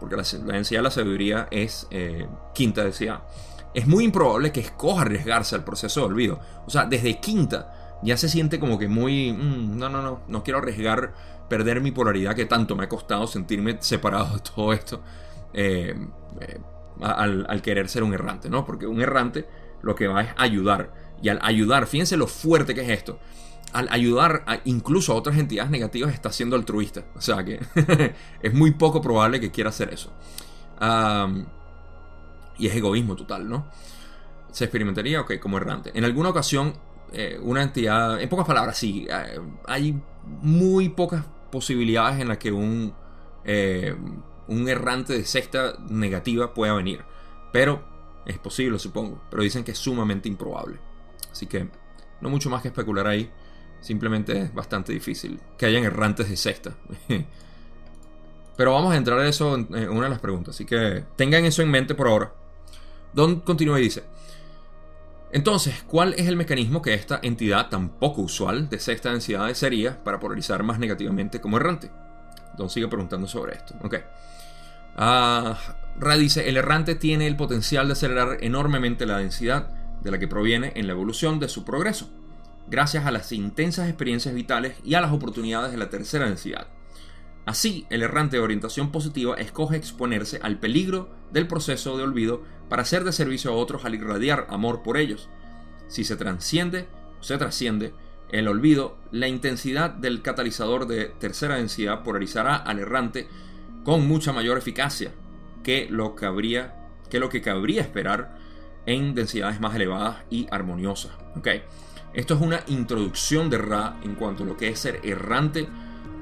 porque 0.00 0.16
la, 0.16 0.22
densidad 0.22 0.80
de 0.80 0.84
la 0.84 0.90
sabiduría 0.90 1.48
es 1.50 1.86
eh, 1.90 2.26
quinta 2.54 2.82
densidad, 2.82 3.20
es 3.76 3.86
muy 3.86 4.04
improbable 4.04 4.52
que 4.52 4.60
escoja 4.60 5.02
arriesgarse 5.02 5.54
al 5.54 5.62
proceso 5.62 6.00
de 6.00 6.06
olvido. 6.06 6.40
O 6.66 6.70
sea, 6.70 6.86
desde 6.86 7.20
quinta 7.20 7.98
ya 8.02 8.16
se 8.16 8.30
siente 8.30 8.58
como 8.58 8.78
que 8.78 8.88
muy, 8.88 9.34
mm, 9.34 9.76
no, 9.76 9.90
no, 9.90 10.00
no, 10.00 10.20
no 10.26 10.42
quiero 10.42 10.60
arriesgar 10.60 11.12
perder 11.50 11.82
mi 11.82 11.90
polaridad 11.92 12.34
que 12.34 12.46
tanto 12.46 12.74
me 12.74 12.84
ha 12.84 12.88
costado 12.88 13.26
sentirme 13.26 13.76
separado 13.80 14.34
de 14.36 14.40
todo 14.40 14.72
esto 14.72 15.02
eh, 15.52 15.94
eh, 16.40 16.58
al, 17.02 17.44
al 17.46 17.60
querer 17.60 17.90
ser 17.90 18.02
un 18.02 18.14
errante, 18.14 18.48
¿no? 18.48 18.64
Porque 18.64 18.86
un 18.86 19.02
errante 19.02 19.46
lo 19.82 19.94
que 19.94 20.06
va 20.06 20.22
es 20.22 20.30
ayudar. 20.38 20.94
Y 21.20 21.28
al 21.28 21.38
ayudar, 21.42 21.86
fíjense 21.86 22.16
lo 22.16 22.28
fuerte 22.28 22.74
que 22.74 22.80
es 22.80 22.88
esto 22.88 23.18
al 23.74 23.88
ayudar 23.90 24.42
incluso 24.64 25.12
a 25.12 25.16
otras 25.16 25.36
entidades 25.36 25.70
negativas 25.70 26.14
está 26.14 26.32
siendo 26.32 26.56
altruista. 26.56 27.04
O 27.14 27.20
sea 27.20 27.44
que 27.44 27.60
es 28.40 28.54
muy 28.54 28.70
poco 28.70 29.02
probable 29.02 29.38
que 29.38 29.50
quiera 29.50 29.68
hacer 29.68 29.92
eso. 29.92 30.10
Y 32.58 32.66
es 32.66 32.74
egoísmo 32.74 33.16
total, 33.16 33.48
¿no? 33.48 33.66
Se 34.50 34.64
experimentaría, 34.64 35.20
ok, 35.20 35.38
como 35.38 35.58
errante. 35.58 35.90
En 35.94 36.04
alguna 36.04 36.30
ocasión, 36.30 36.74
eh, 37.12 37.38
una 37.42 37.62
entidad, 37.62 38.20
en 38.20 38.28
pocas 38.28 38.46
palabras, 38.46 38.76
sí, 38.78 39.06
eh, 39.10 39.40
hay 39.66 40.00
muy 40.24 40.88
pocas 40.88 41.24
posibilidades 41.50 42.20
en 42.20 42.28
las 42.28 42.38
que 42.38 42.52
un, 42.52 42.92
eh, 43.44 43.94
un 44.48 44.68
errante 44.68 45.12
de 45.12 45.24
sexta 45.24 45.74
negativa 45.88 46.54
pueda 46.54 46.74
venir. 46.74 47.04
Pero 47.52 47.84
es 48.24 48.38
posible, 48.38 48.78
supongo. 48.78 49.22
Pero 49.30 49.42
dicen 49.42 49.64
que 49.64 49.72
es 49.72 49.78
sumamente 49.78 50.28
improbable. 50.28 50.78
Así 51.30 51.46
que 51.46 51.68
no 52.20 52.30
mucho 52.30 52.50
más 52.50 52.62
que 52.62 52.68
especular 52.68 53.06
ahí. 53.06 53.30
Simplemente 53.80 54.40
es 54.40 54.54
bastante 54.54 54.92
difícil 54.92 55.40
que 55.56 55.66
hayan 55.66 55.84
errantes 55.84 56.28
de 56.28 56.36
sexta. 56.36 56.74
Pero 58.56 58.72
vamos 58.72 58.94
a 58.94 58.96
entrar 58.96 59.18
a 59.18 59.28
eso 59.28 59.54
en 59.54 59.90
una 59.90 60.04
de 60.04 60.10
las 60.10 60.18
preguntas, 60.18 60.54
así 60.54 60.64
que 60.64 61.04
tengan 61.14 61.44
eso 61.44 61.60
en 61.62 61.70
mente 61.70 61.94
por 61.94 62.08
ahora. 62.08 62.32
Don 63.16 63.40
continúa 63.40 63.80
y 63.80 63.84
dice, 63.84 64.04
entonces, 65.32 65.82
¿cuál 65.86 66.14
es 66.18 66.28
el 66.28 66.36
mecanismo 66.36 66.82
que 66.82 66.92
esta 66.92 67.18
entidad 67.22 67.70
tan 67.70 67.88
poco 67.88 68.20
usual 68.20 68.68
de 68.68 68.78
sexta 68.78 69.10
densidad 69.10 69.52
sería 69.54 70.04
para 70.04 70.20
polarizar 70.20 70.62
más 70.62 70.78
negativamente 70.78 71.40
como 71.40 71.56
errante? 71.56 71.90
Don 72.56 72.70
sigue 72.70 72.88
preguntando 72.88 73.26
sobre 73.26 73.54
esto. 73.54 73.74
Ok. 73.82 73.96
Ah, 74.96 75.58
Ra 75.98 76.16
dice, 76.16 76.48
el 76.48 76.58
errante 76.58 76.94
tiene 76.94 77.26
el 77.26 77.36
potencial 77.36 77.86
de 77.86 77.94
acelerar 77.94 78.38
enormemente 78.42 79.06
la 79.06 79.18
densidad 79.18 79.70
de 80.02 80.10
la 80.10 80.18
que 80.18 80.28
proviene 80.28 80.72
en 80.76 80.86
la 80.86 80.92
evolución 80.92 81.40
de 81.40 81.48
su 81.48 81.64
progreso 81.64 82.08
gracias 82.68 83.06
a 83.06 83.10
las 83.10 83.32
intensas 83.32 83.88
experiencias 83.88 84.34
vitales 84.34 84.76
y 84.84 84.94
a 84.94 85.00
las 85.00 85.12
oportunidades 85.12 85.72
de 85.72 85.78
la 85.78 85.88
tercera 85.88 86.26
densidad. 86.26 86.66
Así, 87.46 87.86
el 87.90 88.02
errante 88.02 88.36
de 88.36 88.42
orientación 88.42 88.90
positiva 88.90 89.36
escoge 89.36 89.76
exponerse 89.76 90.40
al 90.42 90.58
peligro 90.58 91.08
del 91.32 91.46
proceso 91.46 91.96
de 91.96 92.02
olvido 92.02 92.42
para 92.68 92.84
ser 92.84 93.04
de 93.04 93.12
servicio 93.12 93.52
a 93.52 93.54
otros 93.54 93.84
al 93.84 93.94
irradiar 93.94 94.48
amor 94.50 94.82
por 94.82 94.96
ellos. 94.96 95.28
Si 95.86 96.02
se 96.02 96.16
transciende 96.16 96.88
se 97.20 97.38
trasciende 97.38 97.94
el 98.30 98.48
olvido, 98.48 98.98
la 99.12 99.28
intensidad 99.28 99.90
del 99.90 100.22
catalizador 100.22 100.88
de 100.88 101.06
tercera 101.06 101.56
densidad 101.56 102.02
polarizará 102.02 102.56
al 102.56 102.80
errante 102.80 103.28
con 103.84 104.06
mucha 104.08 104.32
mayor 104.32 104.58
eficacia 104.58 105.12
que 105.62 105.86
lo 105.88 106.16
que, 106.16 106.26
habría, 106.26 106.74
que, 107.08 107.20
lo 107.20 107.28
que 107.28 107.42
cabría 107.42 107.82
esperar 107.82 108.36
en 108.86 109.14
densidades 109.14 109.60
más 109.60 109.76
elevadas 109.76 110.24
y 110.30 110.48
armoniosas. 110.50 111.12
Esto 112.12 112.34
es 112.34 112.40
una 112.40 112.60
introducción 112.66 113.50
de 113.50 113.58
Ra 113.58 114.00
en 114.02 114.16
cuanto 114.16 114.42
a 114.42 114.46
lo 114.46 114.56
que 114.56 114.68
es 114.68 114.78
ser 114.80 115.00
errante 115.04 115.68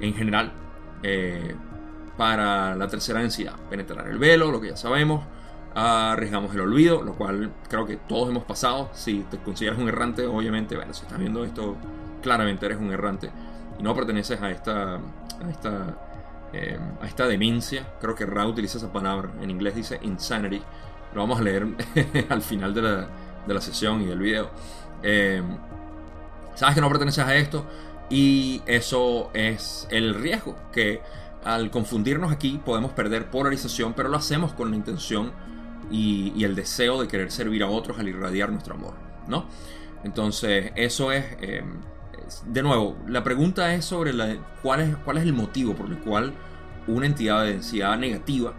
en 0.00 0.14
general 0.14 0.63
eh, 1.06 1.54
para 2.16 2.74
la 2.74 2.88
tercera 2.88 3.20
densidad. 3.20 3.54
Penetrar 3.68 4.08
el 4.08 4.18
velo, 4.18 4.50
lo 4.50 4.60
que 4.60 4.68
ya 4.68 4.76
sabemos. 4.76 5.24
Arriesgamos 5.74 6.54
el 6.54 6.60
olvido, 6.60 7.02
lo 7.02 7.14
cual 7.14 7.52
creo 7.68 7.84
que 7.84 7.96
todos 7.96 8.30
hemos 8.30 8.44
pasado. 8.44 8.88
Si 8.94 9.20
te 9.30 9.38
consideras 9.38 9.78
un 9.78 9.88
errante, 9.88 10.26
obviamente, 10.26 10.76
bueno, 10.76 10.94
si 10.94 11.02
estás 11.02 11.18
viendo 11.18 11.44
esto, 11.44 11.76
claramente 12.22 12.64
eres 12.64 12.78
un 12.78 12.90
errante 12.90 13.30
y 13.78 13.82
no 13.82 13.94
perteneces 13.94 14.40
a 14.40 14.50
esta, 14.50 14.94
a 14.94 15.50
esta, 15.50 15.98
eh, 16.54 16.78
a 17.02 17.06
esta 17.06 17.26
demencia. 17.26 17.86
Creo 18.00 18.14
que 18.14 18.24
Ra 18.24 18.46
utiliza 18.46 18.78
esa 18.78 18.90
palabra. 18.90 19.30
En 19.42 19.50
inglés 19.50 19.74
dice 19.74 19.98
insanity. 20.02 20.62
Lo 21.12 21.20
vamos 21.20 21.38
a 21.38 21.42
leer 21.42 21.66
al 22.30 22.40
final 22.40 22.72
de 22.72 22.82
la, 22.82 23.08
de 23.46 23.54
la 23.54 23.60
sesión 23.60 24.00
y 24.00 24.06
del 24.06 24.20
video. 24.20 24.48
Eh, 25.02 25.42
sabes 26.54 26.76
que 26.76 26.80
no 26.80 26.88
perteneces 26.88 27.24
a 27.26 27.34
esto 27.36 27.66
y 28.10 28.62
eso 28.66 29.30
es 29.34 29.86
el 29.90 30.14
riesgo, 30.14 30.56
que 30.72 31.00
al 31.44 31.70
confundirnos 31.70 32.32
aquí 32.32 32.60
podemos 32.64 32.92
perder 32.92 33.30
polarización, 33.30 33.92
pero 33.94 34.08
lo 34.08 34.16
hacemos 34.16 34.52
con 34.52 34.70
la 34.70 34.76
intención 34.76 35.32
y, 35.90 36.44
el 36.44 36.54
deseo 36.54 37.00
de 37.00 37.08
querer 37.08 37.30
servir 37.30 37.62
a 37.62 37.68
otros 37.68 37.98
al 37.98 38.08
irradiar 38.08 38.50
nuestro 38.50 38.74
amor, 38.74 38.94
¿no? 39.28 39.46
Entonces, 40.02 40.72
eso 40.76 41.12
es, 41.12 41.24
em, 41.40 41.80
de 42.46 42.62
nuevo, 42.62 42.96
la 43.06 43.22
pregunta 43.22 43.74
es 43.74 43.84
sobre 43.84 44.12
la, 44.12 44.36
cuál, 44.62 44.80
es, 44.80 44.96
cuál 44.98 45.18
es 45.18 45.24
el 45.24 45.32
motivo 45.32 45.74
por 45.74 45.86
el 45.86 45.98
cual 45.98 46.32
una 46.86 47.06
entidad 47.06 47.44
de 47.44 47.52
densidad 47.52 47.98
negativa 47.98 48.52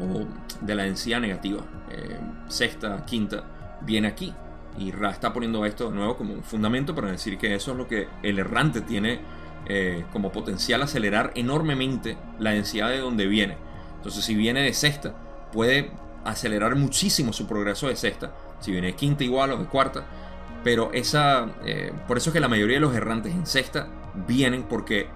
o 0.00 0.26
de 0.64 0.74
la 0.74 0.84
densidad 0.84 1.20
negativa, 1.20 1.62
em, 1.90 2.48
sexta, 2.48 3.04
quinta, 3.04 3.44
viene 3.82 4.08
aquí. 4.08 4.34
Y 4.78 4.90
Ra 4.90 5.10
está 5.10 5.32
poniendo 5.32 5.64
esto 5.64 5.90
de 5.90 5.96
nuevo 5.96 6.16
como 6.16 6.34
un 6.34 6.42
fundamento 6.42 6.94
para 6.94 7.10
decir 7.10 7.38
que 7.38 7.54
eso 7.54 7.72
es 7.72 7.76
lo 7.76 7.86
que 7.86 8.08
el 8.22 8.38
errante 8.38 8.80
tiene 8.80 9.20
eh, 9.66 10.04
como 10.12 10.32
potencial 10.32 10.82
acelerar 10.82 11.32
enormemente 11.36 12.18
la 12.38 12.50
densidad 12.50 12.90
de 12.90 12.98
donde 12.98 13.26
viene. 13.26 13.56
Entonces, 13.96 14.24
si 14.24 14.34
viene 14.34 14.62
de 14.62 14.74
sexta, 14.74 15.14
puede 15.52 15.90
acelerar 16.24 16.74
muchísimo 16.76 17.32
su 17.32 17.46
progreso 17.46 17.88
de 17.88 17.96
sexta. 17.96 18.32
Si 18.60 18.72
viene 18.72 18.88
de 18.88 18.94
quinta 18.94 19.24
igual 19.24 19.52
o 19.52 19.56
de 19.56 19.66
cuarta. 19.66 20.04
Pero 20.64 20.90
esa. 20.92 21.46
Eh, 21.64 21.92
por 22.08 22.16
eso 22.16 22.30
es 22.30 22.34
que 22.34 22.40
la 22.40 22.48
mayoría 22.48 22.76
de 22.76 22.80
los 22.80 22.94
errantes 22.94 23.32
en 23.32 23.46
sexta 23.46 23.88
vienen 24.26 24.64
porque 24.64 25.08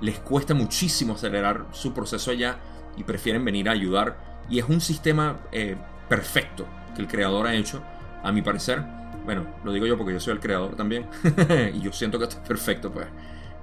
les 0.00 0.18
cuesta 0.18 0.54
muchísimo 0.54 1.14
acelerar 1.14 1.66
su 1.72 1.94
proceso 1.94 2.30
allá 2.30 2.58
y 2.96 3.04
prefieren 3.04 3.44
venir 3.44 3.68
a 3.68 3.72
ayudar. 3.72 4.18
Y 4.50 4.58
es 4.58 4.68
un 4.68 4.80
sistema 4.80 5.40
eh, 5.52 5.76
perfecto 6.08 6.66
que 6.94 7.02
el 7.02 7.08
creador 7.08 7.46
ha 7.46 7.54
hecho, 7.54 7.82
a 8.22 8.32
mi 8.32 8.42
parecer 8.42 8.82
bueno, 9.24 9.46
lo 9.64 9.72
digo 9.72 9.86
yo 9.86 9.96
porque 9.96 10.12
yo 10.12 10.20
soy 10.20 10.34
el 10.34 10.40
creador 10.40 10.76
también. 10.76 11.06
y 11.74 11.80
yo 11.80 11.92
siento 11.92 12.18
que 12.18 12.24
esto 12.24 12.36
es 12.42 12.48
perfecto, 12.48 12.90
pues. 12.92 13.06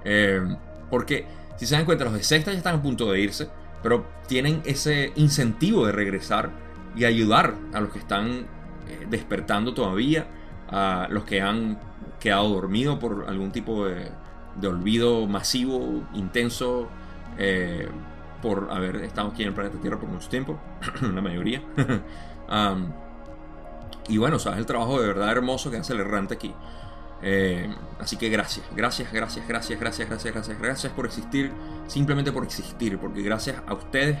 Eh, 0.04 0.42
porque, 0.90 1.26
si 1.56 1.66
se 1.66 1.76
dan 1.76 1.84
cuenta, 1.84 2.04
los 2.04 2.14
de 2.14 2.22
sexta 2.22 2.52
ya 2.52 2.58
están 2.58 2.76
a 2.76 2.82
punto 2.82 3.10
de 3.10 3.20
irse, 3.20 3.48
pero 3.82 4.06
tienen 4.26 4.62
ese 4.64 5.12
incentivo 5.16 5.86
de 5.86 5.92
regresar 5.92 6.50
y 6.96 7.04
ayudar 7.04 7.54
a 7.72 7.80
los 7.80 7.90
que 7.90 7.98
están 7.98 8.46
eh, 8.88 9.06
despertando 9.08 9.72
todavía, 9.74 10.26
a 10.68 11.06
los 11.10 11.24
que 11.24 11.40
han 11.40 11.78
quedado 12.20 12.48
dormidos 12.48 12.98
por 12.98 13.26
algún 13.28 13.52
tipo 13.52 13.86
de, 13.86 14.10
olvido 14.66 15.26
masivo, 15.26 16.04
intenso, 16.14 16.88
eh, 17.38 17.88
por 18.42 18.68
haber 18.70 18.96
estado 18.96 19.28
aquí 19.28 19.42
en 19.42 19.48
el 19.48 19.54
planeta 19.54 19.78
Tierra 19.80 19.98
por 19.98 20.08
mucho 20.08 20.28
tiempo, 20.28 20.58
la 21.00 21.20
mayoría. 21.20 21.62
Y 24.08 24.18
bueno, 24.18 24.38
sabes 24.38 24.58
el 24.58 24.66
trabajo 24.66 25.00
de 25.00 25.08
verdad 25.08 25.30
hermoso 25.30 25.70
que 25.70 25.76
hace 25.76 25.92
el 25.92 26.00
errante 26.00 26.34
aquí. 26.34 26.54
Eh, 27.22 27.72
así 28.00 28.16
que 28.16 28.28
gracias, 28.28 28.66
gracias, 28.74 29.12
gracias, 29.12 29.46
gracias, 29.46 29.78
gracias, 29.78 30.08
gracias, 30.08 30.34
gracias, 30.34 30.58
gracias 30.60 30.92
por 30.92 31.06
existir, 31.06 31.52
simplemente 31.86 32.32
por 32.32 32.42
existir, 32.42 32.98
porque 32.98 33.22
gracias 33.22 33.62
a 33.66 33.74
ustedes 33.74 34.18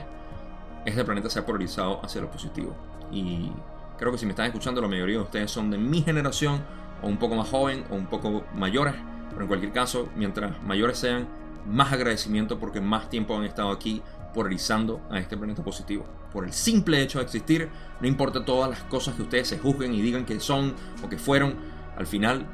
este 0.84 1.04
planeta 1.04 1.28
se 1.28 1.40
ha 1.40 1.46
polarizado 1.46 2.00
hacia 2.04 2.20
lo 2.20 2.30
positivo. 2.30 2.74
Y 3.10 3.50
creo 3.98 4.12
que 4.12 4.18
si 4.18 4.26
me 4.26 4.30
están 4.30 4.46
escuchando, 4.46 4.80
la 4.80 4.88
mayoría 4.88 5.16
de 5.16 5.22
ustedes 5.22 5.50
son 5.50 5.70
de 5.70 5.78
mi 5.78 6.02
generación, 6.02 6.62
o 7.02 7.08
un 7.08 7.18
poco 7.18 7.34
más 7.34 7.48
joven, 7.48 7.84
o 7.90 7.96
un 7.96 8.06
poco 8.06 8.44
mayores, 8.54 8.94
pero 9.30 9.42
en 9.42 9.48
cualquier 9.48 9.72
caso, 9.72 10.08
mientras 10.14 10.62
mayores 10.62 10.98
sean, 10.98 11.28
más 11.66 11.92
agradecimiento 11.92 12.58
porque 12.58 12.80
más 12.80 13.08
tiempo 13.08 13.36
han 13.36 13.44
estado 13.44 13.70
aquí 13.70 14.02
polarizando 14.32 15.00
a 15.10 15.18
este 15.18 15.36
planeta 15.36 15.62
positivo. 15.62 16.04
Por 16.32 16.44
el 16.44 16.52
simple 16.52 17.02
hecho 17.02 17.18
de 17.18 17.24
existir, 17.24 17.68
no 18.00 18.08
importa 18.08 18.44
todas 18.44 18.70
las 18.70 18.82
cosas 18.84 19.14
que 19.14 19.22
ustedes 19.22 19.48
se 19.48 19.58
juzguen 19.58 19.94
y 19.94 20.00
digan 20.00 20.24
que 20.24 20.40
son 20.40 20.74
o 21.04 21.08
que 21.08 21.18
fueron, 21.18 21.54
al 21.96 22.06
final 22.06 22.46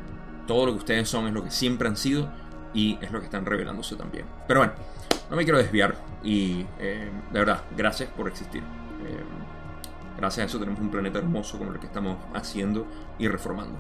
todo 0.47 0.67
lo 0.67 0.73
que 0.73 0.79
ustedes 0.79 1.09
son 1.09 1.27
es 1.27 1.33
lo 1.33 1.45
que 1.45 1.51
siempre 1.51 1.89
han 1.89 1.97
sido 1.97 2.29
y 2.75 2.99
es 3.01 3.11
lo 3.13 3.21
que 3.21 3.27
están 3.27 3.47
revelándose 3.47 3.97
también. 3.97 4.27
Pero 4.47 4.61
bueno, 4.61 4.73
no 5.31 5.37
me 5.37 5.45
quiero 5.45 5.59
desviar 5.59 5.97
y 6.23 6.67
eh, 6.79 7.11
de 7.33 7.39
verdad, 7.39 7.63
gracias 7.77 8.11
por 8.11 8.29
existir. 8.29 8.63
Eh, 8.63 9.23
gracias 10.17 10.45
a 10.45 10.47
eso 10.47 10.59
tenemos 10.59 10.81
un 10.81 10.91
planeta 10.91 11.19
hermoso 11.19 11.59
como 11.59 11.73
el 11.73 11.79
que 11.79 11.87
estamos 11.87 12.19
haciendo 12.35 12.87
y 13.19 13.29
reformando. 13.29 13.79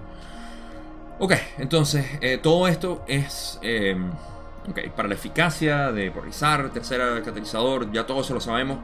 Ok, 1.18 1.32
entonces 1.58 2.06
eh, 2.20 2.38
todo 2.38 2.68
esto 2.68 3.02
es 3.08 3.58
para 4.94 5.08
la 5.08 5.14
eficacia 5.14 5.92
de 5.92 6.10
polarizar, 6.10 6.70
tercera 6.70 7.22
catalizador, 7.22 7.90
ya 7.92 8.06
todo 8.06 8.20
eso 8.20 8.34
lo 8.34 8.40
sabemos. 8.40 8.78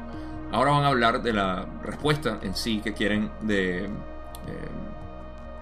Ahora 0.52 0.72
van 0.72 0.84
a 0.84 0.88
hablar 0.88 1.22
de 1.22 1.32
la 1.32 1.66
respuesta 1.82 2.38
en 2.42 2.54
sí 2.54 2.80
que 2.80 2.92
quieren 2.92 3.30
de 3.40 3.88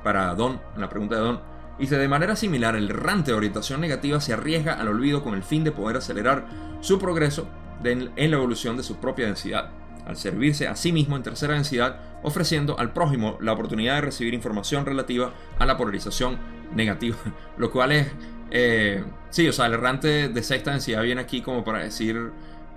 para 0.03 0.35
Don, 0.35 0.61
la 0.77 0.89
pregunta 0.89 1.15
de 1.15 1.21
Don 1.21 1.53
Dice, 1.79 1.97
de 1.97 2.09
manera 2.09 2.37
similar, 2.37 2.77
el 2.77 2.91
errante 2.91 3.31
de 3.31 3.37
orientación 3.37 3.81
negativa 3.81 4.21
se 4.21 4.33
arriesga 4.33 4.75
al 4.75 4.89
olvido 4.89 5.25
con 5.25 5.35
el 5.35 5.43
fin 5.43 5.65
de 5.65 5.73
poder 5.73 5.97
acelerar 5.97 6.47
su 6.81 6.99
progreso 6.99 7.49
en 7.83 8.13
la 8.15 8.37
evolución 8.37 8.77
de 8.77 8.83
su 8.83 8.99
propia 8.99 9.27
densidad, 9.27 9.71
al 10.07 10.17
servirse 10.17 10.69
a 10.69 10.77
sí 10.77 10.93
mismo 10.93 11.17
en 11.17 11.23
tercera 11.23 11.55
densidad, 11.55 11.97
ofreciendo 12.23 12.79
al 12.79 12.93
prójimo 12.93 13.37
la 13.41 13.53
oportunidad 13.53 13.97
de 13.97 14.03
recibir 14.03 14.35
información 14.35 14.87
relativa 14.87 15.33
a 15.59 15.67
la 15.67 15.77
polarización 15.77 16.39
negativa, 16.75 17.17
lo 17.57 17.71
cual 17.71 17.93
es, 17.93 18.13
eh, 18.55 19.03
sí, 19.31 19.49
o 19.49 19.53
sea, 19.53 19.67
el 19.67 19.73
errante 19.73 20.29
de 20.29 20.43
sexta 20.43 20.73
densidad 20.73 21.03
viene 21.03 21.23
aquí 21.23 21.41
como 21.41 21.65
para 21.65 21.79
decir, 21.79 22.31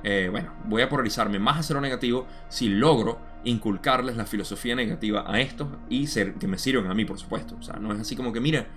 eh, 0.04 0.30
bueno, 0.32 0.54
voy 0.66 0.82
a 0.82 0.88
polarizarme 0.88 1.38
más 1.38 1.60
hacia 1.60 1.74
lo 1.74 1.82
negativo 1.82 2.28
si 2.48 2.70
logro 2.70 3.20
inculcarles 3.44 4.16
la 4.16 4.26
filosofía 4.26 4.74
negativa 4.74 5.26
a 5.28 5.42
estos 5.42 5.68
y 5.90 6.08
ser, 6.08 6.36
que 6.36 6.48
me 6.48 6.58
sirvan 6.58 6.90
a 6.90 6.94
mí, 6.94 7.04
por 7.04 7.20
supuesto. 7.20 7.58
O 7.60 7.62
sea, 7.62 7.76
no 7.76 7.94
es 7.94 8.00
así 8.00 8.16
como 8.16 8.32
que, 8.32 8.40
mira, 8.40 8.68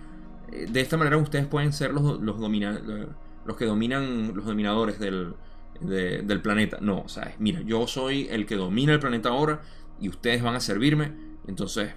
eh, 0.51 0.67
de 0.69 0.81
esta 0.81 0.97
manera 0.97 1.17
ustedes 1.19 1.47
pueden 1.47 1.73
ser 1.73 1.93
los, 1.93 2.21
los, 2.21 2.37
los 2.41 3.57
que 3.57 3.65
dominan, 3.65 4.35
los 4.35 4.45
dominadores 4.45 4.99
del, 4.99 5.35
del 5.81 6.43
planeta. 6.43 6.79
No, 6.81 7.03
o 7.03 7.09
sea, 7.09 7.33
mira, 7.39 7.61
yo 7.61 7.87
soy 7.87 8.27
el 8.29 8.45
que 8.45 8.57
domina 8.57 8.93
el 8.93 8.99
planeta 8.99 9.29
ahora 9.29 9.61
y 10.01 10.09
ustedes 10.09 10.43
van 10.43 10.57
a 10.57 10.61
servirme. 10.61 11.13
Entonces 11.47 11.93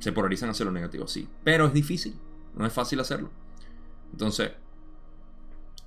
se 0.00 0.10
polarizan 0.10 0.50
hacia 0.50 0.64
lo 0.64 0.72
negativo, 0.72 1.06
sí. 1.06 1.28
Pero 1.44 1.66
es 1.66 1.72
difícil, 1.72 2.16
no 2.56 2.66
es 2.66 2.72
fácil 2.72 2.98
hacerlo. 2.98 3.30
Entonces, 4.12 4.52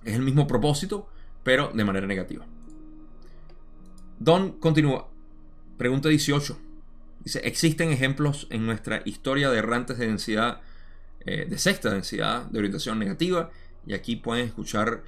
es 0.04 0.14
el 0.14 0.22
mismo 0.22 0.48
propósito, 0.48 1.10
pero 1.44 1.72
de 1.74 1.84
manera 1.84 2.08
negativa. 2.08 2.46
Don 4.20 4.54
continúa. 4.60 5.10
Pregunta 5.78 6.10
18. 6.10 6.58
Dice, 7.24 7.40
¿existen 7.44 7.92
ejemplos 7.92 8.48
en 8.50 8.66
nuestra 8.66 9.02
historia 9.06 9.50
de 9.50 9.58
errantes 9.58 9.98
de 9.98 10.08
densidad 10.08 10.62
eh, 11.28 11.48
de 11.50 11.58
sexta 11.58 11.90
densidad 11.90 12.46
de 12.46 12.60
orientación 12.60 13.00
negativa. 13.00 13.50
Y 13.88 13.96
aquí 13.96 14.16
pueden 14.16 14.46
escuchar 14.46 15.02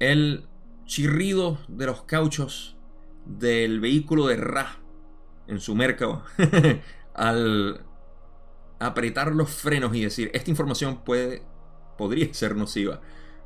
el 0.00 0.44
chirrido 0.84 1.58
de 1.66 1.86
los 1.86 2.02
cauchos 2.02 2.76
del 3.24 3.80
vehículo 3.80 4.26
de 4.26 4.36
Ra 4.36 4.76
en 5.46 5.60
su 5.60 5.74
mercado 5.74 6.24
al 7.14 7.86
apretar 8.80 9.32
los 9.32 9.50
frenos 9.50 9.94
y 9.96 10.02
decir, 10.02 10.30
esta 10.34 10.50
información 10.50 11.04
puede, 11.04 11.42
podría 11.96 12.32
ser 12.34 12.56
nociva. 12.56 13.00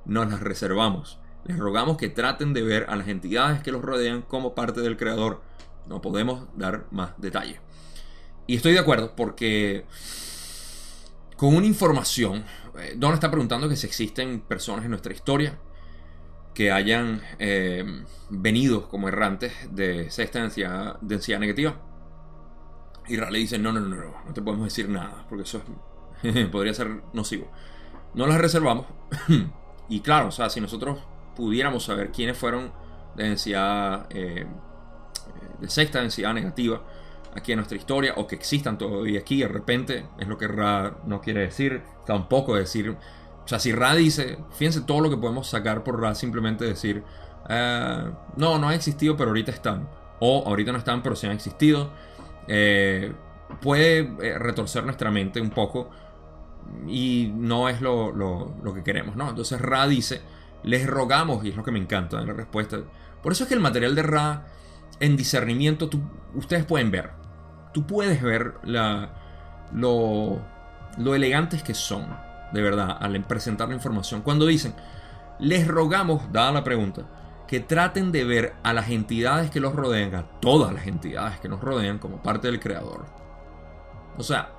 Nos 0.05 0.31
las 0.31 0.41
reservamos. 0.41 1.19
Les 1.45 1.59
rogamos 1.59 1.97
que 1.97 2.09
traten 2.09 2.53
de 2.53 2.63
ver 2.63 2.87
a 2.89 2.97
las 2.97 3.09
entidades 3.09 3.63
que 3.63 3.73
los 3.73 3.83
rodean 3.83 4.23
como 4.23 4.55
parte 4.55 4.81
del 4.81 4.97
creador. 4.97 5.43
No 5.87 6.01
podemos 6.01 6.49
dar 6.57 6.87
más 6.91 7.13
detalle. 7.19 7.61
Y 8.47 8.57
estoy 8.57 8.73
de 8.73 8.81
acuerdo 8.81 9.15
porque 9.17 9.87
con 11.37 11.55
una 11.55 11.67
información. 11.67 12.45
Eh, 12.79 12.95
Don 12.97 13.15
está 13.15 13.31
preguntando 13.31 13.69
que 13.69 13.77
si 13.77 13.87
existen 13.87 14.41
personas 14.41 14.85
en 14.85 14.91
nuestra 14.91 15.13
historia 15.13 15.59
que 16.55 16.73
hayan 16.73 17.21
eh, 17.39 17.85
venido 18.31 18.89
como 18.89 19.09
errantes 19.09 19.53
de 19.71 20.11
sexta 20.11 20.41
densidad, 20.41 20.99
densidad 21.01 21.39
negativa. 21.39 21.81
Y 23.09 23.17
Ra 23.17 23.31
le 23.31 23.39
dice, 23.39 23.59
no, 23.59 23.73
no, 23.73 23.81
no, 23.81 23.95
no, 23.95 24.15
no 24.27 24.33
te 24.33 24.43
podemos 24.43 24.67
decir 24.67 24.89
nada, 24.89 25.27
porque 25.29 25.45
eso 25.45 25.63
podría 26.51 26.73
ser 26.75 27.03
nocivo. 27.13 27.53
No 28.15 28.27
las 28.27 28.39
reservamos. 28.39 28.87
y 29.89 30.01
claro, 30.01 30.29
o 30.29 30.33
sea, 30.33 30.51
si 30.51 30.61
nosotros 30.61 30.99
pudiéramos 31.35 31.85
saber 31.85 32.11
quiénes 32.13 32.37
fueron 32.37 32.73
de 33.15 33.25
densidad, 33.25 34.07
eh, 34.11 34.47
de 35.61 35.71
sexta 35.71 36.01
densidad 36.01 36.35
negativa, 36.35 36.83
aquí 37.37 37.53
en 37.53 37.59
nuestra 37.59 37.77
historia 37.77 38.15
o 38.17 38.27
que 38.27 38.35
existan 38.35 38.79
todavía 38.79 39.21
aquí 39.21 39.41
de 39.41 39.49
repente, 39.49 40.07
es 40.19 40.27
lo 40.27 40.39
que 40.39 40.49
Ra 40.49 40.99
no 41.05 41.21
quiere 41.21 41.41
decir, 41.41 41.83
tampoco 42.07 42.57
decir, 42.57 42.91
o 42.91 43.49
sea, 43.49 43.59
si 43.59 43.73
Ra 43.73 43.95
dice, 43.95 44.39
fíjense 44.53 44.81
todo 44.81 45.01
lo 45.01 45.11
que 45.11 45.17
podemos 45.17 45.49
sacar 45.49 45.85
por 45.85 46.01
Ra, 46.01 46.15
simplemente 46.15 46.65
decir, 46.65 47.05
eh, 47.49 48.11
no, 48.37 48.59
no 48.59 48.69
ha 48.69 48.75
existido, 48.75 49.17
pero 49.17 49.31
ahorita 49.31 49.53
están, 49.53 49.89
o 50.19 50.45
ahorita 50.47 50.73
no 50.73 50.79
están, 50.79 51.03
pero 51.03 51.15
sí 51.15 51.27
han 51.27 51.33
existido, 51.33 51.91
eh, 52.49 53.13
puede 53.61 53.99
eh, 54.21 54.39
retorcer 54.39 54.85
nuestra 54.85 55.11
mente 55.11 55.41
un 55.41 55.51
poco 55.51 55.91
y 56.87 57.33
no 57.35 57.69
es 57.69 57.81
lo, 57.81 58.13
lo, 58.13 58.75
que 58.75 58.83
queremos, 58.83 59.17
¿no? 59.17 59.29
Entonces 59.29 59.61
Ra 59.61 59.87
dice, 59.87 60.23
les 60.63 60.87
rogamos, 60.87 61.45
y 61.45 61.51
es 61.51 61.57
lo 61.57 61.63
que 61.63 61.73
me 61.73 61.79
encanta 61.79 62.21
en 62.21 62.27
la 62.27 62.33
respuesta, 62.33 62.79
por 63.23 63.33
eso 63.33 63.45
es 63.45 63.49
que 63.49 63.55
el 63.55 63.61
material 63.61 63.95
de 63.95 64.03
Ra 64.03 64.47
en 65.01 65.17
discernimiento 65.17 65.91
ustedes 66.35 66.65
pueden 66.65 66.91
ver 66.91 67.27
tú 67.77 67.87
puedes 67.87 68.23
ver 68.23 68.55
la, 68.63 69.11
lo, 69.71 70.41
lo 70.97 71.15
elegantes 71.15 71.63
que 71.63 71.75
son, 71.75 72.07
de 72.51 72.63
verdad, 72.63 72.97
al 72.99 73.23
presentar 73.25 73.69
la 73.69 73.75
información. 73.75 74.23
Cuando 74.23 74.47
dicen, 74.47 74.73
les 75.39 75.69
rogamos, 75.69 76.33
dada 76.33 76.53
la 76.53 76.65
pregunta, 76.65 77.03
que 77.47 77.61
traten 77.61 78.13
de 78.13 78.25
ver 78.25 78.55
a 78.63 78.73
las 78.73 78.89
entidades 78.89 79.51
que 79.51 79.61
los 79.61 79.75
rodean, 79.75 80.15
a 80.15 80.23
todas 80.41 80.73
las 80.73 80.87
entidades 80.87 81.39
que 81.39 81.51
nos 81.51 81.61
rodean 81.61 81.99
como 81.99 82.23
parte 82.23 82.47
del 82.47 82.61
creador. 82.61 83.05
O 84.17 84.23
sea, 84.23 84.53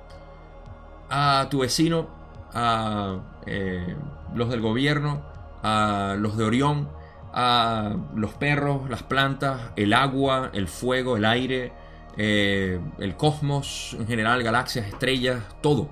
a 1.10 1.48
tu 1.50 1.60
vecino, 1.60 2.08
a 2.52 3.20
eh, 3.46 3.96
los 4.34 4.48
del 4.48 4.60
gobierno, 4.60 5.22
a 5.62 6.16
los 6.18 6.36
de 6.36 6.44
Orión, 6.44 6.88
a 7.32 7.96
los 8.14 8.32
perros, 8.34 8.88
las 8.88 9.02
plantas, 9.02 9.60
el 9.76 9.92
agua, 9.92 10.50
el 10.52 10.68
fuego, 10.68 11.16
el 11.16 11.24
aire, 11.24 11.72
eh, 12.16 12.80
el 12.98 13.16
cosmos 13.16 13.96
en 13.98 14.06
general, 14.06 14.42
galaxias, 14.42 14.86
estrellas, 14.86 15.42
todo. 15.60 15.88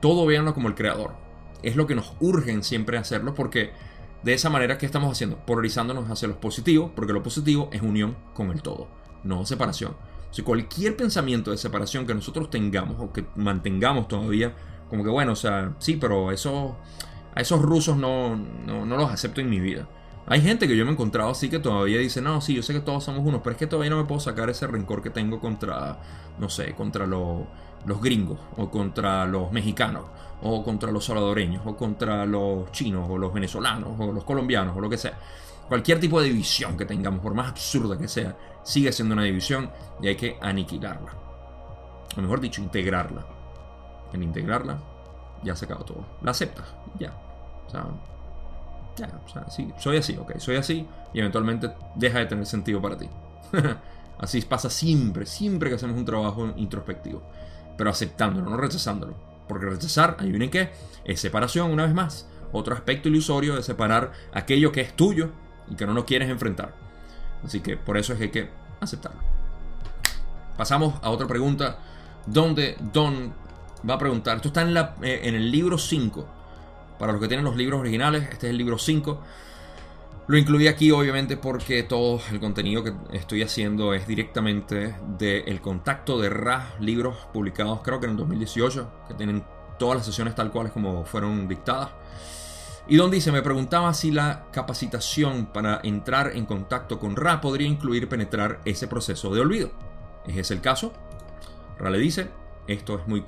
Todo 0.00 0.26
véanlo 0.26 0.54
como 0.54 0.68
el 0.68 0.74
creador. 0.74 1.12
Es 1.62 1.76
lo 1.76 1.86
que 1.86 1.94
nos 1.94 2.12
urgen 2.20 2.62
siempre 2.62 2.98
hacerlo 2.98 3.34
porque 3.34 3.72
de 4.22 4.34
esa 4.34 4.50
manera 4.50 4.78
que 4.78 4.86
estamos 4.86 5.12
haciendo, 5.12 5.36
polarizándonos 5.38 6.10
hacia 6.10 6.28
lo 6.28 6.40
positivo, 6.40 6.92
porque 6.94 7.12
lo 7.12 7.22
positivo 7.22 7.68
es 7.72 7.82
unión 7.82 8.16
con 8.34 8.50
el 8.50 8.62
todo, 8.62 8.88
no 9.22 9.44
separación. 9.46 9.96
Si 10.34 10.42
cualquier 10.42 10.96
pensamiento 10.96 11.52
de 11.52 11.56
separación 11.56 12.08
que 12.08 12.12
nosotros 12.12 12.50
tengamos 12.50 12.96
o 12.98 13.12
que 13.12 13.24
mantengamos 13.36 14.08
todavía, 14.08 14.52
como 14.90 15.04
que 15.04 15.08
bueno, 15.08 15.30
o 15.30 15.36
sea, 15.36 15.76
sí, 15.78 15.94
pero 15.94 16.32
eso, 16.32 16.76
a 17.36 17.40
esos 17.40 17.62
rusos 17.62 17.96
no, 17.96 18.34
no, 18.34 18.84
no 18.84 18.96
los 18.96 19.12
acepto 19.12 19.40
en 19.40 19.48
mi 19.48 19.60
vida. 19.60 19.86
Hay 20.26 20.40
gente 20.40 20.66
que 20.66 20.76
yo 20.76 20.84
me 20.84 20.90
he 20.90 20.94
encontrado 20.94 21.30
así 21.30 21.48
que 21.48 21.60
todavía 21.60 22.00
dice, 22.00 22.20
no, 22.20 22.40
sí, 22.40 22.52
yo 22.52 22.64
sé 22.64 22.72
que 22.72 22.80
todos 22.80 23.04
somos 23.04 23.24
unos, 23.24 23.42
pero 23.42 23.52
es 23.52 23.58
que 23.58 23.68
todavía 23.68 23.90
no 23.90 23.96
me 23.96 24.06
puedo 24.06 24.18
sacar 24.18 24.50
ese 24.50 24.66
rencor 24.66 25.02
que 25.02 25.10
tengo 25.10 25.38
contra, 25.38 26.00
no 26.40 26.48
sé, 26.48 26.74
contra 26.74 27.06
los 27.06 28.02
gringos, 28.02 28.40
o 28.56 28.68
contra 28.72 29.26
los 29.26 29.52
mexicanos, 29.52 30.02
o 30.42 30.64
contra 30.64 30.90
los 30.90 31.04
salvadoreños, 31.04 31.62
o 31.64 31.76
contra 31.76 32.26
los 32.26 32.72
chinos, 32.72 33.06
o 33.08 33.18
los 33.18 33.32
venezolanos, 33.32 33.90
o 34.00 34.10
los 34.10 34.24
colombianos, 34.24 34.76
o 34.76 34.80
lo 34.80 34.90
que 34.90 34.98
sea. 34.98 35.16
Cualquier 35.68 36.00
tipo 36.00 36.20
de 36.20 36.26
división 36.26 36.76
que 36.76 36.86
tengamos, 36.86 37.20
por 37.20 37.34
más 37.34 37.50
absurda 37.50 37.96
que 37.96 38.08
sea, 38.08 38.36
sigue 38.64 38.90
siendo 38.92 39.14
una 39.14 39.22
división 39.22 39.70
y 40.02 40.08
hay 40.08 40.16
que 40.16 40.36
aniquilarla. 40.40 41.12
O 42.16 42.20
mejor 42.20 42.40
dicho, 42.40 42.60
integrarla. 42.60 43.24
En 44.12 44.22
integrarla, 44.22 44.78
ya 45.42 45.54
se 45.54 45.66
acabó 45.66 45.84
todo. 45.84 46.06
La 46.22 46.32
aceptas, 46.32 46.66
ya. 46.98 47.12
O 47.66 47.70
sea, 47.70 47.86
o 48.94 49.28
sea, 49.28 49.50
sí, 49.50 49.72
soy 49.78 49.96
así, 49.96 50.16
ok, 50.16 50.38
soy 50.38 50.56
así 50.56 50.86
y 51.12 51.18
eventualmente 51.18 51.70
deja 51.94 52.20
de 52.20 52.26
tener 52.26 52.46
sentido 52.46 52.80
para 52.80 52.96
ti. 52.96 53.08
así 54.18 54.40
pasa 54.42 54.70
siempre, 54.70 55.26
siempre 55.26 55.68
que 55.68 55.76
hacemos 55.76 55.96
un 55.96 56.04
trabajo 56.04 56.52
introspectivo. 56.56 57.22
Pero 57.76 57.90
aceptándolo, 57.90 58.50
no 58.50 58.56
rechazándolo. 58.56 59.14
Porque 59.48 59.66
rechazar, 59.66 60.16
adivinen 60.18 60.50
qué, 60.50 60.70
es 61.04 61.20
separación 61.20 61.70
una 61.70 61.84
vez 61.84 61.94
más. 61.94 62.28
Otro 62.52 62.74
aspecto 62.74 63.08
ilusorio 63.08 63.56
de 63.56 63.62
separar 63.62 64.12
aquello 64.32 64.70
que 64.70 64.80
es 64.80 64.94
tuyo 64.94 65.30
y 65.68 65.74
que 65.74 65.86
no 65.86 65.92
lo 65.92 66.06
quieres 66.06 66.30
enfrentar. 66.30 66.83
Así 67.44 67.60
que 67.60 67.76
por 67.76 67.96
eso 67.96 68.12
es 68.12 68.18
que 68.18 68.24
hay 68.24 68.30
que 68.30 68.48
aceptarlo. 68.80 69.20
Pasamos 70.56 70.94
a 71.02 71.10
otra 71.10 71.26
pregunta 71.26 71.78
donde 72.26 72.76
Don 72.92 73.32
va 73.88 73.94
a 73.94 73.98
preguntar, 73.98 74.36
esto 74.36 74.48
está 74.48 74.62
en, 74.62 74.74
la, 74.74 74.94
eh, 75.02 75.20
el 75.24 75.50
libro 75.50 75.76
5 75.76 76.26
para 76.98 77.12
los 77.12 77.20
que 77.20 77.28
tienen 77.28 77.44
los 77.44 77.56
libros 77.56 77.80
originales, 77.80 78.22
este 78.30 78.46
es 78.46 78.50
el 78.50 78.58
libro 78.58 78.78
5. 78.78 79.20
Lo 80.26 80.38
incluí 80.38 80.68
aquí 80.68 80.90
obviamente 80.90 81.36
porque 81.36 81.82
todo 81.82 82.20
el 82.30 82.40
contenido 82.40 82.82
que 82.82 82.94
estoy 83.12 83.42
haciendo 83.42 83.92
es 83.92 84.06
directamente 84.06 84.94
del 85.18 85.60
contacto 85.60 86.18
de 86.18 86.30
RA, 86.30 86.76
libros 86.80 87.16
publicados 87.32 87.80
creo 87.82 88.00
que 88.00 88.06
en 88.06 88.12
el 88.12 88.16
2018, 88.16 88.90
que 89.08 89.14
tienen 89.14 89.44
todas 89.78 89.96
las 89.96 90.06
sesiones 90.06 90.34
tal 90.34 90.50
cual 90.50 90.72
como 90.72 91.04
fueron 91.04 91.46
dictadas. 91.46 91.90
Y 92.86 92.96
Don 92.96 93.10
dice, 93.10 93.32
me 93.32 93.40
preguntaba 93.40 93.94
si 93.94 94.10
la 94.10 94.44
capacitación 94.52 95.46
para 95.46 95.80
entrar 95.82 96.36
en 96.36 96.44
contacto 96.44 96.98
con 96.98 97.16
Ra 97.16 97.40
podría 97.40 97.66
incluir 97.66 98.08
penetrar 98.08 98.60
ese 98.66 98.88
proceso 98.88 99.34
de 99.34 99.40
olvido. 99.40 99.70
¿Es 100.26 100.50
el 100.50 100.60
caso? 100.60 100.92
Ra 101.78 101.88
le 101.88 101.98
dice, 101.98 102.28
esto 102.66 102.98
es 102.98 103.06
muy 103.06 103.24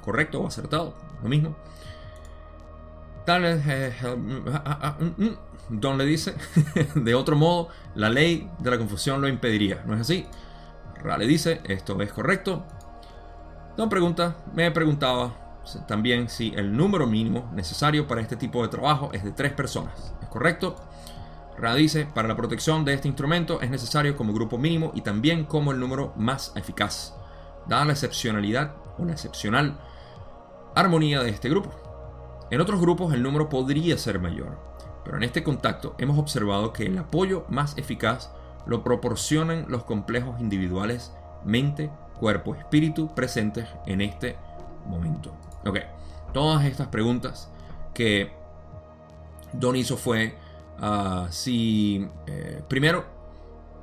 correcto 0.00 0.40
o 0.40 0.46
acertado, 0.46 0.94
lo 1.22 1.28
mismo. 1.28 1.54
Tal 3.26 3.42
vez... 3.42 3.62
Eh, 3.66 3.94
mm, 4.16 5.24
mm, 5.24 5.38
Don 5.70 5.98
le 5.98 6.06
dice, 6.06 6.34
de 6.94 7.14
otro 7.14 7.36
modo, 7.36 7.68
la 7.94 8.08
ley 8.08 8.50
de 8.58 8.70
la 8.70 8.78
confusión 8.78 9.20
lo 9.20 9.28
impediría, 9.28 9.82
¿no 9.84 9.94
es 9.94 10.00
así? 10.00 10.26
Ra 11.02 11.18
le 11.18 11.26
dice, 11.26 11.60
esto 11.64 12.00
es 12.00 12.10
correcto. 12.10 12.64
Don 13.76 13.90
pregunta, 13.90 14.36
me 14.54 14.70
preguntaba 14.70 15.47
también 15.86 16.28
si 16.28 16.52
el 16.56 16.76
número 16.76 17.06
mínimo 17.06 17.50
necesario 17.54 18.06
para 18.06 18.20
este 18.20 18.36
tipo 18.36 18.62
de 18.62 18.68
trabajo 18.68 19.10
es 19.12 19.24
de 19.24 19.32
tres 19.32 19.52
personas. 19.52 20.14
¿Es 20.22 20.28
correcto? 20.28 20.76
Ra 21.58 21.74
dice, 21.74 22.06
para 22.06 22.28
la 22.28 22.36
protección 22.36 22.84
de 22.84 22.94
este 22.94 23.08
instrumento 23.08 23.60
es 23.60 23.70
necesario 23.70 24.16
como 24.16 24.32
grupo 24.32 24.58
mínimo 24.58 24.92
y 24.94 25.00
también 25.00 25.44
como 25.44 25.72
el 25.72 25.80
número 25.80 26.12
más 26.16 26.52
eficaz, 26.54 27.14
dada 27.66 27.84
la 27.84 27.92
excepcionalidad 27.92 28.74
o 28.96 29.04
la 29.04 29.12
excepcional 29.12 29.78
armonía 30.74 31.22
de 31.22 31.30
este 31.30 31.48
grupo. 31.48 31.70
En 32.50 32.60
otros 32.60 32.80
grupos 32.80 33.12
el 33.12 33.22
número 33.22 33.48
podría 33.48 33.98
ser 33.98 34.20
mayor, 34.20 34.58
pero 35.04 35.16
en 35.16 35.24
este 35.24 35.42
contacto 35.42 35.94
hemos 35.98 36.18
observado 36.18 36.72
que 36.72 36.86
el 36.86 36.96
apoyo 36.96 37.44
más 37.48 37.76
eficaz 37.76 38.30
lo 38.66 38.84
proporcionan 38.84 39.66
los 39.68 39.84
complejos 39.84 40.40
individuales 40.40 41.12
mente, 41.44 41.90
cuerpo, 42.18 42.54
espíritu 42.54 43.14
presentes 43.14 43.66
en 43.86 44.00
este 44.00 44.36
momento. 44.86 45.32
Ok, 45.64 45.78
todas 46.32 46.64
estas 46.64 46.88
preguntas 46.88 47.50
que 47.94 48.32
Don 49.52 49.76
hizo 49.76 49.96
fue 49.96 50.36
ah, 50.80 51.26
si, 51.30 52.06
eh, 52.26 52.62
primero, 52.68 53.04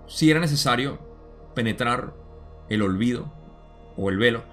si 0.08 0.30
era 0.30 0.40
necesario 0.40 1.00
penetrar 1.54 2.14
el 2.70 2.82
olvido 2.82 3.32
o 3.98 4.10
el 4.10 4.18
velo 4.18 4.44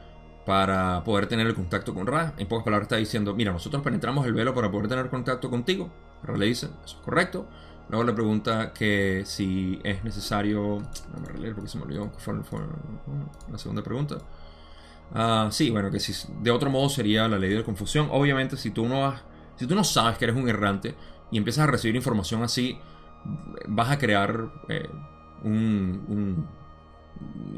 para 0.46 1.04
poder 1.04 1.26
tener 1.26 1.46
el 1.46 1.54
contacto 1.54 1.94
con 1.94 2.06
Ra. 2.06 2.34
En 2.36 2.48
pocas 2.48 2.64
palabras 2.64 2.86
está 2.86 2.96
diciendo, 2.96 3.34
mira, 3.34 3.52
nosotros 3.52 3.82
penetramos 3.82 4.26
el 4.26 4.32
velo 4.32 4.54
para 4.54 4.70
poder 4.70 4.88
tener 4.88 5.08
contacto 5.08 5.50
contigo. 5.50 5.90
Ra 6.22 6.36
le 6.36 6.46
dice, 6.46 6.66
eso 6.84 6.96
es 6.96 7.02
correcto. 7.04 7.46
Luego 7.88 8.04
le 8.04 8.12
pregunta 8.12 8.72
que 8.72 9.22
si 9.26 9.80
es 9.84 10.02
necesario... 10.02 10.78
No 11.12 11.20
me 11.20 11.54
porque 11.54 11.68
se 11.68 11.78
me 11.78 11.84
olvidó. 11.84 12.10
La 13.50 13.58
segunda 13.58 13.82
pregunta. 13.82 14.18
Ah, 15.14 15.48
sí, 15.50 15.70
bueno, 15.70 15.90
que 15.90 16.00
si 16.00 16.12
de 16.40 16.50
otro 16.50 16.70
modo 16.70 16.88
sería 16.88 17.28
la 17.28 17.38
ley 17.38 17.50
de 17.50 17.56
la 17.56 17.64
confusión. 17.64 18.08
Obviamente, 18.10 18.56
si 18.56 18.70
tú 18.70 18.88
no 18.88 19.14
si 19.56 19.66
tú 19.66 19.74
no 19.74 19.84
sabes 19.84 20.18
que 20.18 20.24
eres 20.24 20.36
un 20.36 20.48
errante 20.48 20.94
y 21.30 21.38
empiezas 21.38 21.68
a 21.68 21.70
recibir 21.70 21.96
información 21.96 22.42
así, 22.42 22.78
vas 23.68 23.90
a 23.90 23.98
crear 23.98 24.50
eh, 24.68 24.88
un, 25.44 26.46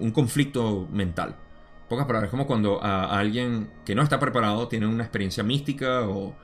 un, 0.00 0.10
conflicto 0.12 0.86
mental. 0.92 1.36
Pocas 1.88 2.06
palabras, 2.06 2.30
como 2.30 2.46
cuando 2.46 2.82
a, 2.82 3.18
alguien 3.18 3.70
que 3.84 3.94
no 3.94 4.02
está 4.02 4.18
preparado 4.18 4.68
tiene 4.68 4.86
una 4.86 5.04
experiencia 5.04 5.42
mística 5.42 6.02
o, 6.02 6.34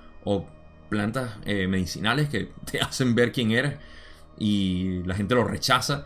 plantas 0.88 1.36
eh, 1.44 1.68
medicinales 1.68 2.28
que 2.28 2.50
te 2.70 2.80
hacen 2.80 3.14
ver 3.14 3.30
quién 3.30 3.52
eres 3.52 3.74
y 4.38 5.02
la 5.04 5.14
gente 5.14 5.34
lo 5.34 5.44
rechaza. 5.44 6.04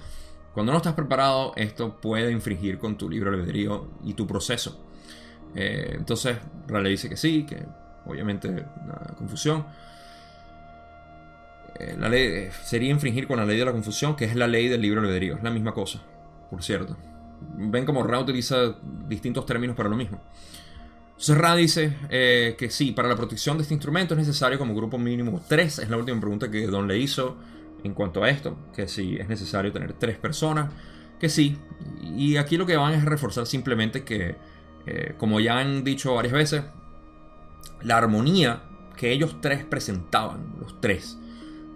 Cuando 0.52 0.72
no 0.72 0.78
estás 0.78 0.94
preparado, 0.94 1.52
esto 1.56 2.00
puede 2.00 2.30
infringir 2.30 2.78
con 2.78 2.96
tu 2.96 3.08
libro 3.08 3.30
albedrío 3.30 3.88
y 4.04 4.14
tu 4.14 4.26
proceso. 4.26 4.83
Eh, 5.54 5.92
entonces 5.94 6.36
Raleigh 6.66 6.92
dice 6.92 7.08
que 7.08 7.16
sí, 7.16 7.44
que 7.44 7.64
obviamente 8.06 8.48
una 8.48 9.14
confusión. 9.16 9.64
Eh, 11.78 11.96
la 11.98 12.08
ley 12.08 12.22
eh, 12.22 12.50
sería 12.62 12.90
infringir 12.90 13.26
con 13.26 13.38
la 13.38 13.44
ley 13.44 13.58
de 13.58 13.64
la 13.64 13.72
confusión, 13.72 14.16
que 14.16 14.24
es 14.24 14.36
la 14.36 14.46
ley 14.46 14.68
del 14.68 14.80
libro 14.80 15.00
albedrío. 15.00 15.36
Es 15.36 15.42
la 15.42 15.50
misma 15.50 15.72
cosa, 15.72 16.00
por 16.50 16.62
cierto. 16.62 16.96
Ven 17.56 17.84
como 17.84 18.02
Ra 18.02 18.20
utiliza 18.20 18.74
distintos 19.08 19.44
términos 19.46 19.76
para 19.76 19.88
lo 19.88 19.96
mismo. 19.96 20.20
Entonces 21.10 21.36
Ra 21.38 21.54
dice 21.54 21.96
que 22.10 22.68
sí, 22.70 22.92
para 22.92 23.08
la 23.08 23.16
protección 23.16 23.56
de 23.56 23.62
este 23.62 23.74
instrumento 23.74 24.14
es 24.14 24.18
necesario 24.18 24.58
como 24.58 24.74
grupo 24.74 24.98
mínimo 24.98 25.42
3. 25.46 25.80
Es 25.80 25.88
la 25.88 25.96
última 25.96 26.18
pregunta 26.20 26.50
que 26.50 26.66
Don 26.66 26.88
le 26.88 26.98
hizo 26.98 27.36
en 27.84 27.92
cuanto 27.94 28.24
a 28.24 28.30
esto. 28.30 28.56
Que 28.74 28.88
sí, 28.88 29.16
es 29.20 29.28
necesario 29.28 29.72
tener 29.72 29.92
tres 29.92 30.16
personas. 30.16 30.72
Que 31.20 31.28
sí. 31.28 31.56
Y 32.02 32.36
aquí 32.36 32.56
lo 32.56 32.66
que 32.66 32.76
van 32.76 32.94
es 32.94 33.04
reforzar 33.04 33.46
simplemente 33.46 34.04
que 34.04 34.36
eh, 34.86 35.14
como 35.18 35.40
ya 35.40 35.58
han 35.58 35.84
dicho 35.84 36.14
varias 36.14 36.32
veces, 36.32 36.64
la 37.82 37.98
armonía 37.98 38.62
que 38.96 39.12
ellos 39.12 39.36
tres 39.40 39.64
presentaban, 39.64 40.54
los 40.60 40.80
tres, 40.80 41.18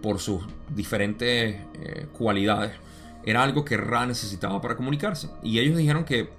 por 0.02 0.18
sus 0.18 0.44
diferentes 0.74 1.56
eh, 1.74 2.06
cualidades, 2.12 2.72
era 3.24 3.42
algo 3.42 3.64
que 3.64 3.76
Ra 3.76 4.06
necesitaba 4.06 4.60
para 4.60 4.76
comunicarse. 4.76 5.30
Y 5.42 5.58
ellos 5.58 5.76
dijeron 5.76 6.04
que 6.04 6.30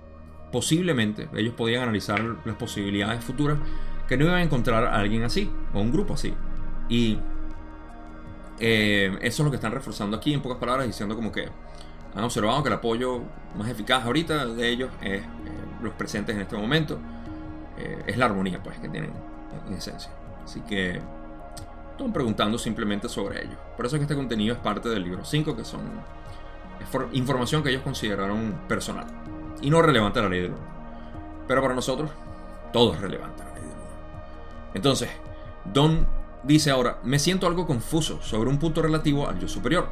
posiblemente 0.51 1.29
ellos 1.35 1.53
podían 1.53 1.83
analizar 1.83 2.21
las 2.45 2.55
posibilidades 2.55 3.23
futuras 3.23 3.59
que 4.07 4.17
no 4.17 4.25
iban 4.25 4.37
a 4.37 4.43
encontrar 4.43 4.85
a 4.85 4.95
alguien 4.95 5.23
así, 5.23 5.51
o 5.73 5.81
un 5.81 5.91
grupo 5.91 6.15
así. 6.15 6.33
Y 6.87 7.19
eh, 8.59 9.17
eso 9.21 9.43
es 9.43 9.45
lo 9.45 9.51
que 9.51 9.57
están 9.57 9.71
reforzando 9.71 10.17
aquí, 10.17 10.33
en 10.33 10.41
pocas 10.41 10.57
palabras, 10.57 10.87
diciendo 10.87 11.15
como 11.15 11.31
que 11.31 11.47
han 12.15 12.23
observado 12.23 12.63
que 12.63 12.69
el 12.69 12.75
apoyo 12.75 13.21
más 13.55 13.69
eficaz 13.69 14.03
ahorita 14.03 14.47
de 14.47 14.69
ellos 14.69 14.89
es 15.01 15.21
los 15.81 15.93
presentes 15.93 16.35
en 16.35 16.41
este 16.41 16.55
momento, 16.55 16.99
eh, 17.77 18.03
es 18.07 18.17
la 18.17 18.25
armonía 18.25 18.61
pues 18.61 18.79
que 18.79 18.89
tienen 18.89 19.11
en 19.67 19.73
esencia. 19.73 20.11
Así 20.43 20.61
que 20.61 20.99
están 21.91 22.13
preguntando 22.13 22.57
simplemente 22.57 23.09
sobre 23.09 23.43
ello. 23.43 23.57
Por 23.75 23.85
eso 23.85 23.95
es 23.95 23.99
que 23.99 24.03
este 24.03 24.15
contenido 24.15 24.55
es 24.55 24.61
parte 24.61 24.89
del 24.89 25.03
libro 25.03 25.25
5, 25.25 25.55
que 25.55 25.63
son 25.65 25.81
información 27.11 27.61
que 27.61 27.69
ellos 27.69 27.83
consideraron 27.83 28.53
personal 28.67 29.05
y 29.61 29.69
no 29.69 29.81
relevante 29.81 30.19
a 30.19 30.23
la 30.23 30.29
ley 30.29 30.41
del 30.41 30.51
uno. 30.51 30.79
Pero 31.47 31.61
para 31.61 31.73
nosotros, 31.73 32.09
todo 32.71 32.93
es 32.93 33.01
relevante 33.01 33.43
a 33.43 33.45
la 33.45 33.53
ley 33.53 33.63
del 33.63 33.71
uno. 33.71 34.71
Entonces, 34.73 35.09
Don 35.65 36.07
dice 36.43 36.71
ahora, 36.71 36.99
me 37.03 37.19
siento 37.19 37.47
algo 37.47 37.67
confuso 37.67 38.21
sobre 38.21 38.49
un 38.49 38.59
punto 38.59 38.81
relativo 38.81 39.27
al 39.27 39.39
yo 39.39 39.47
superior. 39.47 39.89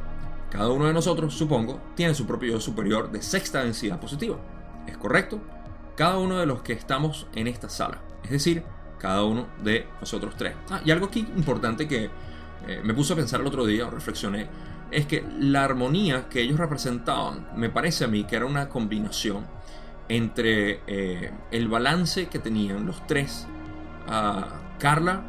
Cada 0.50 0.70
uno 0.70 0.86
de 0.86 0.94
nosotros, 0.94 1.34
supongo, 1.34 1.78
tiene 1.94 2.14
su 2.14 2.26
propio 2.26 2.52
yo 2.52 2.60
superior 2.60 3.10
de 3.10 3.20
sexta 3.20 3.62
densidad 3.62 4.00
positiva. 4.00 4.36
¿Es 4.86 4.96
correcto? 4.96 5.40
Cada 5.98 6.18
uno 6.18 6.38
de 6.38 6.46
los 6.46 6.62
que 6.62 6.74
estamos 6.74 7.26
en 7.34 7.48
esta 7.48 7.68
sala. 7.68 7.98
Es 8.22 8.30
decir, 8.30 8.62
cada 9.00 9.24
uno 9.24 9.48
de 9.64 9.84
nosotros 10.00 10.36
tres. 10.36 10.54
Ah, 10.70 10.80
y 10.84 10.92
algo 10.92 11.06
aquí 11.06 11.26
importante 11.36 11.88
que 11.88 12.08
eh, 12.68 12.80
me 12.84 12.94
puse 12.94 13.14
a 13.14 13.16
pensar 13.16 13.40
el 13.40 13.48
otro 13.48 13.66
día, 13.66 13.90
reflexioné, 13.90 14.46
es 14.92 15.06
que 15.06 15.24
la 15.40 15.64
armonía 15.64 16.28
que 16.28 16.40
ellos 16.40 16.56
representaban, 16.56 17.48
me 17.56 17.68
parece 17.68 18.04
a 18.04 18.06
mí 18.06 18.22
que 18.22 18.36
era 18.36 18.46
una 18.46 18.68
combinación 18.68 19.44
entre 20.08 20.82
eh, 20.86 21.32
el 21.50 21.66
balance 21.66 22.28
que 22.28 22.38
tenían 22.38 22.86
los 22.86 23.04
tres. 23.08 23.48
Uh, 24.06 24.44
Carla, 24.78 25.24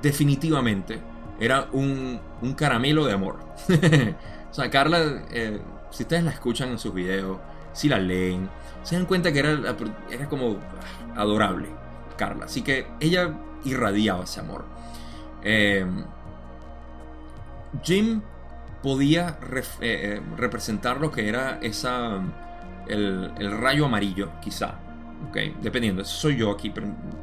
definitivamente, 0.00 0.98
era 1.38 1.68
un, 1.72 2.18
un 2.40 2.54
caramelo 2.54 3.04
de 3.04 3.12
amor. 3.12 3.38
o 4.50 4.54
sea, 4.54 4.70
Carla, 4.70 5.24
eh, 5.30 5.60
si 5.90 6.04
ustedes 6.04 6.24
la 6.24 6.30
escuchan 6.30 6.70
en 6.70 6.78
sus 6.78 6.94
videos, 6.94 7.36
si 7.74 7.90
la 7.90 7.98
leen, 7.98 8.48
se 8.82 8.96
dan 8.96 9.06
cuenta 9.06 9.32
que 9.32 9.38
era, 9.40 9.76
era 10.10 10.28
como 10.28 10.56
adorable 11.16 11.68
Carla. 12.16 12.44
Así 12.46 12.62
que 12.62 12.86
ella 13.00 13.34
irradiaba 13.64 14.24
ese 14.24 14.40
amor. 14.40 14.64
Eh, 15.42 15.86
Jim 17.82 18.20
podía 18.82 19.38
eh, 19.52 19.62
eh, 19.80 20.20
representar 20.36 21.00
lo 21.00 21.10
que 21.10 21.28
era 21.28 21.58
esa 21.62 22.20
el, 22.88 23.60
rayo 23.60 23.86
amarillo, 23.86 24.30
quizá. 24.42 24.74
Okay, 25.28 25.54
dependiendo, 25.60 26.02
eso 26.02 26.12
soy 26.12 26.36
yo 26.36 26.50
aquí 26.50 26.72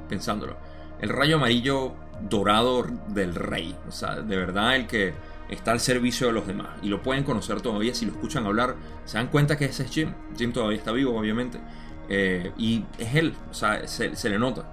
pensándolo. 0.08 0.56
El 1.02 1.10
rayo 1.10 1.38
amarillo 1.38 1.94
dorado 2.22 2.86
del 3.10 3.36
rey. 3.36 3.76
O 3.88 3.92
sea, 3.92 4.16
de 4.16 4.38
verdad 4.38 4.76
el 4.76 4.88
que 4.88 5.14
está 5.50 5.72
al 5.72 5.80
servicio 5.80 6.28
de 6.28 6.34
los 6.34 6.48
demás. 6.48 6.70
Y 6.82 6.90
lo 6.90 7.02
pueden 7.02 7.24
conocer 7.24 7.62
todavía 7.62 7.94
si 7.94 8.06
lo 8.06 8.12
escuchan 8.12 8.46
hablar. 8.46 8.76
Se 9.06 9.18
dan 9.18 9.28
cuenta 9.28 9.58
que 9.58 9.66
ese 9.66 9.84
es 9.84 9.92
Jim. 9.92 10.14
Jim 10.38 10.52
todavía 10.52 10.78
está 10.78 10.92
vivo, 10.92 11.18
obviamente. 11.18 11.60
Eh, 12.10 12.52
y 12.58 12.86
es 12.98 13.16
él, 13.16 13.36
o 13.50 13.54
sea, 13.54 13.88
se, 13.88 14.30
le 14.30 14.40
nota. 14.40 14.66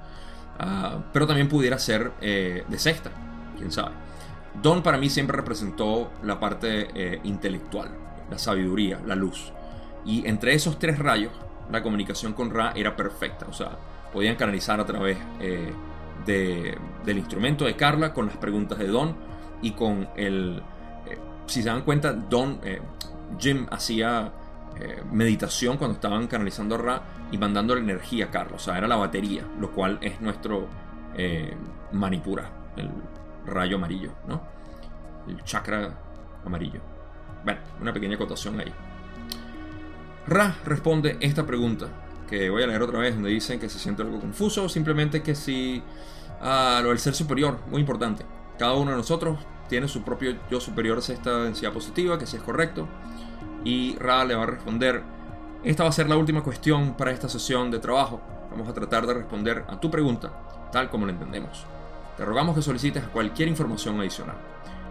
Ah, 0.58 1.04
pero 1.12 1.26
también 1.26 1.48
pudiera 1.48 1.78
ser 1.78 2.12
eh, 2.20 2.64
de 2.68 2.78
sexta, 2.78 3.10
quién 3.56 3.72
sabe. 3.72 3.92
Don 4.62 4.82
para 4.82 4.98
mí 4.98 5.10
siempre 5.10 5.36
representó 5.36 6.12
la 6.22 6.38
parte 6.38 6.88
eh, 6.94 7.20
intelectual, 7.24 7.90
la 8.30 8.38
sabiduría, 8.38 9.00
la 9.04 9.16
luz. 9.16 9.52
Y 10.04 10.26
entre 10.28 10.54
esos 10.54 10.78
tres 10.78 10.98
rayos, 10.98 11.32
la 11.72 11.82
comunicación 11.82 12.34
con 12.34 12.50
Ra 12.50 12.72
era 12.76 12.94
perfecta. 12.94 13.46
O 13.48 13.52
sea, 13.52 13.78
podían 14.12 14.36
canalizar 14.36 14.78
a 14.78 14.86
través 14.86 15.18
del 16.26 17.18
instrumento 17.18 17.64
de 17.64 17.74
Carla 17.74 18.12
con 18.12 18.26
las 18.26 18.36
preguntas 18.36 18.78
de 18.78 18.86
Don 18.86 19.16
y 19.64 19.72
con 19.72 20.08
el... 20.14 20.62
Eh, 21.06 21.18
si 21.46 21.62
se 21.62 21.68
dan 21.68 21.82
cuenta, 21.82 22.12
Don, 22.12 22.60
eh, 22.62 22.80
Jim 23.38 23.66
hacía 23.70 24.30
eh, 24.78 25.02
meditación 25.10 25.78
cuando 25.78 25.94
estaban 25.94 26.26
canalizando 26.26 26.76
Ra 26.76 27.02
y 27.32 27.38
mandando 27.38 27.74
la 27.74 27.80
energía 27.80 28.26
a 28.26 28.30
Carlos. 28.30 28.62
O 28.62 28.64
sea, 28.64 28.76
era 28.78 28.86
la 28.86 28.96
batería, 28.96 29.42
lo 29.58 29.72
cual 29.72 29.98
es 30.00 30.20
nuestro 30.20 30.68
Manipura, 31.92 32.50
el 32.76 32.90
rayo 33.46 33.76
amarillo, 33.76 34.10
¿no? 34.26 34.42
El 35.28 35.42
chakra 35.44 35.94
amarillo. 36.44 36.80
Bueno, 37.44 37.60
una 37.80 37.92
pequeña 37.92 38.16
acotación 38.16 38.58
ahí. 38.58 38.72
Ra 40.26 40.56
responde 40.64 41.16
esta 41.20 41.46
pregunta, 41.46 41.86
que 42.28 42.50
voy 42.50 42.64
a 42.64 42.66
leer 42.66 42.82
otra 42.82 42.98
vez, 42.98 43.14
donde 43.14 43.30
dicen 43.30 43.60
que 43.60 43.68
se 43.68 43.78
siente 43.78 44.02
algo 44.02 44.18
confuso, 44.18 44.68
simplemente 44.68 45.22
que 45.22 45.36
si 45.36 45.84
a 46.40 46.80
lo 46.82 46.88
del 46.88 46.98
ser 46.98 47.14
superior, 47.14 47.58
muy 47.70 47.80
importante. 47.80 48.26
Cada 48.58 48.74
uno 48.74 48.90
de 48.90 48.96
nosotros 48.96 49.38
tiene 49.68 49.88
su 49.88 50.02
propio 50.02 50.36
yo 50.50 50.60
superior 50.60 50.98
a 50.98 51.12
esta 51.12 51.42
densidad 51.42 51.72
positiva, 51.72 52.18
que 52.18 52.26
si 52.26 52.36
es 52.36 52.42
correcto. 52.42 52.86
Y 53.64 53.96
Ra 53.96 54.24
le 54.24 54.34
va 54.34 54.42
a 54.42 54.46
responder, 54.46 55.02
esta 55.62 55.84
va 55.84 55.88
a 55.88 55.92
ser 55.92 56.08
la 56.08 56.16
última 56.16 56.42
cuestión 56.42 56.94
para 56.94 57.10
esta 57.10 57.28
sesión 57.28 57.70
de 57.70 57.78
trabajo. 57.78 58.20
Vamos 58.50 58.68
a 58.68 58.74
tratar 58.74 59.06
de 59.06 59.14
responder 59.14 59.64
a 59.68 59.80
tu 59.80 59.90
pregunta, 59.90 60.32
tal 60.70 60.90
como 60.90 61.06
la 61.06 61.12
entendemos. 61.12 61.64
Te 62.16 62.24
rogamos 62.24 62.54
que 62.54 62.62
solicites 62.62 63.02
cualquier 63.04 63.48
información 63.48 63.98
adicional. 64.00 64.36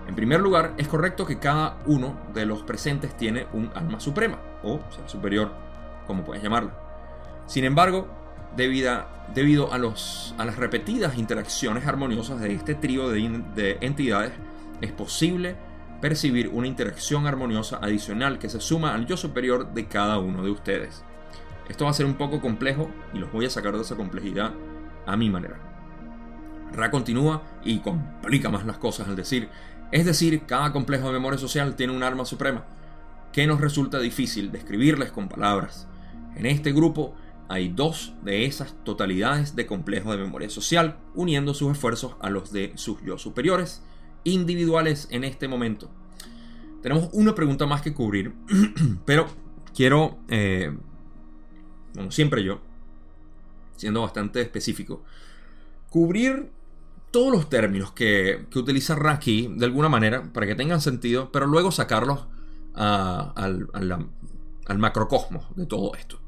En 0.08 0.16
primer 0.16 0.42
lugar, 0.42 0.74
es 0.78 0.88
correcto 0.88 1.26
que 1.26 1.40
cada 1.40 1.78
uno 1.86 2.18
de 2.34 2.46
los 2.46 2.64
presentes 2.64 3.16
tiene 3.16 3.48
un 3.54 3.72
alma 3.74 4.00
suprema, 4.00 4.38
o 4.64 4.80
superior, 5.06 5.52
como 6.08 6.24
puedes 6.24 6.44
llamarlo. 6.44 6.72
Sin 7.46 7.64
embargo, 7.64 8.08
debido 8.56 9.72
a, 9.72 9.78
los, 9.78 10.36
a 10.38 10.46
las 10.46 10.58
repetidas 10.58 11.18
interacciones 11.18 11.88
armoniosas 11.88 12.42
de 12.42 12.54
este 12.54 12.76
trío 12.76 13.10
de, 13.10 13.44
de 13.56 13.78
entidades, 13.82 14.34
es 14.84 14.92
posible 14.92 15.56
percibir 16.02 16.50
una 16.50 16.68
interacción 16.68 17.26
armoniosa 17.26 17.80
adicional 17.82 18.38
que 18.38 18.50
se 18.50 18.60
suma 18.60 18.94
al 18.94 19.06
yo 19.06 19.16
superior 19.16 19.74
de 19.74 19.88
cada 19.88 20.20
uno 20.20 20.44
de 20.44 20.52
ustedes. 20.52 21.06
Esto 21.70 21.86
va 21.86 21.92
a 21.92 21.94
ser 21.94 22.06
un 22.06 22.16
poco 22.16 22.42
complejo 22.42 22.90
y 23.14 23.20
los 23.20 23.32
voy 23.32 23.46
a 23.46 23.50
sacar 23.50 23.74
de 23.76 23.82
esa 23.82 23.96
complejidad 23.96 24.54
a 25.06 25.16
mi 25.16 25.30
manera. 25.30 25.58
Ra 26.74 26.92
continúa 26.92 27.44
y 27.64 27.80
complica 27.80 28.50
más 28.50 28.66
las 28.66 28.78
cosas 28.78 29.08
al 29.08 29.16
decir, 29.16 29.48
es 29.92 30.06
decir, 30.06 30.42
cada 30.46 30.74
complejo 30.74 31.08
de 31.08 31.14
memoria 31.14 31.40
social 31.40 31.76
tiene 31.76 31.94
un 31.94 32.04
arma 32.04 32.26
suprema, 32.26 32.66
que 33.32 33.48
nos 33.48 33.62
resulta 33.62 34.00
difícil 34.00 34.52
describirles 34.52 35.12
con 35.12 35.30
palabras. 35.30 35.88
En 36.36 36.46
este 36.46 36.74
grupo 36.74 37.16
hay 37.48 37.70
dos 37.70 38.14
de 38.24 38.46
esas 38.46 38.76
totalidades 38.84 39.56
de 39.56 39.66
complejo 39.66 40.12
de 40.12 40.18
memoria 40.18 40.50
social, 40.50 40.98
uniendo 41.16 41.54
sus 41.54 41.72
esfuerzos 41.72 42.18
a 42.20 42.30
los 42.30 42.52
de 42.52 42.74
sus 42.76 43.02
yo 43.04 43.18
superiores, 43.18 43.84
individuales 44.24 45.08
en 45.12 45.24
este 45.24 45.48
momento. 45.48 45.90
Tenemos 46.82 47.10
una 47.14 47.34
pregunta 47.34 47.66
más 47.66 47.82
que 47.82 47.94
cubrir, 47.94 48.34
pero 49.06 49.28
quiero, 49.74 50.18
eh, 50.28 50.76
como 51.96 52.12
siempre 52.12 52.44
yo, 52.44 52.60
siendo 53.78 54.02
bastante 54.02 54.42
específico, 54.42 55.04
cubrir 55.90 56.52
todos 57.12 57.32
los 57.32 57.50
términos 57.50 57.92
que, 57.92 58.48
utiliza 58.56 58.96
Raki 58.96 59.54
de 59.56 59.66
alguna 59.66 59.88
manera 59.88 60.24
para 60.34 60.48
que 60.48 60.56
tengan 60.56 60.82
sentido, 60.82 61.32
pero 61.32 61.46
luego 61.46 61.72
sacarlos 61.72 62.26
al, 62.74 63.68
al 63.72 64.78
macrocosmos 64.80 65.46
de 65.56 65.66
todo 65.66 65.94
esto. 65.96 66.20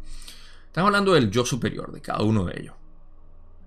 Estamos 0.67 0.89
hablando 0.89 1.13
del 1.13 1.31
yo 1.31 1.45
superior 1.45 1.91
de 1.91 2.01
cada 2.01 2.21
uno 2.23 2.45
de 2.45 2.59
ellos. 2.59 2.75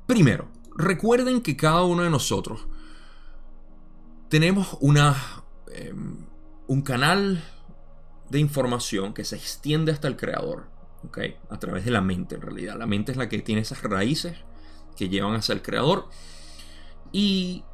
Primero, 0.06 0.48
recuerden 0.76 1.40
que 1.42 1.56
cada 1.56 1.82
uno 1.82 2.02
de 2.02 2.10
nosotros 2.10 2.66
tenemos 4.28 4.76
una, 4.80 5.16
em, 5.72 6.26
un 6.66 6.82
canal 6.82 7.42
de 8.30 8.38
información 8.38 9.14
que 9.14 9.24
se 9.24 9.36
extiende 9.36 9.92
hasta 9.92 10.08
el 10.08 10.16
creador, 10.16 10.68
a 11.48 11.58
través 11.58 11.84
de 11.84 11.90
la 11.90 12.00
mente 12.00 12.34
en 12.34 12.42
realidad. 12.42 12.76
La 12.76 12.86
mente 12.86 13.12
es 13.12 13.18
la 13.18 13.28
que 13.28 13.38
tiene 13.38 13.62
esas 13.62 13.82
raíces 13.82 14.36
que 14.96 15.08
llevan 15.08 15.34
hacia 15.34 15.54
el 15.54 15.62
creador. 15.62 16.08
Y 17.12 17.64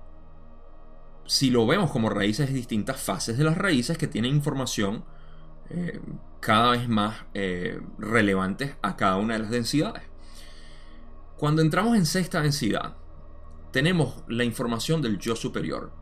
si 1.26 1.50
lo 1.50 1.66
vemos 1.66 1.90
como 1.90 2.10
raíces, 2.10 2.52
distintas 2.52 3.00
fases 3.00 3.36
de 3.38 3.44
las 3.44 3.56
raíces 3.56 3.98
que 3.98 4.06
tienen 4.06 4.34
información 4.34 5.04
eh, 5.70 6.00
cada 6.40 6.72
vez 6.72 6.88
más 6.88 7.24
eh, 7.32 7.80
relevantes 7.98 8.76
a 8.82 8.96
cada 8.96 9.16
una 9.16 9.34
de 9.34 9.40
las 9.40 9.50
densidades. 9.50 10.02
Cuando 11.36 11.62
entramos 11.62 11.96
en 11.96 12.06
sexta 12.06 12.42
densidad, 12.42 12.96
tenemos 13.72 14.22
la 14.28 14.44
información 14.44 15.02
del 15.02 15.18
yo 15.18 15.34
superior 15.34 15.92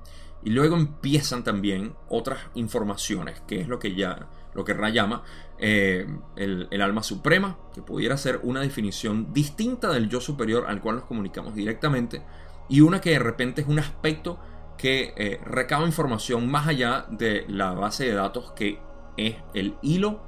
y 0.44 0.50
luego 0.50 0.76
empiezan 0.76 1.44
también 1.44 1.94
otras 2.08 2.40
informaciones, 2.54 3.40
que 3.46 3.60
es 3.60 3.68
lo 3.68 3.78
que 3.78 3.94
ya 3.94 4.28
lo 4.54 4.64
que 4.64 4.74
Ra 4.74 4.90
llama 4.90 5.22
eh, 5.58 6.06
el, 6.36 6.82
alma 6.82 7.02
suprema, 7.02 7.58
que 7.74 7.82
pudiera 7.82 8.16
ser 8.16 8.40
una 8.42 8.60
definición 8.60 9.32
distinta 9.32 9.90
del 9.90 10.08
yo 10.08 10.20
superior 10.20 10.66
al 10.68 10.80
cual 10.80 10.96
nos 10.96 11.04
comunicamos 11.04 11.54
directamente, 11.54 12.22
y 12.68 12.80
una 12.80 13.00
que 13.00 13.10
de 13.10 13.18
repente 13.18 13.62
es 13.62 13.68
un 13.68 13.78
aspecto 13.78 14.38
que 14.76 15.14
eh, 15.16 15.40
recaba 15.44 15.86
información 15.86 16.50
más 16.50 16.66
allá 16.66 17.06
de 17.10 17.44
la 17.48 17.72
base 17.72 18.04
de 18.04 18.14
datos 18.14 18.52
que 18.52 18.80
es 19.16 19.36
el 19.54 19.76
hilo 19.82 20.22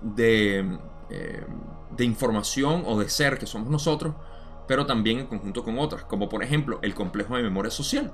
de, 0.00 0.78
eh, 1.10 1.44
de 1.96 2.04
información 2.04 2.84
o 2.86 2.98
de 2.98 3.08
ser 3.08 3.38
que 3.38 3.46
somos 3.46 3.68
nosotros, 3.68 4.14
pero 4.66 4.86
también 4.86 5.18
en 5.18 5.26
conjunto 5.26 5.64
con 5.64 5.78
otras, 5.78 6.04
como 6.04 6.28
por 6.28 6.42
ejemplo 6.42 6.78
el 6.82 6.94
complejo 6.94 7.36
de 7.36 7.42
memoria 7.42 7.70
social 7.70 8.12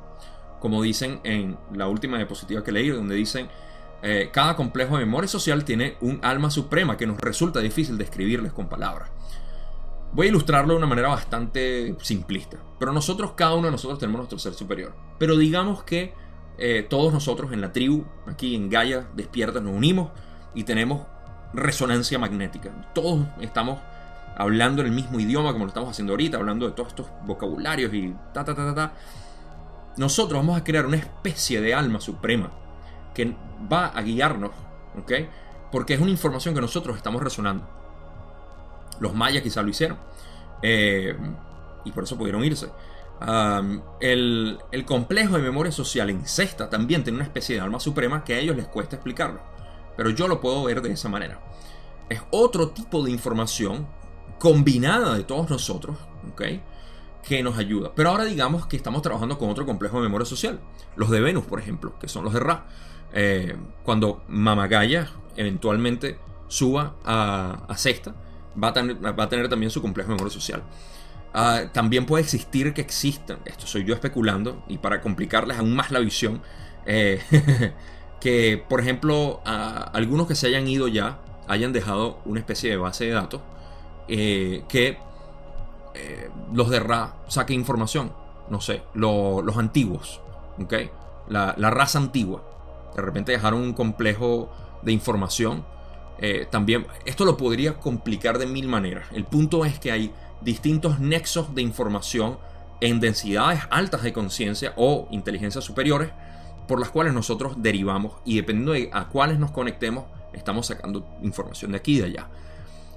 como 0.64 0.82
dicen 0.82 1.20
en 1.24 1.58
la 1.74 1.88
última 1.88 2.16
diapositiva 2.16 2.64
que 2.64 2.72
leí, 2.72 2.88
donde 2.88 3.14
dicen, 3.14 3.48
eh, 4.02 4.30
cada 4.32 4.56
complejo 4.56 4.96
de 4.96 5.04
memoria 5.04 5.28
social 5.28 5.62
tiene 5.62 5.98
un 6.00 6.20
alma 6.22 6.50
suprema 6.50 6.96
que 6.96 7.06
nos 7.06 7.20
resulta 7.20 7.60
difícil 7.60 7.98
describirles 7.98 8.54
con 8.54 8.66
palabras. 8.66 9.10
Voy 10.12 10.28
a 10.28 10.30
ilustrarlo 10.30 10.72
de 10.72 10.78
una 10.78 10.86
manera 10.86 11.08
bastante 11.08 11.94
simplista, 12.00 12.56
pero 12.78 12.94
nosotros, 12.94 13.32
cada 13.32 13.52
uno 13.52 13.66
de 13.66 13.72
nosotros 13.72 13.98
tenemos 13.98 14.20
nuestro 14.20 14.38
ser 14.38 14.54
superior. 14.54 14.94
Pero 15.18 15.36
digamos 15.36 15.82
que 15.82 16.14
eh, 16.56 16.86
todos 16.88 17.12
nosotros 17.12 17.52
en 17.52 17.60
la 17.60 17.70
tribu, 17.70 18.06
aquí 18.26 18.54
en 18.54 18.70
Gaia, 18.70 19.06
despierta, 19.14 19.60
nos 19.60 19.76
unimos 19.76 20.12
y 20.54 20.64
tenemos 20.64 21.06
resonancia 21.52 22.18
magnética. 22.18 22.90
Todos 22.94 23.26
estamos 23.42 23.80
hablando 24.34 24.80
en 24.80 24.86
el 24.86 24.94
mismo 24.94 25.20
idioma 25.20 25.52
como 25.52 25.66
lo 25.66 25.68
estamos 25.68 25.90
haciendo 25.90 26.14
ahorita, 26.14 26.38
hablando 26.38 26.64
de 26.64 26.72
todos 26.72 26.88
estos 26.88 27.06
vocabularios 27.26 27.92
y 27.92 28.14
ta 28.32 28.46
ta 28.46 28.54
ta 28.54 28.64
ta 28.64 28.74
ta 28.74 28.92
nosotros 29.96 30.40
vamos 30.40 30.60
a 30.60 30.64
crear 30.64 30.86
una 30.86 30.96
especie 30.96 31.60
de 31.60 31.74
alma 31.74 32.00
suprema 32.00 32.52
que 33.14 33.34
va 33.72 33.86
a 33.86 34.02
guiarnos, 34.02 34.50
¿ok? 34.98 35.12
Porque 35.70 35.94
es 35.94 36.00
una 36.00 36.10
información 36.10 36.54
que 36.54 36.60
nosotros 36.60 36.96
estamos 36.96 37.22
resonando. 37.22 37.68
Los 39.00 39.14
mayas 39.14 39.42
quizá 39.42 39.62
lo 39.62 39.68
hicieron. 39.68 39.98
Eh, 40.62 41.16
y 41.84 41.92
por 41.92 42.04
eso 42.04 42.16
pudieron 42.16 42.44
irse. 42.44 42.70
el, 44.00 44.58
el, 44.72 44.84
complejo 44.84 45.36
de 45.36 45.42
memoria 45.42 45.72
social 45.72 46.10
en 46.10 46.26
Cesta 46.26 46.68
también 46.68 47.04
tiene 47.04 47.16
una 47.16 47.24
especie 47.24 47.56
de 47.56 47.60
alma 47.60 47.80
suprema 47.80 48.24
que 48.24 48.34
a 48.34 48.38
ellos 48.38 48.56
les 48.56 48.66
cuesta 48.66 48.96
explicarlo. 48.96 49.40
Pero 49.96 50.10
yo 50.10 50.26
lo 50.28 50.40
puedo 50.40 50.64
ver 50.64 50.82
de 50.82 50.92
esa 50.92 51.08
manera. 51.08 51.40
Es 52.08 52.20
otro 52.30 52.70
tipo 52.70 53.02
de 53.02 53.10
información 53.10 53.86
combinada 54.38 55.14
de 55.14 55.24
todos 55.24 55.48
nosotros, 55.48 55.96
¿ok? 56.32 56.42
Que 57.26 57.42
nos 57.42 57.58
ayuda. 57.58 57.92
Pero 57.94 58.10
ahora 58.10 58.24
digamos 58.24 58.66
que 58.66 58.76
estamos 58.76 59.02
trabajando 59.02 59.38
con 59.38 59.48
otro 59.48 59.66
complejo 59.66 59.98
de 59.98 60.04
memoria 60.04 60.26
social. 60.26 60.60
Los 60.96 61.10
de 61.10 61.20
Venus, 61.20 61.44
por 61.44 61.58
ejemplo, 61.58 61.98
que 61.98 62.08
son 62.08 62.24
los 62.24 62.32
de 62.32 62.40
Ra. 62.40 62.66
Eh, 63.12 63.56
cuando 63.84 64.22
Mamagaya 64.28 65.10
eventualmente 65.36 66.18
suba 66.48 66.96
a, 67.04 67.74
Sexta, 67.76 68.14
va 68.62 68.68
a, 68.68 68.72
tener, 68.72 69.18
va 69.18 69.24
a, 69.24 69.28
tener, 69.28 69.48
también 69.48 69.70
su 69.70 69.80
complejo 69.80 70.10
de 70.10 70.16
memoria 70.16 70.32
social. 70.32 70.62
Ah, 71.32 71.62
también 71.72 72.06
puede 72.06 72.22
existir 72.22 72.72
que 72.74 72.80
existan, 72.80 73.38
esto 73.44 73.66
soy 73.66 73.84
yo 73.84 73.94
especulando, 73.94 74.64
y 74.68 74.78
para 74.78 75.00
complicarles 75.00 75.58
aún 75.58 75.74
más 75.74 75.90
la 75.90 75.98
visión, 75.98 76.42
eh, 76.86 77.20
que 78.20 78.62
por 78.68 78.80
ejemplo 78.80 79.42
algunos 79.44 80.26
que 80.26 80.34
se 80.34 80.46
hayan 80.46 80.66
ido 80.66 80.88
ya 80.88 81.18
hayan 81.46 81.72
dejado 81.72 82.20
una 82.24 82.40
especie 82.40 82.70
de 82.70 82.76
base 82.76 83.04
de 83.04 83.10
datos 83.10 83.42
eh, 84.08 84.64
que 84.68 84.98
eh, 85.94 86.30
los 86.52 86.70
de 86.70 86.80
Ra 86.80 87.16
saquen 87.28 87.60
información. 87.60 88.12
No 88.48 88.60
sé, 88.60 88.82
los 88.94 89.56
antiguos, 89.56 90.20
¿ok? 90.62 90.74
La, 91.28 91.54
raza 91.56 91.98
antigua. 91.98 92.44
De 92.94 93.02
repente 93.02 93.32
dejaron 93.32 93.60
un 93.60 93.72
complejo 93.72 94.50
de 94.82 94.92
información. 94.92 95.64
Eh, 96.18 96.46
también, 96.50 96.86
esto 97.06 97.24
lo 97.24 97.36
podría 97.36 97.74
complicar 97.74 98.38
de 98.38 98.46
mil 98.46 98.68
maneras. 98.68 99.06
El 99.12 99.24
punto 99.24 99.64
es 99.64 99.78
que 99.78 99.92
hay 99.92 100.12
distintos 100.42 101.00
nexos 101.00 101.54
de 101.54 101.62
información 101.62 102.38
en 102.80 103.00
densidades 103.00 103.60
altas 103.70 104.02
de 104.02 104.12
conciencia 104.12 104.74
o 104.76 105.08
inteligencia 105.10 105.62
superiores 105.62 106.10
por 106.68 106.80
las 106.80 106.90
cuales 106.90 107.14
nosotros 107.14 107.54
derivamos 107.58 108.14
y 108.24 108.36
dependiendo 108.36 108.72
de 108.72 108.90
a 108.92 109.08
cuáles 109.08 109.38
nos 109.38 109.50
conectemos, 109.50 110.04
estamos 110.32 110.66
sacando 110.66 111.06
información 111.22 111.72
de 111.72 111.78
aquí 111.78 111.96
y 111.96 112.00
de 112.00 112.06
allá. 112.06 112.28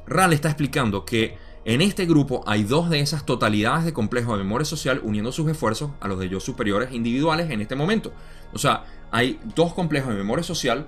Ra 0.06 0.28
le 0.28 0.36
está 0.36 0.50
explicando 0.50 1.06
que 1.06 1.38
en 1.68 1.82
este 1.82 2.06
grupo 2.06 2.46
hay 2.48 2.64
dos 2.64 2.90
de 2.90 3.02
esas 3.02 3.26
totalidades 3.26 3.84
de 3.84 3.92
complejo 3.92 4.32
de 4.32 4.42
memoria 4.42 4.64
social 4.64 5.02
uniendo 5.04 5.34
sus 5.34 5.50
esfuerzos 5.52 5.92
a 6.00 6.08
los 6.08 6.18
de 6.18 6.30
yo 6.30 6.40
superiores 6.40 6.94
individuales 6.94 7.52
en 7.52 7.60
este 7.60 7.76
momento. 7.76 8.14
O 8.54 8.58
sea, 8.58 8.86
hay 9.12 9.38
dos 9.54 9.74
complejos 9.74 10.12
de 10.12 10.16
memoria 10.16 10.44
social 10.44 10.88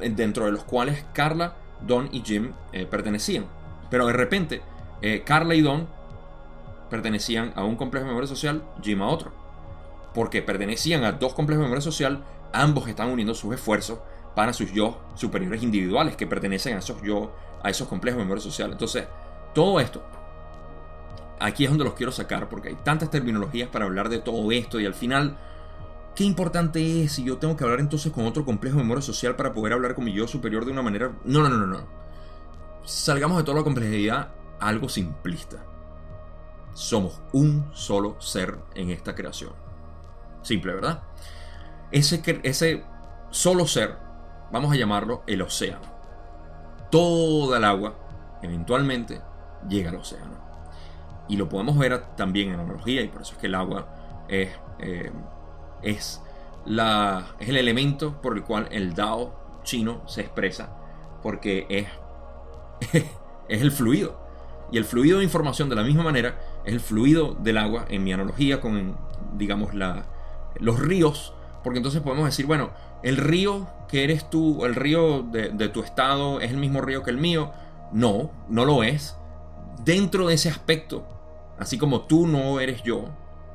eh, 0.00 0.08
dentro 0.08 0.46
de 0.46 0.52
los 0.52 0.64
cuales 0.64 1.04
Carla, 1.12 1.56
Don 1.86 2.08
y 2.12 2.22
Jim 2.22 2.52
eh, 2.72 2.86
pertenecían. 2.86 3.44
Pero 3.90 4.06
de 4.06 4.14
repente, 4.14 4.62
eh, 5.02 5.22
Carla 5.22 5.54
y 5.54 5.60
Don 5.60 5.86
pertenecían 6.88 7.52
a 7.54 7.64
un 7.64 7.76
complejo 7.76 8.06
de 8.06 8.12
memoria 8.12 8.26
social, 8.26 8.64
Jim 8.82 9.02
a 9.02 9.08
otro. 9.08 9.34
Porque 10.14 10.40
pertenecían 10.40 11.04
a 11.04 11.12
dos 11.12 11.34
complejos 11.34 11.60
de 11.60 11.66
memoria 11.66 11.82
social, 11.82 12.24
ambos 12.54 12.88
están 12.88 13.10
uniendo 13.10 13.34
sus 13.34 13.54
esfuerzos 13.54 13.98
para 14.34 14.54
sus 14.54 14.72
yo 14.72 14.98
superiores 15.14 15.62
individuales 15.62 16.16
que 16.16 16.26
pertenecen 16.26 16.76
a 16.76 16.78
esos 16.78 17.02
yo, 17.02 17.36
a 17.62 17.68
esos 17.68 17.86
complejos 17.86 18.16
de 18.16 18.24
memoria 18.24 18.42
social. 18.42 18.72
Entonces, 18.72 19.04
todo 19.56 19.80
esto, 19.80 20.02
aquí 21.40 21.64
es 21.64 21.70
donde 21.70 21.84
los 21.84 21.94
quiero 21.94 22.12
sacar 22.12 22.50
porque 22.50 22.68
hay 22.68 22.74
tantas 22.74 23.10
terminologías 23.10 23.70
para 23.70 23.86
hablar 23.86 24.10
de 24.10 24.18
todo 24.18 24.52
esto 24.52 24.78
y 24.80 24.84
al 24.84 24.92
final, 24.92 25.38
¿qué 26.14 26.24
importante 26.24 27.02
es 27.02 27.12
si 27.12 27.24
yo 27.24 27.38
tengo 27.38 27.56
que 27.56 27.64
hablar 27.64 27.80
entonces 27.80 28.12
con 28.12 28.26
otro 28.26 28.44
complejo 28.44 28.76
de 28.76 28.82
memoria 28.82 29.00
social 29.00 29.34
para 29.34 29.54
poder 29.54 29.72
hablar 29.72 29.94
con 29.94 30.04
mi 30.04 30.12
yo 30.12 30.28
superior 30.28 30.66
de 30.66 30.72
una 30.72 30.82
manera... 30.82 31.10
No, 31.24 31.40
no, 31.40 31.48
no, 31.48 31.56
no, 31.56 31.66
no. 31.68 31.86
Salgamos 32.84 33.38
de 33.38 33.44
toda 33.44 33.56
la 33.56 33.64
complejidad 33.64 34.28
a 34.60 34.68
algo 34.68 34.90
simplista. 34.90 35.64
Somos 36.74 37.22
un 37.32 37.70
solo 37.72 38.20
ser 38.20 38.58
en 38.74 38.90
esta 38.90 39.14
creación. 39.14 39.54
Simple, 40.42 40.74
¿verdad? 40.74 41.02
Ese, 41.92 42.22
ese 42.42 42.84
solo 43.30 43.66
ser, 43.66 43.96
vamos 44.52 44.70
a 44.70 44.76
llamarlo 44.76 45.22
el 45.26 45.40
océano. 45.40 45.80
Toda 46.90 47.56
el 47.56 47.64
agua, 47.64 47.94
eventualmente, 48.42 49.22
llega 49.68 49.90
al 49.90 49.96
océano. 49.96 50.36
Y 51.28 51.36
lo 51.36 51.48
podemos 51.48 51.76
ver 51.78 52.02
también 52.16 52.50
en 52.50 52.60
analogía, 52.60 53.02
y 53.02 53.08
por 53.08 53.22
eso 53.22 53.34
es 53.34 53.38
que 53.38 53.46
el 53.46 53.54
agua 53.54 53.86
es, 54.28 54.50
eh, 54.78 55.10
es, 55.82 56.22
la, 56.64 57.26
es 57.40 57.48
el 57.48 57.56
elemento 57.56 58.20
por 58.20 58.36
el 58.36 58.44
cual 58.44 58.68
el 58.70 58.94
Dao 58.94 59.34
chino 59.62 60.02
se 60.06 60.20
expresa, 60.20 60.70
porque 61.22 61.66
es, 61.68 61.88
es 63.48 63.62
el 63.62 63.72
fluido. 63.72 64.24
Y 64.72 64.78
el 64.78 64.84
fluido 64.84 65.18
de 65.18 65.24
información, 65.24 65.68
de 65.68 65.76
la 65.76 65.82
misma 65.82 66.02
manera, 66.02 66.40
es 66.64 66.72
el 66.72 66.80
fluido 66.80 67.34
del 67.34 67.58
agua, 67.58 67.86
en 67.88 68.04
mi 68.04 68.12
analogía 68.12 68.60
con, 68.60 68.96
digamos, 69.36 69.74
la, 69.74 70.06
los 70.58 70.78
ríos, 70.80 71.34
porque 71.62 71.78
entonces 71.78 72.00
podemos 72.00 72.26
decir, 72.26 72.46
bueno, 72.46 72.70
el 73.02 73.16
río 73.16 73.68
que 73.88 74.04
eres 74.04 74.28
tú, 74.30 74.64
el 74.64 74.74
río 74.74 75.22
de, 75.22 75.50
de 75.50 75.68
tu 75.68 75.82
estado, 75.82 76.40
es 76.40 76.50
el 76.50 76.56
mismo 76.58 76.80
río 76.80 77.02
que 77.02 77.10
el 77.10 77.18
mío. 77.18 77.52
No, 77.92 78.30
no 78.48 78.64
lo 78.64 78.82
es. 78.82 79.16
Dentro 79.86 80.26
de 80.26 80.34
ese 80.34 80.48
aspecto, 80.48 81.06
así 81.60 81.78
como 81.78 82.06
tú 82.06 82.26
no 82.26 82.58
eres 82.58 82.82
yo, 82.82 83.04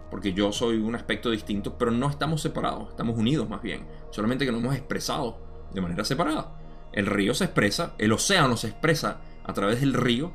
porque 0.10 0.32
yo 0.32 0.54
soy 0.54 0.78
un 0.78 0.96
aspecto 0.96 1.30
distinto, 1.30 1.78
pero 1.78 1.92
no 1.92 2.10
estamos 2.10 2.42
separados, 2.42 2.88
estamos 2.88 3.18
unidos 3.18 3.50
más 3.50 3.62
bien, 3.62 3.86
solamente 4.12 4.46
que 4.46 4.54
nos 4.54 4.62
hemos 4.62 4.76
expresado 4.76 5.38
de 5.74 5.82
manera 5.82 6.06
separada. 6.06 6.58
El 6.94 7.08
río 7.08 7.34
se 7.34 7.44
expresa, 7.44 7.96
el 7.98 8.14
océano 8.14 8.56
se 8.56 8.70
expresa 8.70 9.20
a 9.44 9.52
través 9.52 9.82
del 9.82 9.94
río. 9.94 10.32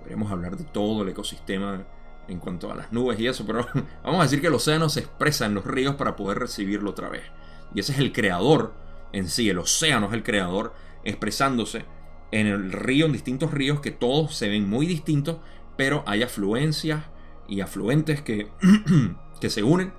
Podríamos 0.00 0.32
hablar 0.32 0.56
de 0.56 0.64
todo 0.64 1.02
el 1.02 1.10
ecosistema 1.10 1.86
en 2.26 2.40
cuanto 2.40 2.72
a 2.72 2.74
las 2.74 2.92
nubes 2.92 3.20
y 3.20 3.28
eso, 3.28 3.46
pero 3.46 3.68
vamos 4.02 4.18
a 4.18 4.24
decir 4.24 4.40
que 4.40 4.48
el 4.48 4.54
océano 4.54 4.88
se 4.88 4.98
expresa 4.98 5.46
en 5.46 5.54
los 5.54 5.64
ríos 5.64 5.94
para 5.94 6.16
poder 6.16 6.40
recibirlo 6.40 6.90
otra 6.90 7.08
vez. 7.08 7.22
Y 7.72 7.78
ese 7.78 7.92
es 7.92 8.00
el 8.00 8.12
creador 8.12 8.74
en 9.12 9.28
sí, 9.28 9.48
el 9.48 9.60
océano 9.60 10.08
es 10.08 10.14
el 10.14 10.24
creador 10.24 10.74
expresándose 11.04 11.84
en 12.32 12.46
el 12.46 12.72
río, 12.72 13.06
en 13.06 13.12
distintos 13.12 13.52
ríos 13.52 13.80
que 13.80 13.90
todos 13.90 14.34
se 14.34 14.48
ven 14.48 14.68
muy 14.68 14.86
distintos, 14.86 15.36
pero 15.76 16.02
hay 16.06 16.22
afluencias 16.22 17.04
y 17.46 17.60
afluentes 17.60 18.22
que, 18.22 18.48
que 19.40 19.50
se 19.50 19.62
unen 19.62 19.92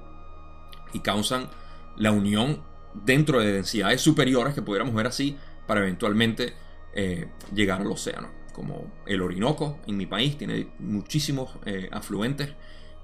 y 0.94 1.00
causan 1.00 1.50
la 1.96 2.12
unión 2.12 2.62
dentro 2.94 3.40
de 3.40 3.54
densidades 3.54 4.02
superiores 4.02 4.54
que 4.54 4.62
pudiéramos 4.62 4.94
ver 4.94 5.08
así 5.08 5.38
para 5.68 5.82
eventualmente 5.82 6.54
eh, 6.94 7.30
llegar 7.54 7.82
al 7.82 7.88
océano. 7.88 8.30
Como 8.54 8.92
el 9.08 9.22
Orinoco 9.22 9.80
en 9.88 9.98
mi 9.98 10.06
país 10.06 10.38
tiene 10.38 10.68
muchísimos 10.80 11.56
eh, 11.66 11.90
afluentes 11.92 12.54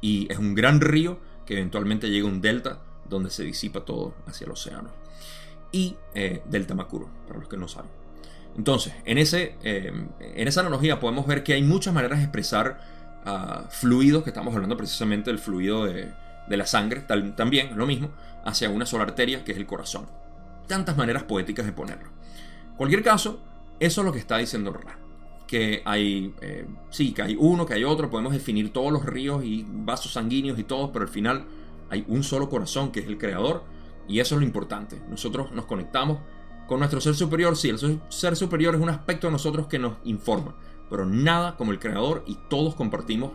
y 0.01 0.32
es 0.32 0.38
un 0.38 0.53
gran 0.53 0.80
río 0.80 1.19
que 1.45 1.53
eventualmente 1.53 2.09
llega 2.09 2.27
a 2.27 2.32
un 2.32 2.41
delta 2.41 2.84
donde 3.07 3.32
se 3.32 3.43
disipa 3.43 3.84
todo 3.84 4.13
hacia 4.27 4.45
el 4.45 4.51
océano. 4.51 4.89
Y 5.71 5.95
eh, 6.13 6.43
delta 6.45 6.75
Macuro, 6.75 7.09
para 7.27 7.39
los 7.39 7.47
que 7.47 7.57
no 7.57 7.67
saben. 7.67 7.99
Entonces, 8.58 8.93
en, 9.06 9.18
ese, 9.18 9.56
en 9.64 10.47
esa 10.47 10.62
analogía 10.62 11.00
podemos 11.00 11.26
ver 11.28 11.43
que 11.43 11.54
hay 11.54 11.64
muchas 11.64 11.93
maneras 11.93 12.20
de 12.20 12.26
expresar 12.26 12.80
uh, 13.26 13.70
fluidos, 13.70 14.24
que 14.24 14.30
estamos 14.30 14.54
hablando 14.54 14.78
precisamente 14.78 15.30
del 15.30 15.39
fluido 15.39 15.86
de, 15.86 16.12
la 16.47 16.66
sangre, 16.66 17.02
también 17.02 17.78
lo 17.78 17.86
mismo, 17.86 18.10
hacia 18.43 18.70
una 18.70 18.88
sola 18.88 19.04
arteria 19.04 19.43
que 19.43 19.52
es 19.52 19.58
el 19.58 19.68
corazón. 19.68 20.08
Tantas 20.68 20.97
maneras 20.97 21.24
poéticas 21.24 21.66
de 21.66 21.72
ponerlo. 21.72 22.10
En 22.72 22.76
cualquier 22.76 23.04
caso, 23.04 23.39
eso 23.80 24.02
es 24.02 24.06
lo 24.06 24.12
que 24.12 24.20
está 24.20 24.38
diciendo 24.38 24.74
Ra. 24.74 24.97
Que 25.45 25.84
hay, 25.86 26.34
eh, 26.41 26.66
sí, 26.89 27.12
que 27.12 27.22
hay 27.22 27.36
uno, 27.39 27.68
que 27.68 27.76
hay 27.76 27.84
otro, 27.84 28.10
podemos 28.10 28.34
definir 28.34 28.74
todos 28.74 28.91
los 28.91 29.06
ríos 29.06 29.43
y 29.43 29.66
vasos 29.68 30.14
sanguíneos 30.14 30.58
y 30.58 30.64
todos, 30.64 30.89
pero 30.91 31.06
al 31.06 31.12
final 31.12 31.45
hay 31.89 32.04
un 32.08 32.24
solo 32.24 32.50
corazón 32.50 32.91
que 32.91 33.00
es 33.00 33.08
el 33.08 33.18
creador 33.18 33.64
y 34.08 34.20
eso 34.20 34.36
es 34.36 34.41
lo 34.41 34.47
importante. 34.47 35.00
Nosotros 35.08 35.52
nos 35.52 35.66
conectamos 35.66 36.20
con 36.70 36.78
nuestro 36.78 37.01
ser 37.01 37.15
superior, 37.15 37.57
sí, 37.57 37.70
el 37.70 37.99
ser 38.09 38.36
superior 38.36 38.76
es 38.76 38.82
un 38.82 38.89
aspecto 38.89 39.26
de 39.26 39.32
nosotros 39.32 39.65
que 39.65 39.80
nos 39.80 39.93
informa, 40.03 40.53
pero 40.88 41.03
nada 41.03 41.57
como 41.57 41.72
el 41.72 41.80
creador 41.80 42.24
y 42.28 42.38
todos 42.47 42.76
compartimos 42.76 43.32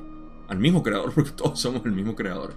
al 0.47 0.59
mismo 0.59 0.85
creador 0.85 1.12
porque 1.14 1.32
todos 1.32 1.59
somos 1.61 1.85
el 1.85 1.91
mismo 1.91 2.14
creador. 2.14 2.55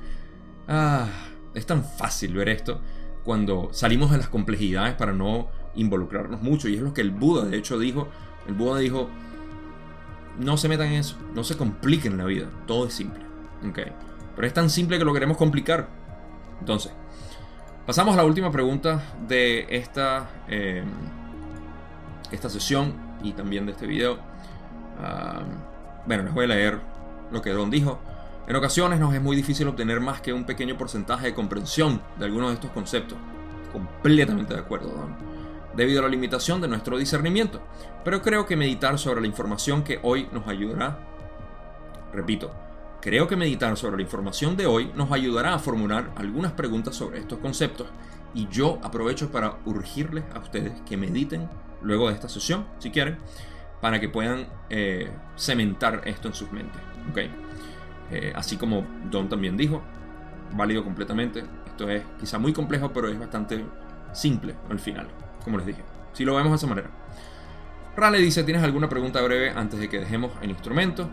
Ah, 0.67 1.07
es 1.55 1.65
tan 1.65 1.83
fácil 1.83 2.35
ver 2.35 2.49
esto 2.49 2.79
cuando 3.23 3.69
salimos 3.71 4.11
de 4.11 4.19
las 4.19 4.27
complejidades 4.27 4.93
para 4.93 5.13
no 5.13 5.47
involucrarnos 5.73 6.43
mucho 6.43 6.69
y 6.69 6.75
es 6.75 6.81
lo 6.81 6.93
que 6.93 7.01
el 7.01 7.09
Buda 7.09 7.45
de 7.45 7.57
hecho 7.57 7.79
dijo. 7.79 8.07
El 8.47 8.53
Buda 8.53 8.77
dijo, 8.77 9.09
no 10.37 10.57
se 10.57 10.69
metan 10.69 10.89
en 10.89 10.99
eso, 10.99 11.17
no 11.33 11.43
se 11.43 11.57
compliquen 11.57 12.17
la 12.17 12.25
vida, 12.25 12.51
todo 12.67 12.85
es 12.85 12.93
simple. 12.93 13.25
Okay. 13.67 13.91
Pero 14.35 14.47
es 14.47 14.53
tan 14.53 14.69
simple 14.69 14.99
que 14.99 15.05
lo 15.05 15.13
queremos 15.13 15.37
complicar. 15.37 15.89
Entonces, 16.59 16.91
pasamos 17.87 18.15
a 18.15 18.17
la 18.17 18.25
última 18.25 18.51
pregunta 18.51 19.01
de 19.29 19.65
esta, 19.69 20.29
eh, 20.49 20.83
esta 22.31 22.49
sesión 22.49 22.93
y 23.23 23.31
también 23.31 23.65
de 23.65 23.71
este 23.71 23.87
video. 23.87 24.15
Uh, 24.15 26.05
bueno, 26.05 26.23
les 26.23 26.33
voy 26.33 26.43
a 26.43 26.47
leer 26.49 26.81
lo 27.31 27.41
que 27.41 27.51
Don 27.51 27.71
dijo. 27.71 27.99
En 28.45 28.57
ocasiones 28.57 28.99
nos 28.99 29.13
es 29.13 29.21
muy 29.21 29.37
difícil 29.37 29.69
obtener 29.69 30.01
más 30.01 30.19
que 30.19 30.33
un 30.33 30.45
pequeño 30.45 30.77
porcentaje 30.77 31.27
de 31.27 31.33
comprensión 31.33 32.01
de 32.19 32.25
algunos 32.25 32.49
de 32.49 32.55
estos 32.55 32.71
conceptos. 32.71 33.17
Completamente 33.71 34.53
de 34.53 34.59
acuerdo, 34.59 34.89
Don. 34.89 35.15
Debido 35.73 35.99
a 35.99 36.03
la 36.03 36.09
limitación 36.09 36.59
de 36.59 36.67
nuestro 36.67 36.97
discernimiento. 36.97 37.61
Pero 38.03 38.21
creo 38.21 38.45
que 38.45 38.57
meditar 38.57 38.99
sobre 38.99 39.21
la 39.21 39.27
información 39.27 39.83
que 39.83 39.99
hoy 40.03 40.27
nos 40.33 40.45
ayudará. 40.47 40.97
Repito, 42.11 42.51
creo 43.01 43.27
que 43.27 43.35
meditar 43.35 43.77
sobre 43.77 43.97
la 43.97 44.01
información 44.03 44.57
de 44.57 44.65
hoy 44.65 44.91
nos 44.95 45.11
ayudará 45.11 45.53
a 45.53 45.59
formular 45.59 46.11
algunas 46.15 46.51
preguntas 46.53 46.95
sobre 46.95 47.19
estos 47.19 47.39
conceptos. 47.39 47.87
Y 48.33 48.47
yo 48.49 48.79
aprovecho 48.83 49.31
para 49.31 49.57
urgirles 49.65 50.23
a 50.33 50.39
ustedes 50.39 50.73
que 50.81 50.97
mediten 50.97 51.49
luego 51.81 52.07
de 52.07 52.15
esta 52.15 52.29
sesión, 52.29 52.65
si 52.79 52.91
quieren, 52.91 53.17
para 53.81 53.99
que 53.99 54.09
puedan 54.09 54.47
eh, 54.69 55.09
cementar 55.35 56.01
esto 56.05 56.27
en 56.27 56.33
sus 56.33 56.51
mentes. 56.51 56.81
¿okay? 57.09 57.31
Eh, 58.11 58.33
así 58.35 58.57
como 58.57 58.85
Don 59.09 59.29
también 59.29 59.57
dijo, 59.57 59.81
válido 60.53 60.83
completamente. 60.83 61.43
Esto 61.65 61.89
es 61.89 62.03
quizá 62.19 62.39
muy 62.39 62.53
complejo, 62.53 62.91
pero 62.91 63.07
es 63.07 63.19
bastante 63.19 63.63
simple 64.13 64.55
al 64.69 64.79
final, 64.79 65.07
como 65.43 65.57
les 65.57 65.67
dije. 65.67 65.83
Si 66.13 66.25
lo 66.25 66.35
vemos 66.35 66.51
de 66.51 66.55
esa 66.57 66.67
manera. 66.67 66.89
Rale 67.95 68.19
dice, 68.19 68.43
¿tienes 68.43 68.63
alguna 68.63 68.89
pregunta 68.89 69.21
breve 69.21 69.49
antes 69.51 69.79
de 69.79 69.89
que 69.89 69.99
dejemos 69.99 70.31
el 70.41 70.51
instrumento? 70.51 71.09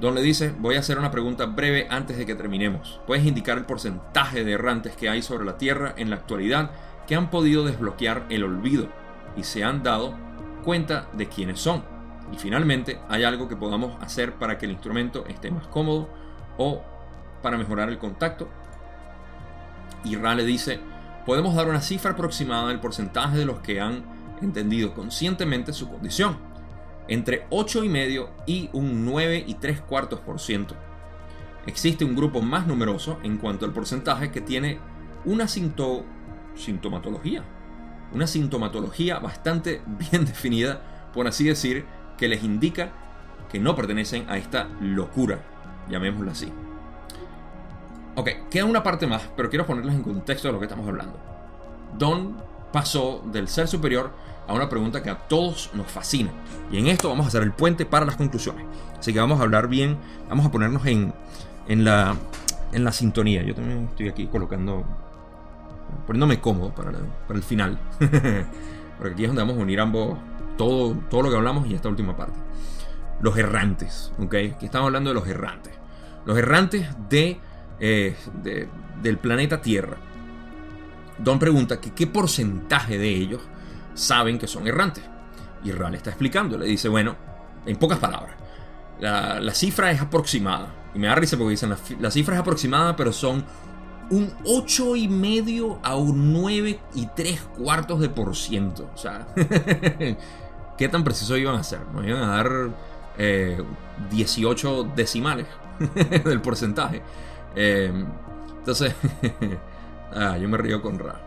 Don 0.00 0.14
le 0.14 0.20
dice, 0.20 0.52
voy 0.58 0.76
a 0.76 0.80
hacer 0.80 0.98
una 0.98 1.10
pregunta 1.10 1.46
breve 1.46 1.86
antes 1.90 2.18
de 2.18 2.26
que 2.26 2.34
terminemos. 2.34 3.00
¿Puedes 3.06 3.24
indicar 3.24 3.56
el 3.56 3.64
porcentaje 3.64 4.44
de 4.44 4.52
errantes 4.52 4.94
que 4.94 5.08
hay 5.08 5.22
sobre 5.22 5.46
la 5.46 5.56
Tierra 5.56 5.94
en 5.96 6.10
la 6.10 6.16
actualidad 6.16 6.70
que 7.06 7.14
han 7.14 7.30
podido 7.30 7.64
desbloquear 7.64 8.26
el 8.28 8.44
olvido 8.44 8.88
y 9.38 9.44
se 9.44 9.64
han 9.64 9.82
dado 9.82 10.14
cuenta 10.64 11.08
de 11.14 11.28
quiénes 11.28 11.60
son? 11.60 11.82
Y 12.30 12.36
finalmente, 12.36 12.98
¿hay 13.08 13.24
algo 13.24 13.48
que 13.48 13.56
podamos 13.56 13.96
hacer 14.02 14.34
para 14.34 14.58
que 14.58 14.66
el 14.66 14.72
instrumento 14.72 15.24
esté 15.28 15.50
más 15.50 15.66
cómodo 15.68 16.10
o 16.58 16.82
para 17.42 17.56
mejorar 17.56 17.88
el 17.88 17.98
contacto? 17.98 18.48
Y 20.04 20.16
Ra 20.16 20.34
le 20.34 20.44
dice, 20.44 20.78
podemos 21.24 21.54
dar 21.54 21.68
una 21.68 21.80
cifra 21.80 22.10
aproximada 22.10 22.68
del 22.68 22.80
porcentaje 22.80 23.38
de 23.38 23.46
los 23.46 23.60
que 23.60 23.80
han 23.80 24.04
entendido 24.42 24.92
conscientemente 24.92 25.72
su 25.72 25.88
condición, 25.88 26.36
entre 27.08 27.48
8,5 27.50 28.28
y 28.46 28.70
un 28.72 29.04
9 29.04 29.44
y 29.46 29.54
3 29.54 29.80
cuartos 29.82 30.20
por 30.20 30.40
ciento. 30.40 30.74
Existe 31.66 32.04
un 32.04 32.14
grupo 32.14 32.42
más 32.42 32.66
numeroso 32.66 33.18
en 33.22 33.38
cuanto 33.38 33.64
al 33.64 33.72
porcentaje 33.72 34.30
que 34.30 34.40
tiene 34.40 34.78
una 35.24 35.48
sintomatología, 35.48 37.42
una 38.12 38.26
sintomatología 38.26 39.18
bastante 39.18 39.82
bien 40.10 40.24
definida, 40.24 41.10
por 41.12 41.26
así 41.26 41.44
decir, 41.44 41.84
que 42.16 42.28
les 42.28 42.44
indica 42.44 42.92
que 43.50 43.58
no 43.58 43.74
pertenecen 43.74 44.28
a 44.28 44.38
esta 44.38 44.68
locura, 44.80 45.40
llamémosla 45.88 46.32
así. 46.32 46.52
Ok, 48.14 48.30
queda 48.50 48.64
una 48.64 48.82
parte 48.82 49.06
más, 49.06 49.22
pero 49.36 49.50
quiero 49.50 49.66
ponerles 49.66 49.94
en 49.94 50.02
contexto 50.02 50.48
de 50.48 50.52
lo 50.52 50.58
que 50.58 50.64
estamos 50.64 50.88
hablando. 50.88 51.18
Don 51.98 52.36
pasó 52.72 53.22
del 53.26 53.48
ser 53.48 53.68
superior 53.68 54.12
a 54.46 54.54
una 54.54 54.68
pregunta 54.68 55.02
que 55.02 55.10
a 55.10 55.18
todos 55.18 55.70
nos 55.74 55.86
fascina. 55.90 56.30
Y 56.70 56.78
en 56.78 56.86
esto 56.86 57.08
vamos 57.08 57.26
a 57.26 57.28
hacer 57.28 57.42
el 57.42 57.52
puente 57.52 57.86
para 57.86 58.06
las 58.06 58.16
conclusiones. 58.16 58.64
Así 58.98 59.12
que 59.12 59.20
vamos 59.20 59.40
a 59.40 59.42
hablar 59.42 59.68
bien, 59.68 59.96
vamos 60.28 60.46
a 60.46 60.50
ponernos 60.50 60.86
en, 60.86 61.12
en, 61.68 61.84
la, 61.84 62.16
en 62.72 62.84
la 62.84 62.92
sintonía. 62.92 63.42
Yo 63.42 63.54
también 63.54 63.88
estoy 63.90 64.08
aquí 64.08 64.26
colocando, 64.26 64.84
poniéndome 66.06 66.40
cómodo 66.40 66.74
para, 66.74 66.92
para 67.26 67.36
el 67.36 67.42
final. 67.42 67.78
Porque 68.98 69.12
aquí 69.12 69.24
es 69.24 69.28
donde 69.28 69.42
vamos 69.42 69.58
a 69.58 69.62
unir 69.62 69.80
ambos, 69.80 70.18
todo, 70.56 70.94
todo 71.10 71.22
lo 71.22 71.30
que 71.30 71.36
hablamos 71.36 71.66
y 71.66 71.74
esta 71.74 71.88
última 71.88 72.16
parte. 72.16 72.38
Los 73.20 73.36
errantes, 73.36 74.12
¿ok? 74.18 74.34
Aquí 74.54 74.66
estamos 74.66 74.86
hablando 74.86 75.10
de 75.10 75.14
los 75.14 75.26
errantes. 75.28 75.72
Los 76.24 76.36
errantes 76.38 76.88
de, 77.08 77.38
eh, 77.80 78.16
del 79.02 79.18
planeta 79.18 79.60
Tierra. 79.60 79.96
Don 81.18 81.38
pregunta 81.38 81.80
que 81.80 81.92
qué 81.92 82.06
porcentaje 82.06 82.98
de 82.98 83.08
ellos 83.08 83.40
saben 83.96 84.38
que 84.38 84.46
son 84.46 84.68
errantes. 84.68 85.02
Y 85.64 85.72
Ral 85.72 85.94
está 85.94 86.10
explicando, 86.10 86.56
le 86.56 86.66
dice, 86.66 86.88
bueno, 86.88 87.16
en 87.64 87.76
pocas 87.76 87.98
palabras, 87.98 88.36
la, 89.00 89.52
cifra 89.54 89.90
es 89.90 90.00
aproximada. 90.00 90.72
Y 90.94 90.98
me 90.98 91.08
da 91.08 91.14
risa 91.16 91.36
porque 91.36 91.50
dicen, 91.50 91.74
la, 92.00 92.10
cifra 92.10 92.34
es 92.34 92.40
aproximada, 92.40 92.94
pero 92.94 93.12
son 93.12 93.44
un 94.10 94.30
8,5 94.44 95.80
a 95.82 95.96
un 95.96 96.32
9 96.32 96.78
y 96.94 97.06
3 97.06 97.40
cuartos 97.58 98.00
de 98.00 98.08
por 98.08 98.36
ciento. 98.36 98.88
O 98.94 98.96
sea, 98.96 99.26
¿qué 100.78 100.88
tan 100.88 101.02
preciso 101.02 101.36
iban 101.36 101.56
a 101.56 101.60
hacer? 101.60 101.80
Nos 101.92 102.06
iban 102.06 102.22
a 102.22 102.36
dar 102.36 102.70
18 104.10 104.80
eh, 104.80 104.92
decimales 104.94 105.46
del 106.24 106.40
porcentaje. 106.40 107.02
Eh, 107.56 107.92
entonces, 108.58 108.94
ah, 110.14 110.36
yo 110.38 110.48
me 110.48 110.58
río 110.58 110.80
con 110.80 110.98
Ra. 110.98 111.20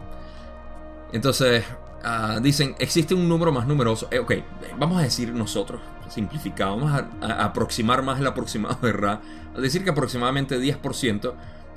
Entonces, 1.11 1.63
ah, 2.04 2.39
dicen, 2.41 2.76
existe 2.80 3.14
un 3.14 3.28
número 3.28 3.52
más 3.52 3.68
numeroso. 3.68 4.08
Eh, 4.12 4.20
ok, 4.20 4.34
vamos 4.78 5.00
a 5.00 5.04
decir 5.04 5.34
nosotros, 5.34 5.82
simplificado, 6.10 6.78
vamos 6.78 7.04
a, 7.22 7.43
aproximar 7.43 8.04
más 8.04 8.20
el 8.20 8.28
aproximado 8.28 8.78
de 8.82 8.93
Ra. 8.93 9.22
Decir 9.58 9.84
que 9.84 9.89
aproximadamente 9.89 10.60
10%, 10.60 11.34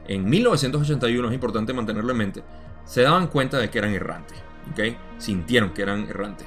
en 0.06 0.28
1981, 0.28 1.28
es 1.28 1.34
importante 1.34 1.72
mantenerlo 1.72 2.12
en 2.12 2.18
mente, 2.18 2.42
se 2.84 3.02
daban 3.02 3.28
cuenta 3.28 3.58
de 3.58 3.70
que 3.70 3.78
eran 3.78 3.92
errantes. 3.92 4.38
¿ok? 4.72 4.96
Sintieron 5.18 5.70
que 5.70 5.82
eran 5.82 6.08
errantes. 6.08 6.46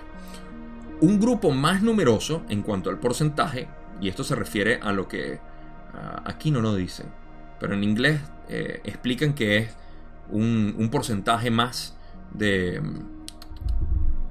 Un 1.01 1.19
grupo 1.19 1.51
más 1.51 1.81
numeroso 1.81 2.43
en 2.49 2.61
cuanto 2.61 2.89
al 2.89 2.99
porcentaje, 2.99 3.67
y 3.99 4.07
esto 4.07 4.23
se 4.23 4.35
refiere 4.35 4.79
a 4.81 4.91
lo 4.91 5.07
que 5.07 5.39
aquí 6.23 6.51
no 6.51 6.61
lo 6.61 6.75
dicen, 6.75 7.07
pero 7.59 7.73
en 7.73 7.83
inglés 7.83 8.21
eh, 8.49 8.81
explican 8.83 9.33
que 9.33 9.57
es 9.57 9.75
un, 10.29 10.89
porcentaje 10.91 11.49
más 11.51 11.95
de... 12.33 12.81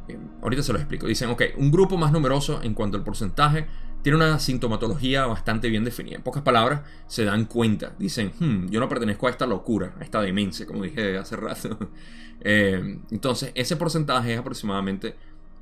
Eh, 0.08 0.18
ahorita 0.42 0.62
se 0.62 0.72
lo 0.72 0.78
explico. 0.78 1.06
Dicen, 1.06 1.30
ok, 1.30 1.42
un 1.56 1.70
grupo 1.70 1.96
más 1.96 2.12
numeroso 2.12 2.62
en 2.62 2.74
cuanto 2.74 2.96
al 2.96 3.04
porcentaje 3.04 3.66
tiene 4.02 4.16
una 4.16 4.38
sintomatología 4.38 5.26
bastante 5.26 5.68
bien 5.70 5.84
definida. 5.84 6.16
En 6.16 6.22
pocas 6.22 6.42
palabras, 6.42 6.82
se 7.06 7.24
dan 7.24 7.46
cuenta. 7.46 7.94
Dicen, 7.98 8.32
hmm, 8.38 8.68
yo 8.68 8.80
no 8.80 8.88
pertenezco 8.88 9.26
a 9.26 9.30
esta 9.30 9.46
locura, 9.46 9.94
a 9.98 10.04
esta 10.04 10.20
demencia, 10.20 10.66
como 10.66 10.82
dije 10.82 11.16
hace 11.16 11.36
rato. 11.36 11.78
Eh, 12.46 12.98
entonces, 13.10 13.52
ese 13.54 13.76
porcentaje 13.76 14.34
es 14.34 14.38
aproximadamente 14.38 15.14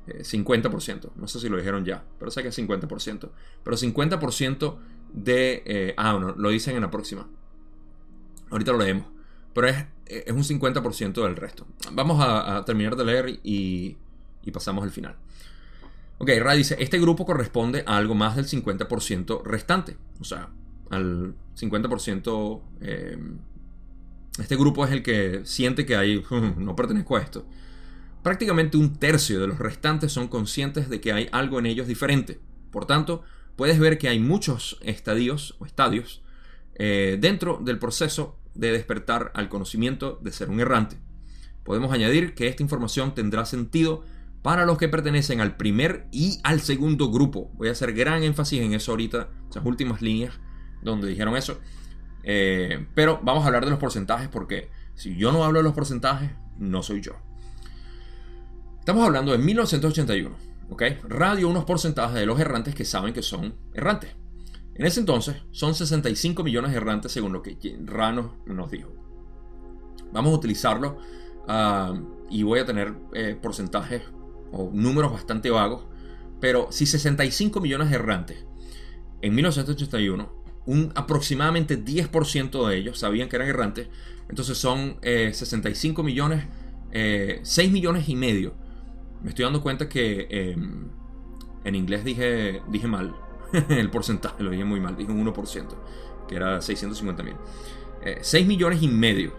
50%. 0.07 1.11
No 1.15 1.27
sé 1.27 1.39
si 1.39 1.47
lo 1.47 1.55
dijeron 1.55 1.85
ya, 1.85 2.03
pero 2.19 2.29
sé 2.31 2.41
que 2.41 2.49
es 2.49 2.57
50%. 2.57 3.29
Pero 3.63 3.77
50% 3.77 4.77
de... 5.13 5.63
Eh, 5.65 5.93
ah, 5.95 6.17
no, 6.19 6.33
lo 6.35 6.49
dicen 6.49 6.75
en 6.75 6.81
la 6.81 6.91
próxima. 6.91 7.29
Ahorita 8.49 8.73
lo 8.73 8.79
leemos. 8.79 9.05
Pero 9.53 9.67
es, 9.67 9.85
es 10.05 10.31
un 10.31 10.43
50% 10.43 11.23
del 11.23 11.35
resto. 11.35 11.65
Vamos 11.91 12.17
a, 12.21 12.63
terminar 12.65 12.95
de 12.95 13.05
leer 13.05 13.39
y, 13.43 13.97
y 14.43 14.51
pasamos 14.51 14.83
al 14.83 14.91
final. 14.91 15.15
Ok, 16.17 16.29
Ra 16.39 16.53
dice, 16.53 16.75
este 16.79 16.99
grupo 16.99 17.25
corresponde 17.25 17.83
a 17.85 17.97
algo 17.97 18.15
más 18.15 18.35
del 18.35 18.45
50% 18.45 19.43
restante. 19.43 19.97
O 20.19 20.23
sea, 20.23 20.49
al 20.89 21.35
50%... 21.55 22.61
Eh, 22.81 23.17
este 24.39 24.55
grupo 24.55 24.83
es 24.83 24.91
el 24.91 25.03
que 25.03 25.41
siente 25.43 25.85
que 25.85 25.95
hay, 25.95 26.23
no 26.57 26.75
pertenezco 26.75 27.17
a 27.17 27.21
esto. 27.21 27.45
Prácticamente 28.23 28.77
un 28.77 28.95
tercio 28.95 29.39
de 29.39 29.47
los 29.47 29.59
restantes 29.59 30.11
son 30.11 30.27
conscientes 30.27 30.89
de 30.89 31.01
que 31.01 31.11
hay 31.11 31.29
algo 31.31 31.59
en 31.59 31.65
ellos 31.65 31.87
diferente. 31.87 32.39
Por 32.71 32.85
tanto, 32.85 33.21
puedes 33.55 33.77
ver 33.77 33.97
que 33.97 34.07
hay 34.07 34.19
muchos 34.19 34.79
estadios 34.81 35.55
o 35.59 35.65
estadios 35.65 36.23
eh, 36.75 37.17
dentro 37.19 37.59
del 37.61 37.79
proceso 37.79 38.39
de 38.55 38.71
despertar 38.71 39.31
al 39.35 39.49
conocimiento 39.49 40.19
de 40.21 40.31
ser 40.31 40.49
un 40.49 40.59
errante. 40.59 40.97
Podemos 41.63 41.91
añadir 41.91 42.33
que 42.33 42.47
esta 42.47 42.63
información 42.63 43.13
tendrá 43.13 43.45
sentido 43.45 44.03
para 44.43 44.65
los 44.65 44.77
que 44.77 44.89
pertenecen 44.89 45.41
al 45.41 45.55
primer 45.55 46.07
y 46.11 46.39
al 46.43 46.59
segundo 46.59 47.09
grupo. 47.09 47.49
Voy 47.55 47.69
a 47.69 47.71
hacer 47.71 47.93
gran 47.93 48.23
énfasis 48.23 48.61
en 48.61 48.73
eso 48.73 48.91
ahorita, 48.91 49.29
esas 49.49 49.65
últimas 49.65 50.01
líneas 50.01 50.39
donde 50.81 51.07
dijeron 51.07 51.35
eso. 51.35 51.59
Eh, 52.23 52.85
pero 52.93 53.19
vamos 53.23 53.43
a 53.43 53.47
hablar 53.47 53.65
de 53.65 53.71
los 53.71 53.79
porcentajes 53.79 54.27
porque 54.27 54.69
si 54.95 55.15
yo 55.15 55.31
no 55.31 55.43
hablo 55.43 55.59
de 55.59 55.63
los 55.63 55.73
porcentajes, 55.73 56.29
no 56.57 56.83
soy 56.83 57.01
yo. 57.01 57.13
Estamos 58.79 59.05
hablando 59.05 59.31
de 59.31 59.37
1981. 59.37 60.53
Radio 61.07 61.49
unos 61.49 61.65
porcentajes 61.65 62.15
de 62.15 62.25
los 62.25 62.39
errantes 62.39 62.75
que 62.75 62.83
saben 62.83 63.13
que 63.13 63.21
son 63.21 63.55
errantes. 63.73 64.15
En 64.75 64.85
ese 64.85 64.99
entonces 64.99 65.37
son 65.51 65.75
65 65.75 66.43
millones 66.43 66.71
de 66.71 66.77
errantes 66.77 67.11
según 67.11 67.31
lo 67.31 67.41
que 67.41 67.57
Rano 67.85 68.37
nos 68.45 68.71
dijo. 68.71 68.91
Vamos 70.11 70.33
a 70.33 70.35
utilizarlo 70.35 70.97
ah, 71.47 71.93
y 72.29 72.43
voy 72.43 72.59
a 72.59 72.65
tener 72.65 72.93
eh, 73.13 73.37
porcentajes 73.39 74.01
o 74.53 74.69
números 74.71 75.11
bastante 75.11 75.49
vagos. 75.49 75.83
Pero 76.39 76.67
si 76.71 76.85
65 76.85 77.59
millones 77.59 77.89
de 77.89 77.95
errantes 77.95 78.45
en 79.21 79.35
1981, 79.35 80.43
un 80.65 80.91
aproximadamente 80.95 81.83
10% 81.83 82.67
de 82.67 82.77
ellos 82.77 82.99
sabían 82.99 83.27
que 83.27 83.35
eran 83.35 83.49
errantes, 83.49 83.89
entonces 84.29 84.57
son 84.57 84.97
65 85.01 86.01
eh, 86.01 86.05
millones, 86.05 86.45
6 86.91 86.93
eh, 86.93 87.71
millones 87.71 88.07
y 88.07 88.15
medio 88.15 88.63
me 89.23 89.29
estoy 89.29 89.45
dando 89.45 89.61
cuenta 89.61 89.87
que 89.87 90.27
em, 90.29 90.89
en 91.63 91.75
inglés 91.75 92.03
dije, 92.03 92.61
dije 92.69 92.87
mal 92.87 93.15
el 93.69 93.89
porcentaje, 93.89 94.43
lo 94.43 94.51
dije 94.51 94.65
muy 94.65 94.81
mal, 94.81 94.97
dije 94.97 95.11
un 95.11 95.25
1%, 95.25 95.67
que 96.27 96.35
era 96.35 96.61
650 96.61 97.23
mil. 97.23 97.35
6 98.21 98.33
eh, 98.33 98.45
millones 98.47 98.83
y 98.83 98.89
medio 98.89 99.33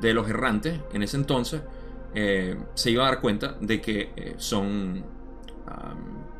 de 0.00 0.14
los 0.14 0.28
errantes 0.28 0.80
en 0.92 1.02
ese 1.02 1.16
entonces 1.16 1.62
eh, 2.14 2.56
se 2.74 2.90
iba 2.90 3.06
a 3.06 3.10
dar 3.10 3.20
cuenta 3.20 3.56
de 3.60 3.80
que 3.80 4.12
eh, 4.16 4.34
son. 4.38 5.04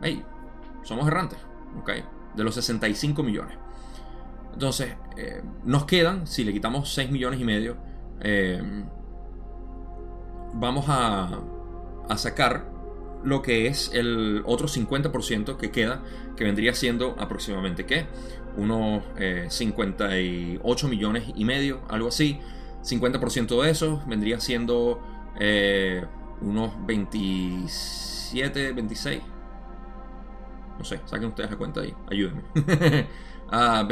hey, 0.03 0.23
somos 0.83 1.07
errantes. 1.07 1.39
De 2.35 2.45
los 2.45 2.55
65 2.55 3.23
millones. 3.23 3.57
Entonces, 4.53 4.95
nos 5.65 5.85
quedan, 5.85 6.27
si 6.27 6.45
le 6.45 6.53
quitamos 6.53 6.93
6 6.93 7.11
millones 7.11 7.41
y 7.41 7.45
medio, 7.45 7.77
vamos 10.55 10.87
a 10.89 11.41
a 12.09 12.17
sacar 12.17 12.65
lo 13.23 13.43
que 13.43 13.67
es 13.67 13.91
el 13.93 14.43
otro 14.47 14.69
50% 14.69 15.57
que 15.57 15.71
queda, 15.71 16.03
que 16.37 16.45
vendría 16.45 16.75
siendo 16.75 17.17
aproximadamente, 17.19 17.85
¿qué? 17.85 18.07
Unos 18.57 19.03
58 19.49 20.87
eh, 20.87 20.91
millones 20.91 21.25
y 21.35 21.45
medio, 21.45 21.81
algo 21.89 22.09
así. 22.09 22.39
50% 22.83 23.63
de 23.63 23.71
eso 23.71 24.03
vendría 24.07 24.41
siendo 24.41 25.01
eh, 25.39 26.05
unos 26.41 26.73
27, 26.87 28.73
26. 28.73 29.23
No 30.79 30.85
sé, 30.85 31.01
saquen 31.07 31.29
ustedes 31.29 31.51
la 31.51 31.57
cuenta 31.57 31.81
ahí, 31.81 31.95
ayúdenme. 32.09 32.43
29, 32.55 33.07
ah, 33.51 33.85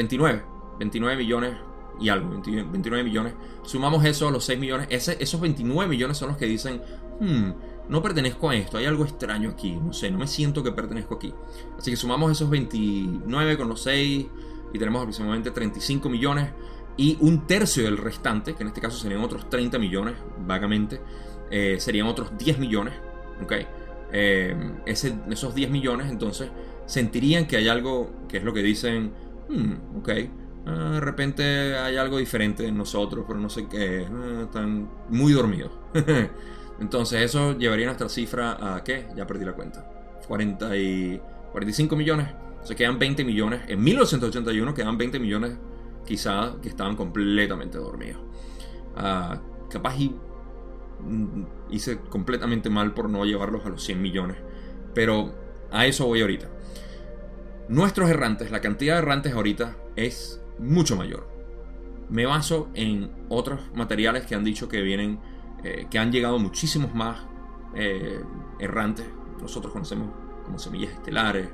29 0.79 1.17
millones 1.17 1.55
y 1.99 2.09
algo, 2.09 2.31
29 2.31 3.03
millones. 3.03 3.35
Sumamos 3.63 4.05
eso 4.05 4.29
a 4.29 4.31
los 4.31 4.45
6 4.45 4.59
millones. 4.59 4.87
Esos 4.91 5.41
29 5.41 5.89
millones 5.91 6.17
son 6.17 6.29
los 6.29 6.37
que 6.37 6.47
dicen, 6.47 6.81
hmm, 7.21 7.51
no 7.89 8.03
pertenezco 8.03 8.51
a 8.51 8.57
esto, 8.57 8.79
hay 8.79 8.87
algo 8.87 9.05
extraño 9.05 9.51
aquí, 9.51 9.77
no 9.77 9.93
sé, 9.93 10.11
no 10.11 10.19
me 10.19 10.27
siento 10.27 10.63
que 10.63 10.73
pertenezco 10.73 11.15
aquí. 11.15 11.33
Así 11.79 11.91
que 11.91 11.97
sumamos 11.97 12.33
esos 12.33 12.51
29 12.51 13.57
con 13.57 13.69
los 13.69 13.83
6 13.83 14.27
y 14.73 14.79
tenemos 14.79 15.01
aproximadamente 15.01 15.51
35 15.51 16.09
millones 16.09 16.51
y 16.97 17.17
un 17.21 17.47
tercio 17.47 17.85
del 17.85 17.97
restante, 17.99 18.55
que 18.55 18.63
en 18.63 18.69
este 18.69 18.81
caso 18.81 18.99
serían 18.99 19.23
otros 19.23 19.49
30 19.49 19.79
millones, 19.79 20.15
vagamente, 20.47 21.01
eh, 21.51 21.77
serían 21.79 22.07
otros 22.07 22.37
10 22.39 22.59
millones, 22.59 22.95
¿ok? 23.43 23.53
Eh, 24.13 24.57
esos 24.87 25.55
10 25.55 25.71
millones 25.71 26.11
entonces 26.11 26.51
sentirían 26.87 27.47
que 27.47 27.57
hay 27.57 27.69
algo, 27.69 28.11
que 28.29 28.39
es 28.39 28.45
lo 28.45 28.53
que 28.53 28.63
dicen, 28.63 29.13
hmm, 29.49 29.99
ok, 29.99 30.11
ah, 30.67 30.91
de 30.95 31.01
repente 31.01 31.77
hay 31.77 31.97
algo 31.97 32.19
diferente 32.19 32.67
en 32.67 32.77
nosotros, 32.77 33.25
pero 33.27 33.39
no 33.41 33.49
sé 33.49 33.67
qué, 33.69 34.07
ah, 34.09 34.43
están 34.45 34.89
muy 35.09 35.33
dormidos. 35.33 35.73
Entonces 36.79 37.23
eso 37.23 37.57
llevaría 37.57 37.87
nuestra 37.87 38.09
cifra 38.09 38.75
a 38.77 38.85
¿qué? 38.85 39.07
Ya 39.17 39.27
perdí 39.27 39.45
la 39.45 39.55
cuenta. 39.55 39.91
40 40.29 40.77
y 40.77 41.21
45 41.53 41.97
millones. 41.97 42.29
Se 42.65 42.77
quedan 42.77 42.99
20 42.99 43.25
millones. 43.25 43.63
En 43.69 43.83
1981 43.83 44.75
quedan 44.75 44.99
20 44.99 45.19
millones 45.19 45.53
quizás 46.05 46.57
que 46.63 46.69
estaban 46.69 46.95
completamente 46.97 47.79
dormidos. 47.79 48.21
Ah, 48.95 49.41
capaz 49.71 49.97
y 49.99 50.15
hice 51.71 51.99
completamente 51.99 52.71
mal 52.71 52.95
por 52.95 53.11
no 53.11 53.25
llevarlos 53.25 53.65
a 53.67 53.69
los 53.69 53.85
100 53.85 54.01
millones. 54.01 54.37
Pero 54.95 55.35
a 55.71 55.87
eso 55.87 56.07
voy 56.07 56.21
ahorita. 56.21 56.49
Nuestros 57.69 58.09
errantes, 58.09 58.51
la 58.51 58.61
cantidad 58.61 58.95
de 58.95 59.03
errantes 59.03 59.33
ahorita 59.33 59.77
es 59.97 60.41
mucho 60.59 60.97
mayor. 60.97 61.29
Me 62.09 62.25
baso 62.25 62.69
en 62.75 63.11
otros 63.29 63.61
materiales 63.75 64.25
que 64.27 64.37
han 64.37 64.45
dicho 64.45 64.69
que 64.69 64.83
vienen, 64.83 65.19
eh, 65.65 65.87
que 65.91 65.99
han 65.99 66.13
llegado 66.13 66.39
muchísimos 66.39 66.95
más 66.95 67.27
eh, 67.75 68.21
errantes. 68.61 69.07
Nosotros 69.41 69.73
conocemos 69.73 70.11
como 70.45 70.59
semillas 70.59 70.93
estelares. 70.93 71.49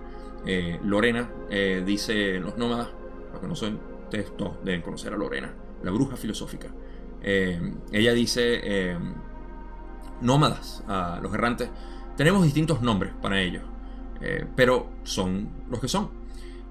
Eh, 0.45 0.79
Lorena 0.85 1.31
dice 1.87 2.39
los 2.41 2.59
nómadas, 2.59 2.89
los 3.33 3.41
que 3.41 3.47
no 3.47 3.57
son, 3.57 3.81
ustedes 4.05 4.37
todos 4.37 4.63
deben 4.65 4.83
conocer 4.83 5.15
a 5.15 5.17
Lorena, 5.17 5.55
la 5.83 5.93
bruja 5.93 6.17
filosófica. 6.17 6.69
ella 7.23 8.13
dice 8.13 8.97
nómadas, 10.23 10.83
los 11.23 11.35
errantes. 11.35 11.69
Tenemos 12.17 12.45
distintos 12.45 12.81
nombres 12.83 13.13
para 13.21 13.41
ellos. 13.41 13.63
Eh, 14.23 14.47
pero 14.55 14.89
son 15.03 15.49
los 15.69 15.81
que 15.81 15.89
son. 15.89 16.11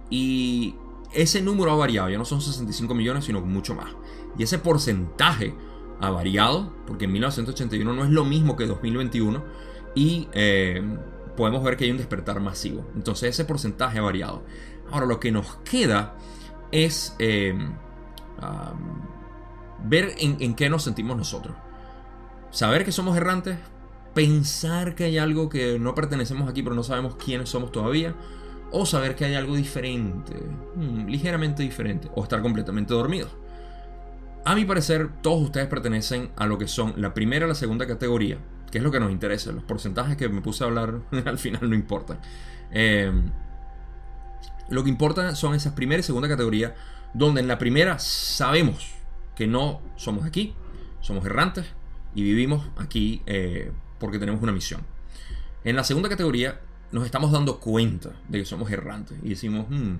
Y 0.10 0.76
ese 1.14 1.42
número 1.42 1.72
ha 1.72 1.76
variado, 1.76 2.10
ya 2.10 2.18
no 2.18 2.26
son 2.26 2.42
65 2.42 2.94
millones, 2.96 3.26
sino 3.26 3.42
mucho 3.42 3.76
más. 3.76 3.90
Y 4.38 4.44
ese 4.44 4.58
porcentaje 4.58 5.54
ha 6.00 6.10
variado, 6.10 6.74
porque 6.88 7.06
en 7.06 7.12
1981 7.12 7.94
no 7.94 8.04
es 8.04 8.10
lo 8.10 8.24
mismo 8.24 8.56
que 8.56 8.66
2021, 8.66 9.44
y 9.94 10.30
eh, 10.32 10.82
podemos 11.36 11.62
ver 11.64 11.76
que 11.76 11.84
hay 11.84 11.92
un 11.92 11.98
despertar 11.98 12.40
masivo. 12.40 12.88
Entonces 12.96 13.30
ese 13.30 13.46
porcentaje 13.46 14.00
ha 14.00 14.02
variado. 14.02 14.44
Ahora 14.90 15.06
lo 15.06 15.20
que 15.20 15.32
nos 15.32 15.58
queda 15.58 16.16
es 16.72 17.16
eh, 17.20 17.54
ver 19.84 20.16
en 20.18 20.56
qué 20.56 20.70
nos 20.70 20.84
sentimos 20.84 21.18
nosotros. 21.18 21.56
Saber 22.52 22.84
que 22.84 22.92
somos 22.92 23.16
errantes, 23.16 23.58
pensar 24.14 24.94
que 24.94 25.06
hay 25.06 25.18
algo 25.18 25.48
que 25.48 25.80
no 25.80 25.96
pertenecemos 25.96 26.50
aquí 26.50 26.62
pero 26.62 26.76
no 26.76 26.84
sabemos 26.84 27.16
quiénes 27.16 27.50
somos 27.50 27.72
todavía, 27.72 28.14
o 28.72 28.86
saber 28.86 29.16
que 29.16 29.26
hay 29.26 29.36
algo 29.36 29.56
diferente, 29.56 30.36
hmm, 30.76 31.08
ligeramente 31.08 31.64
diferente, 31.64 32.10
o 32.14 32.24
estar 32.24 32.42
completamente 32.42 32.94
dormido. 32.94 33.30
A 34.44 34.56
mi 34.56 34.66
parecer, 34.66 35.10
todos 35.22 35.42
ustedes 35.42 35.68
pertenecen 35.68 36.32
a 36.36 36.46
lo 36.46 36.58
que 36.58 36.68
son 36.68 36.94
la 36.98 37.14
primera 37.14 37.46
y 37.46 37.50
la 37.50 37.56
segunda 37.56 37.88
categoría, 37.88 38.38
que 38.70 38.80
es 38.80 38.84
lo 38.84 38.92
que 38.92 39.00
nos 39.00 39.12
interesa. 39.12 39.52
Los 39.52 39.64
porcentajes 39.64 40.18
que 40.18 40.28
me 40.30 40.42
puse 40.42 40.64
a 40.64 40.68
hablar 40.68 41.00
al 41.26 41.38
final 41.38 41.70
no 41.70 41.76
importan. 41.76 42.20
Em, 42.72 43.32
lo 44.70 44.84
que 44.84 44.90
importa 44.90 45.36
son 45.36 45.54
esas 45.54 45.74
primera 45.74 46.00
y 46.00 46.04
segunda 46.04 46.28
categoría, 46.28 46.76
donde 47.14 47.42
en 47.42 47.48
la 47.48 47.58
primera 47.58 48.00
sabemos 48.00 48.92
que 49.36 49.48
no 49.48 49.82
somos 49.96 50.26
aquí, 50.26 50.56
somos 51.02 51.26
errantes 51.26 51.66
y 52.16 52.24
vivimos 52.24 52.68
aquí 52.78 53.22
eh, 53.26 53.72
porque 54.00 54.20
tenemos 54.20 54.42
una 54.42 54.52
misión. 54.52 54.82
En 55.64 55.76
la 55.76 55.84
segunda 55.84 56.10
categoría 56.10 56.60
nos 56.92 57.06
estamos 57.06 57.32
dando 57.32 57.60
cuenta 57.60 58.12
de 58.28 58.40
que 58.40 58.46
somos 58.46 58.70
errantes 58.72 59.18
y 59.24 59.30
decimos, 59.30 59.68
hmm, 59.70 59.96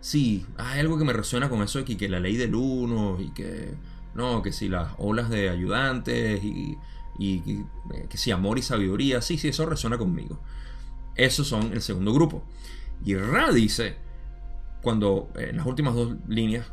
sí, 0.00 0.46
hay 0.56 0.80
algo 0.80 0.98
que 0.98 1.04
me 1.04 1.12
resuena 1.12 1.48
con 1.48 1.62
eso 1.62 1.82
de 1.82 1.96
que, 1.96 2.08
la 2.08 2.20
ley 2.20 2.36
del 2.36 2.54
uno 2.54 3.18
y 3.20 3.30
que, 3.30 3.74
no, 4.14 4.42
que 4.42 4.52
si 4.52 4.68
las 4.68 4.92
olas 4.98 5.28
de 5.28 5.50
ayudantes 5.50 6.42
y, 6.42 6.76
y 7.18 7.64
que, 8.08 8.16
si 8.16 8.30
amor 8.30 8.58
y 8.58 8.62
sabiduría, 8.62 9.20
sí, 9.20 9.36
sí, 9.36 9.48
eso 9.48 9.66
resuena 9.66 9.98
conmigo. 9.98 10.40
Esos 11.16 11.46
son 11.46 11.72
el 11.72 11.82
segundo 11.82 12.14
grupo. 12.14 12.42
Y 13.04 13.14
Ra 13.14 13.52
dice, 13.52 13.96
cuando 14.82 15.28
en 15.36 15.56
las 15.56 15.66
últimas 15.66 15.94
dos 15.94 16.14
líneas, 16.28 16.66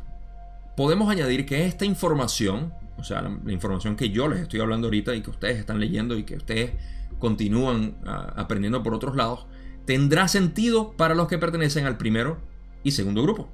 podemos 0.76 1.10
añadir 1.10 1.44
que 1.44 1.66
esta 1.66 1.84
información 1.84 2.72
o 2.98 3.04
sea, 3.04 3.22
la, 3.22 3.52
información 3.52 3.96
que 3.96 4.10
yo 4.10 4.28
les 4.28 4.40
estoy 4.40 4.60
hablando 4.60 4.88
ahorita 4.88 5.14
y 5.14 5.22
que 5.22 5.30
ustedes 5.30 5.58
están 5.58 5.80
leyendo 5.80 6.16
y 6.16 6.24
que 6.24 6.36
ustedes 6.36 6.72
continúan 7.18 7.96
ah, 8.06 8.32
aprendiendo 8.36 8.82
por 8.82 8.94
otros 8.94 9.16
lados, 9.16 9.46
tendrá 9.84 10.28
sentido 10.28 10.92
para 10.92 11.14
los 11.14 11.28
que 11.28 11.38
pertenecen 11.38 11.86
al 11.86 11.96
primero 11.96 12.38
y 12.82 12.90
segundo 12.90 13.22
grupo. 13.22 13.48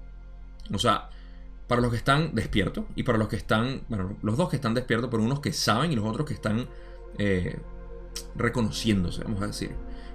O 0.73 0.79
sea, 0.79 1.11
para 1.69 1.81
los 1.81 1.91
que 1.91 1.97
están 1.97 2.35
despiertos 2.35 2.85
y 2.95 3.03
para 3.05 3.19
los 3.19 3.29
que 3.29 3.37
están, 3.37 3.83
bueno, 3.89 4.17
los 4.23 4.37
dos 4.37 4.49
que 4.49 4.57
están 4.57 4.75
despiertos, 4.75 5.11
pero 5.11 5.23
unos 5.23 5.41
que 5.41 5.53
saben 5.53 5.93
y 5.93 5.97
los 5.97 6.05
otros 6.05 6.27
que 6.27 6.35
están 6.35 6.67
eh, 7.19 7.59
reconociéndose, 8.35 9.23
vamos 9.25 9.43
a 9.43 9.47
decir. 9.47 9.73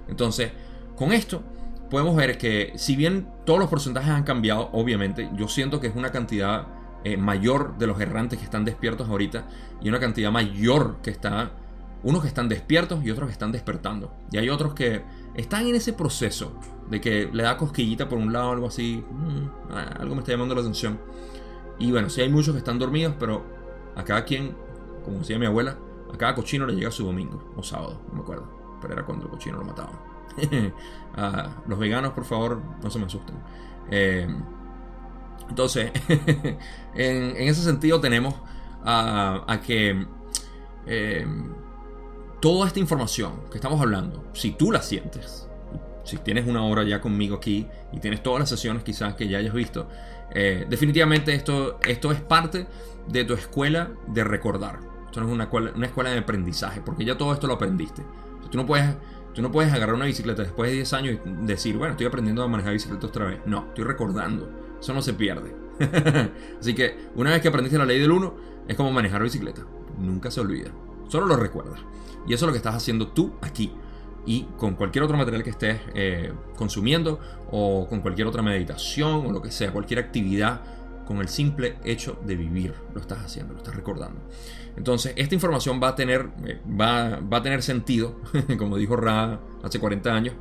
Entonces, 0.08 0.52
con 0.96 1.12
esto 1.12 1.42
podemos 1.88 2.14
ver 2.14 2.38
que 2.38 2.72
si 2.76 2.96
bien 2.96 3.28
todos 3.44 3.58
los 3.58 3.68
porcentajes 3.68 4.10
han 4.10 4.22
cambiado, 4.22 4.70
obviamente, 4.72 5.28
yo 5.34 5.48
siento 5.48 5.80
que 5.80 5.88
es 5.88 5.96
una 5.96 6.12
cantidad 6.12 6.66
eh, 7.02 7.16
mayor 7.16 7.78
de 7.78 7.86
los 7.86 7.98
errantes 8.00 8.38
que 8.38 8.44
están 8.44 8.64
despiertos 8.64 9.08
ahorita 9.08 9.46
y 9.80 9.88
una 9.88 9.98
cantidad 9.98 10.30
mayor 10.30 10.98
que 11.02 11.10
está, 11.10 11.52
unos 12.02 12.22
que 12.22 12.28
están 12.28 12.48
despiertos 12.48 13.02
y 13.04 13.10
otros 13.10 13.28
que 13.28 13.32
están 13.32 13.52
despertando. 13.52 14.12
Y 14.30 14.38
hay 14.38 14.50
otros 14.50 14.74
que 14.74 15.02
están 15.34 15.66
en 15.66 15.76
ese 15.76 15.92
proceso 15.92 16.52
de 16.90 17.00
que 17.00 17.30
le 17.32 17.42
da 17.42 17.56
cosquillita 17.56 18.08
por 18.08 18.18
un 18.18 18.32
lado, 18.32 18.50
algo 18.50 18.66
así, 18.66 19.02
mm, 19.08 19.72
ah, 19.72 19.96
algo 20.00 20.14
me 20.14 20.20
está 20.20 20.32
llamando 20.32 20.54
la 20.54 20.60
atención. 20.60 21.00
Y 21.78 21.90
bueno, 21.90 22.10
sí 22.10 22.20
hay 22.20 22.28
muchos 22.28 22.52
que 22.52 22.58
están 22.58 22.78
dormidos, 22.78 23.14
pero 23.18 23.44
a 23.96 24.04
cada 24.04 24.24
quien, 24.24 24.54
como 25.04 25.20
decía 25.20 25.38
mi 25.38 25.46
abuela, 25.46 25.78
a 26.12 26.18
cada 26.18 26.34
cochino 26.34 26.66
le 26.66 26.74
llega 26.74 26.90
su 26.90 27.04
domingo 27.06 27.52
o 27.56 27.62
sábado, 27.62 28.02
no 28.08 28.14
me 28.14 28.20
acuerdo, 28.20 28.78
pero 28.82 28.92
era 28.92 29.06
cuando 29.06 29.24
el 29.24 29.30
cochino 29.30 29.56
lo 29.58 29.64
mataban. 29.64 29.98
los 31.66 31.78
veganos, 31.78 32.12
por 32.12 32.24
favor, 32.24 32.60
no 32.82 32.90
se 32.90 32.98
me 32.98 33.06
asusten. 33.06 33.36
Eh, 33.90 34.28
entonces, 35.48 35.90
en, 36.94 37.36
ese 37.36 37.62
sentido 37.62 38.00
tenemos 38.00 38.34
a, 38.84 39.60
que 39.66 40.06
eh, 40.86 41.26
toda 42.40 42.66
esta 42.66 42.78
información 42.78 43.32
que 43.50 43.58
estamos 43.58 43.80
hablando, 43.80 44.24
si 44.32 44.52
tú 44.52 44.72
la 44.72 44.82
sientes, 44.82 45.48
si 46.04 46.16
tienes 46.18 46.46
una 46.46 46.64
hora 46.64 46.82
ya 46.82 47.00
conmigo 47.00 47.36
aquí 47.36 47.66
y 47.92 48.00
tienes 48.00 48.22
todas 48.22 48.40
las 48.40 48.48
sesiones 48.48 48.82
quizás 48.82 49.14
que 49.14 49.28
ya 49.28 49.38
hayas 49.38 49.54
visto, 49.54 49.88
eh, 50.32 50.66
definitivamente 50.68 51.34
esto, 51.34 51.78
esto 51.86 52.12
es 52.12 52.20
parte 52.20 52.66
de 53.08 53.24
tu 53.24 53.34
escuela 53.34 53.90
de 54.06 54.24
recordar. 54.24 54.78
Esto 55.06 55.20
no 55.20 55.26
es 55.26 55.32
una 55.32 55.44
escuela, 55.44 55.72
una 55.74 55.86
escuela 55.86 56.10
de 56.10 56.18
aprendizaje, 56.18 56.80
porque 56.80 57.04
ya 57.04 57.18
todo 57.18 57.32
esto 57.32 57.48
lo 57.48 57.54
aprendiste. 57.54 58.02
Tú 58.50 58.56
no 58.56 58.66
puedes 58.66 58.96
Tú 59.34 59.42
no 59.42 59.52
puedes 59.52 59.72
agarrar 59.72 59.94
una 59.94 60.06
bicicleta 60.06 60.42
después 60.42 60.70
de 60.70 60.76
10 60.76 60.92
años 60.92 61.18
y 61.24 61.46
decir, 61.46 61.76
bueno, 61.76 61.92
estoy 61.92 62.06
aprendiendo 62.06 62.42
a 62.42 62.48
manejar 62.48 62.72
bicicleta 62.72 63.06
otra 63.06 63.26
vez. 63.26 63.40
No, 63.46 63.66
estoy 63.68 63.84
recordando. 63.84 64.50
Eso 64.80 64.94
no 64.94 65.02
se 65.02 65.14
pierde. 65.14 65.54
Así 66.60 66.74
que 66.74 66.96
una 67.14 67.30
vez 67.30 67.42
que 67.42 67.48
aprendiste 67.48 67.78
la 67.78 67.84
ley 67.84 67.98
del 68.00 68.10
1, 68.10 68.34
es 68.68 68.76
como 68.76 68.90
manejar 68.90 69.22
bicicleta. 69.22 69.62
Nunca 69.98 70.30
se 70.30 70.40
olvida. 70.40 70.70
Solo 71.08 71.26
lo 71.26 71.36
recuerdas. 71.36 71.80
Y 72.26 72.34
eso 72.34 72.44
es 72.44 72.48
lo 72.48 72.52
que 72.52 72.58
estás 72.58 72.74
haciendo 72.74 73.08
tú 73.08 73.32
aquí. 73.40 73.72
Y 74.26 74.44
con 74.56 74.74
cualquier 74.74 75.04
otro 75.04 75.16
material 75.16 75.42
que 75.42 75.50
estés 75.50 75.80
eh, 75.94 76.32
consumiendo 76.56 77.18
o 77.50 77.86
con 77.88 78.00
cualquier 78.00 78.26
otra 78.26 78.42
meditación 78.42 79.26
o 79.26 79.32
lo 79.32 79.42
que 79.42 79.50
sea, 79.50 79.72
cualquier 79.72 80.00
actividad, 80.00 80.60
con 81.06 81.18
el 81.18 81.28
simple 81.28 81.76
hecho 81.84 82.18
de 82.24 82.36
vivir, 82.36 82.74
lo 82.94 83.00
estás 83.00 83.18
haciendo, 83.18 83.54
lo 83.54 83.58
estás 83.58 83.74
recordando. 83.74 84.20
Entonces, 84.76 85.12
esta 85.16 85.34
información 85.34 85.80
va 85.82 85.88
a 85.88 85.94
tener, 85.96 86.28
eh, 86.46 86.60
va, 86.80 87.18
va, 87.20 87.38
a 87.38 87.42
tener 87.42 87.62
sentido, 87.62 88.20
como 88.58 88.76
dijo 88.76 88.94
Ra 88.94 89.40
hace 89.64 89.80
40 89.80 90.14
años, 90.14 90.34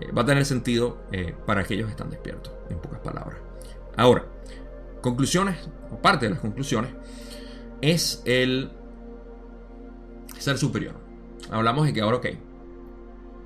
eh, 0.00 0.12
va 0.12 0.22
a 0.22 0.26
tener 0.26 0.44
sentido 0.44 0.98
para 1.46 1.62
aquellos 1.62 1.86
que 1.86 1.92
están 1.92 2.10
despiertos, 2.10 2.52
en 2.68 2.78
pocas 2.78 3.00
palabras. 3.00 3.49
Ahora, 3.96 4.24
conclusiones, 5.00 5.68
o 5.90 5.96
parte 6.00 6.26
de 6.26 6.30
las 6.30 6.40
conclusiones, 6.40 6.92
es 7.80 8.22
el 8.24 8.70
ser 10.38 10.58
superior. 10.58 10.94
Hablamos 11.50 11.86
de 11.86 11.92
que 11.92 12.00
ahora, 12.00 12.18
ok, 12.18 12.26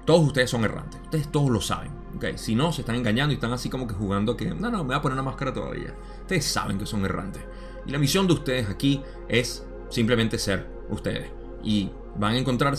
todos 0.05 0.27
ustedes 0.27 0.51
son 0.51 0.65
errantes, 0.65 1.01
ustedes 1.03 1.31
todos 1.31 1.51
lo 1.51 1.61
saben, 1.61 1.91
ok, 2.17 2.37
si 2.37 2.55
no, 2.55 2.73
se 2.73 2.83
están 2.83 2.97
engañando 2.97 3.33
y 3.33 3.37
están 3.37 3.53
así 3.53 3.71
como 3.71 3.87
que 3.87 3.95
jugando 3.95 4.37
que, 4.37 4.47
no, 4.47 4.71
no, 4.71 4.79
me 4.79 4.89
voy 4.89 4.95
a 4.97 5.03
poner 5.03 5.15
una 5.15 5.23
máscara 5.23 5.53
todavía. 5.53 5.95
Ustedes 6.21 6.45
saben 6.45 6.79
que 6.79 6.87
son 6.87 7.05
errantes. 7.05 7.43
Y 7.87 7.91
la 7.91 7.99
misión 7.99 8.27
de 8.27 8.35
ustedes 8.35 8.69
aquí 8.69 9.03
es 9.29 9.65
simplemente 9.89 10.39
ser 10.39 10.67
ustedes. 10.91 11.31
Y 11.63 11.91
van 12.17 12.35
a 12.35 12.39
encontrar 12.39 12.75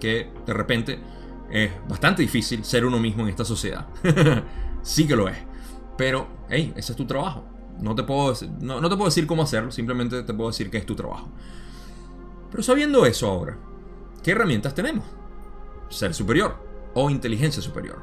que 0.00 0.30
de 0.46 0.52
repente 0.52 0.98
es 1.50 1.70
bastante 1.88 2.22
difícil 2.22 2.64
ser 2.64 2.84
uno 2.84 2.98
mismo 2.98 3.22
en 3.22 3.28
esta 3.28 3.44
sociedad. 3.44 3.86
sí 4.82 5.06
que 5.06 5.16
lo 5.16 5.28
es. 5.28 5.38
Pero, 5.96 6.26
hey, 6.48 6.72
ese 6.76 6.92
es 6.92 6.96
tu 6.96 7.06
trabajo. 7.06 7.44
No 7.80 7.94
te, 7.94 8.02
puedo, 8.02 8.34
no, 8.60 8.80
te 8.80 8.96
puedo 8.96 9.06
decir 9.06 9.26
cómo 9.26 9.42
hacerlo, 9.42 9.72
simplemente 9.72 10.22
te 10.22 10.34
puedo 10.34 10.50
decir 10.50 10.70
que 10.70 10.78
es 10.78 10.86
tu 10.86 10.94
trabajo. 10.94 11.28
Pero 12.50 12.62
sabiendo 12.62 13.06
eso 13.06 13.28
ahora, 13.28 13.58
¿qué 14.22 14.32
herramientas 14.32 14.74
tenemos? 14.74 15.04
Ser 15.88 16.14
superior 16.14 16.56
o 16.94 17.10
inteligencia 17.10 17.62
superior. 17.62 18.00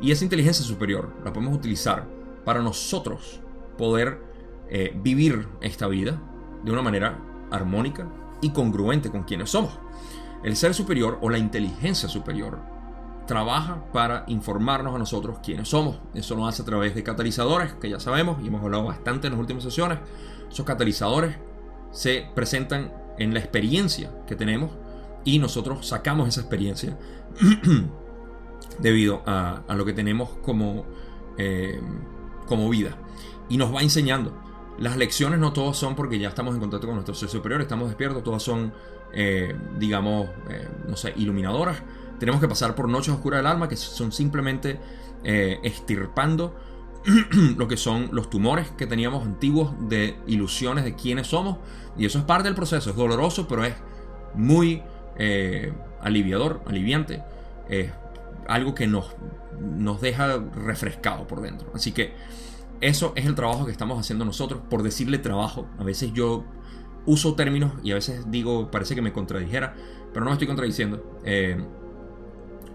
Y 0.00 0.10
esa 0.10 0.24
inteligencia 0.24 0.64
superior 0.64 1.12
la 1.24 1.32
podemos 1.32 1.54
utilizar 1.54 2.06
para 2.44 2.62
nosotros 2.62 3.40
poder 3.78 4.20
eh, 4.68 4.92
vivir 5.02 5.46
esta 5.60 5.86
vida 5.86 6.20
de 6.64 6.72
una 6.72 6.82
manera 6.82 7.18
armónica 7.50 8.08
y 8.40 8.50
congruente 8.50 9.10
con 9.10 9.22
quienes 9.22 9.50
somos. 9.50 9.78
El 10.42 10.56
ser 10.56 10.74
superior 10.74 11.18
o 11.22 11.30
la 11.30 11.38
inteligencia 11.38 12.08
superior 12.08 12.58
trabaja 13.26 13.84
para 13.92 14.24
informarnos 14.28 14.94
a 14.94 14.98
nosotros 14.98 15.38
quiénes 15.42 15.68
somos. 15.68 15.98
Eso 16.14 16.34
lo 16.34 16.46
hace 16.46 16.62
a 16.62 16.64
través 16.64 16.94
de 16.94 17.02
catalizadores, 17.02 17.74
que 17.74 17.90
ya 17.90 18.00
sabemos 18.00 18.42
y 18.42 18.48
hemos 18.48 18.62
hablado 18.62 18.84
bastante 18.84 19.26
en 19.26 19.32
las 19.32 19.40
últimas 19.40 19.62
sesiones. 19.62 19.98
Esos 20.50 20.64
catalizadores 20.64 21.36
se 21.90 22.26
presentan 22.34 22.92
en 23.18 23.34
la 23.34 23.40
experiencia 23.40 24.12
que 24.26 24.36
tenemos 24.36 24.70
y 25.24 25.38
nosotros 25.38 25.86
sacamos 25.86 26.28
esa 26.28 26.40
experiencia 26.40 26.96
debido 28.78 29.22
a, 29.26 29.62
lo 29.74 29.84
que 29.84 29.92
tenemos 29.92 30.30
como, 30.42 30.84
eh, 31.36 31.80
como 32.46 32.68
vida. 32.68 32.96
Y 33.48 33.56
nos 33.56 33.74
va 33.74 33.82
enseñando. 33.82 34.32
Las 34.78 34.96
lecciones 34.96 35.38
no 35.38 35.52
todas 35.52 35.76
son 35.76 35.94
porque 35.94 36.18
ya 36.18 36.28
estamos 36.28 36.54
en 36.54 36.60
contacto 36.60 36.86
con 36.86 36.96
nuestro 36.96 37.14
ser 37.14 37.28
superior, 37.28 37.62
estamos 37.62 37.88
despiertos, 37.88 38.22
todas 38.22 38.42
son, 38.42 38.74
eh, 39.12 39.56
digamos, 39.78 40.28
eh, 40.50 40.68
no 40.86 40.96
sé, 40.96 41.14
iluminadoras. 41.16 41.82
Tenemos 42.18 42.40
que 42.40 42.48
pasar 42.48 42.74
por 42.74 42.88
noches 42.88 43.14
oscuras 43.14 43.38
del 43.38 43.46
alma 43.46 43.68
que 43.68 43.76
son 43.76 44.12
simplemente 44.12 44.80
estirpando 45.24 46.54
lo 47.56 47.66
que 47.66 47.76
son 47.76 48.10
los 48.12 48.30
tumores 48.30 48.70
que 48.78 48.86
teníamos 48.86 49.24
antiguos 49.24 49.72
de 49.88 50.16
ilusiones 50.26 50.84
de 50.84 50.94
quiénes 50.94 51.26
somos. 51.26 51.58
Y 51.96 52.06
eso 52.06 52.18
es 52.18 52.24
parte 52.24 52.44
del 52.44 52.54
proceso, 52.54 52.90
es 52.90 52.96
doloroso, 52.96 53.48
pero 53.48 53.64
es 53.64 53.74
muy 54.34 54.82
aliviador, 56.00 56.62
aliviante 56.66 57.22
algo 58.48 58.74
que 58.74 58.86
nos, 58.86 59.14
nos 59.60 60.00
deja 60.00 60.38
refrescado 60.38 61.26
por 61.26 61.40
dentro. 61.40 61.70
Así 61.74 61.92
que 61.92 62.12
eso 62.80 63.12
es 63.16 63.26
el 63.26 63.34
trabajo 63.34 63.66
que 63.66 63.72
estamos 63.72 63.98
haciendo 63.98 64.24
nosotros, 64.24 64.60
por 64.68 64.82
decirle 64.82 65.18
trabajo. 65.18 65.66
A 65.78 65.84
veces 65.84 66.12
yo 66.12 66.44
uso 67.06 67.34
términos 67.34 67.72
y 67.82 67.92
a 67.92 67.94
veces 67.94 68.30
digo, 68.30 68.70
parece 68.70 68.94
que 68.94 69.02
me 69.02 69.12
contradijera, 69.12 69.74
pero 70.12 70.24
no 70.24 70.30
me 70.30 70.34
estoy 70.34 70.46
contradiciendo. 70.46 71.20
Eh, 71.24 71.56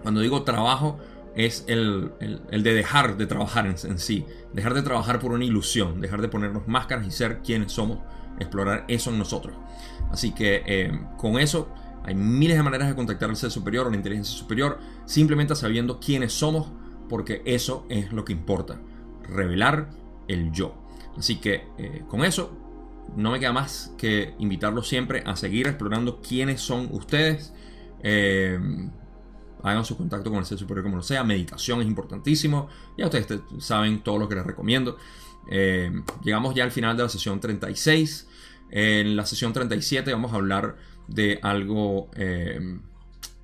cuando 0.02 0.20
digo 0.20 0.42
trabajo 0.42 0.98
es 1.34 1.64
el, 1.66 2.12
de 2.50 2.74
dejar 2.74 3.16
de 3.16 3.26
trabajar 3.26 3.66
en, 3.66 3.98
sí, 3.98 4.26
dejar 4.52 4.74
de 4.74 4.82
trabajar 4.82 5.18
por 5.18 5.32
una 5.32 5.44
ilusión, 5.44 6.00
dejar 6.00 6.20
de 6.20 6.28
ponernos 6.28 6.68
máscaras 6.68 7.06
y 7.06 7.10
ser 7.10 7.40
quienes 7.40 7.72
somos, 7.72 7.98
explorar 8.38 8.84
eso 8.88 9.10
en 9.10 9.18
nosotros. 9.18 9.56
Así 10.10 10.32
que 10.32 10.62
eh, 10.66 10.92
con 11.16 11.38
eso 11.38 11.68
hay 12.04 12.14
miles 12.14 12.56
de 12.56 12.62
maneras 12.62 12.88
de 12.88 12.94
contactar 12.94 13.30
al 13.30 13.36
ser 13.36 13.50
superior 13.50 13.86
o 13.86 13.90
la 13.90 13.96
inteligencia 13.96 14.36
superior, 14.36 14.78
simplemente 15.06 15.54
sabiendo 15.54 16.00
quiénes 16.00 16.32
somos, 16.32 16.70
porque 17.08 17.42
eso 17.44 17.86
es 17.88 18.12
lo 18.12 18.24
que 18.24 18.32
importa, 18.32 18.80
revelar 19.22 19.88
el 20.28 20.52
yo. 20.52 20.74
Así 21.16 21.36
que 21.36 21.66
eh, 21.78 22.02
con 22.08 22.24
eso 22.24 22.56
no 23.16 23.30
me 23.30 23.40
queda 23.40 23.52
más 23.52 23.92
que 23.98 24.34
invitarlos 24.38 24.88
siempre 24.88 25.22
a 25.26 25.36
seguir 25.36 25.66
explorando 25.66 26.20
quiénes 26.20 26.60
son 26.60 26.88
ustedes. 26.92 27.52
Eh, 28.02 28.58
hagan 29.62 29.84
su 29.84 29.96
contacto 29.96 30.30
con 30.30 30.40
el 30.40 30.44
ser 30.44 30.58
superior 30.58 30.84
como 30.84 30.96
lo 30.96 31.02
sea. 31.02 31.24
Meditación 31.24 31.80
es 31.80 31.86
importantísimo. 31.86 32.68
Ya 32.96 33.06
ustedes 33.06 33.40
saben 33.58 34.02
todo 34.02 34.18
lo 34.18 34.28
que 34.28 34.34
les 34.34 34.44
recomiendo. 34.44 34.96
Eh, 35.50 35.90
llegamos 36.22 36.54
ya 36.54 36.64
al 36.64 36.70
final 36.70 36.96
de 36.96 37.04
la 37.04 37.08
sesión 37.08 37.40
36. 37.40 38.28
En 38.70 39.16
la 39.16 39.26
sesión 39.26 39.52
37 39.52 40.12
vamos 40.12 40.32
a 40.32 40.36
hablar 40.36 40.76
de 41.08 41.38
algo 41.42 42.10
eh, 42.14 42.78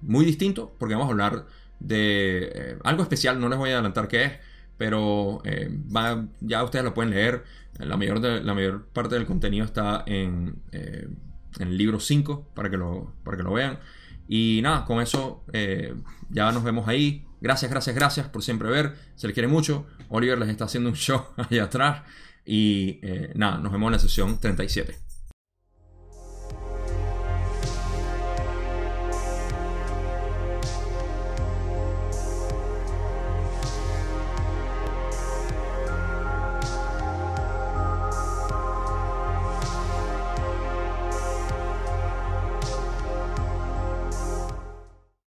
muy 0.00 0.24
distinto, 0.24 0.74
porque 0.78 0.94
vamos 0.94 1.08
a 1.08 1.12
hablar 1.12 1.46
de 1.80 2.50
eh, 2.54 2.78
algo 2.84 3.02
especial, 3.02 3.38
no 3.38 3.48
les 3.48 3.58
voy 3.58 3.70
a 3.70 3.74
adelantar 3.74 4.08
qué 4.08 4.24
es, 4.24 4.32
pero 4.78 5.42
ya 6.40 6.64
ustedes 6.64 6.84
lo 6.84 6.94
pueden 6.94 7.10
leer. 7.10 7.44
La 7.78 7.96
mayor, 7.96 8.20
la 8.20 8.54
mayor 8.54 8.86
parte 8.86 9.14
del 9.14 9.26
contenido 9.26 9.64
está 9.64 10.02
en, 10.06 10.62
en 10.72 11.68
el 11.68 11.76
libro 11.76 12.00
5 12.00 12.48
para 12.54 12.70
que, 12.70 12.76
lo, 12.76 13.12
para 13.22 13.36
que 13.36 13.42
lo 13.42 13.52
vean. 13.52 13.78
Y 14.28 14.60
nada, 14.62 14.84
con 14.84 15.00
eso 15.00 15.44
ya 16.30 16.52
nos 16.52 16.62
vemos 16.62 16.86
ahí. 16.86 17.24
Gracias, 17.40 17.70
gracias, 17.70 17.96
gracias 17.96 18.28
por 18.28 18.42
siempre 18.42 18.68
ver. 18.68 18.94
Se 19.16 19.26
les 19.26 19.34
quiere 19.34 19.48
mucho. 19.48 19.86
Oliver 20.10 20.38
les 20.38 20.48
está 20.48 20.64
haciendo 20.64 20.90
un 20.90 20.96
show 20.96 21.24
allá 21.36 21.64
atrás. 21.64 22.02
Y 22.44 23.00
nada, 23.34 23.58
nos 23.58 23.72
vemos 23.72 23.88
en 23.88 23.92
la 23.92 23.98
sesión 23.98 24.38
37. 24.38 25.07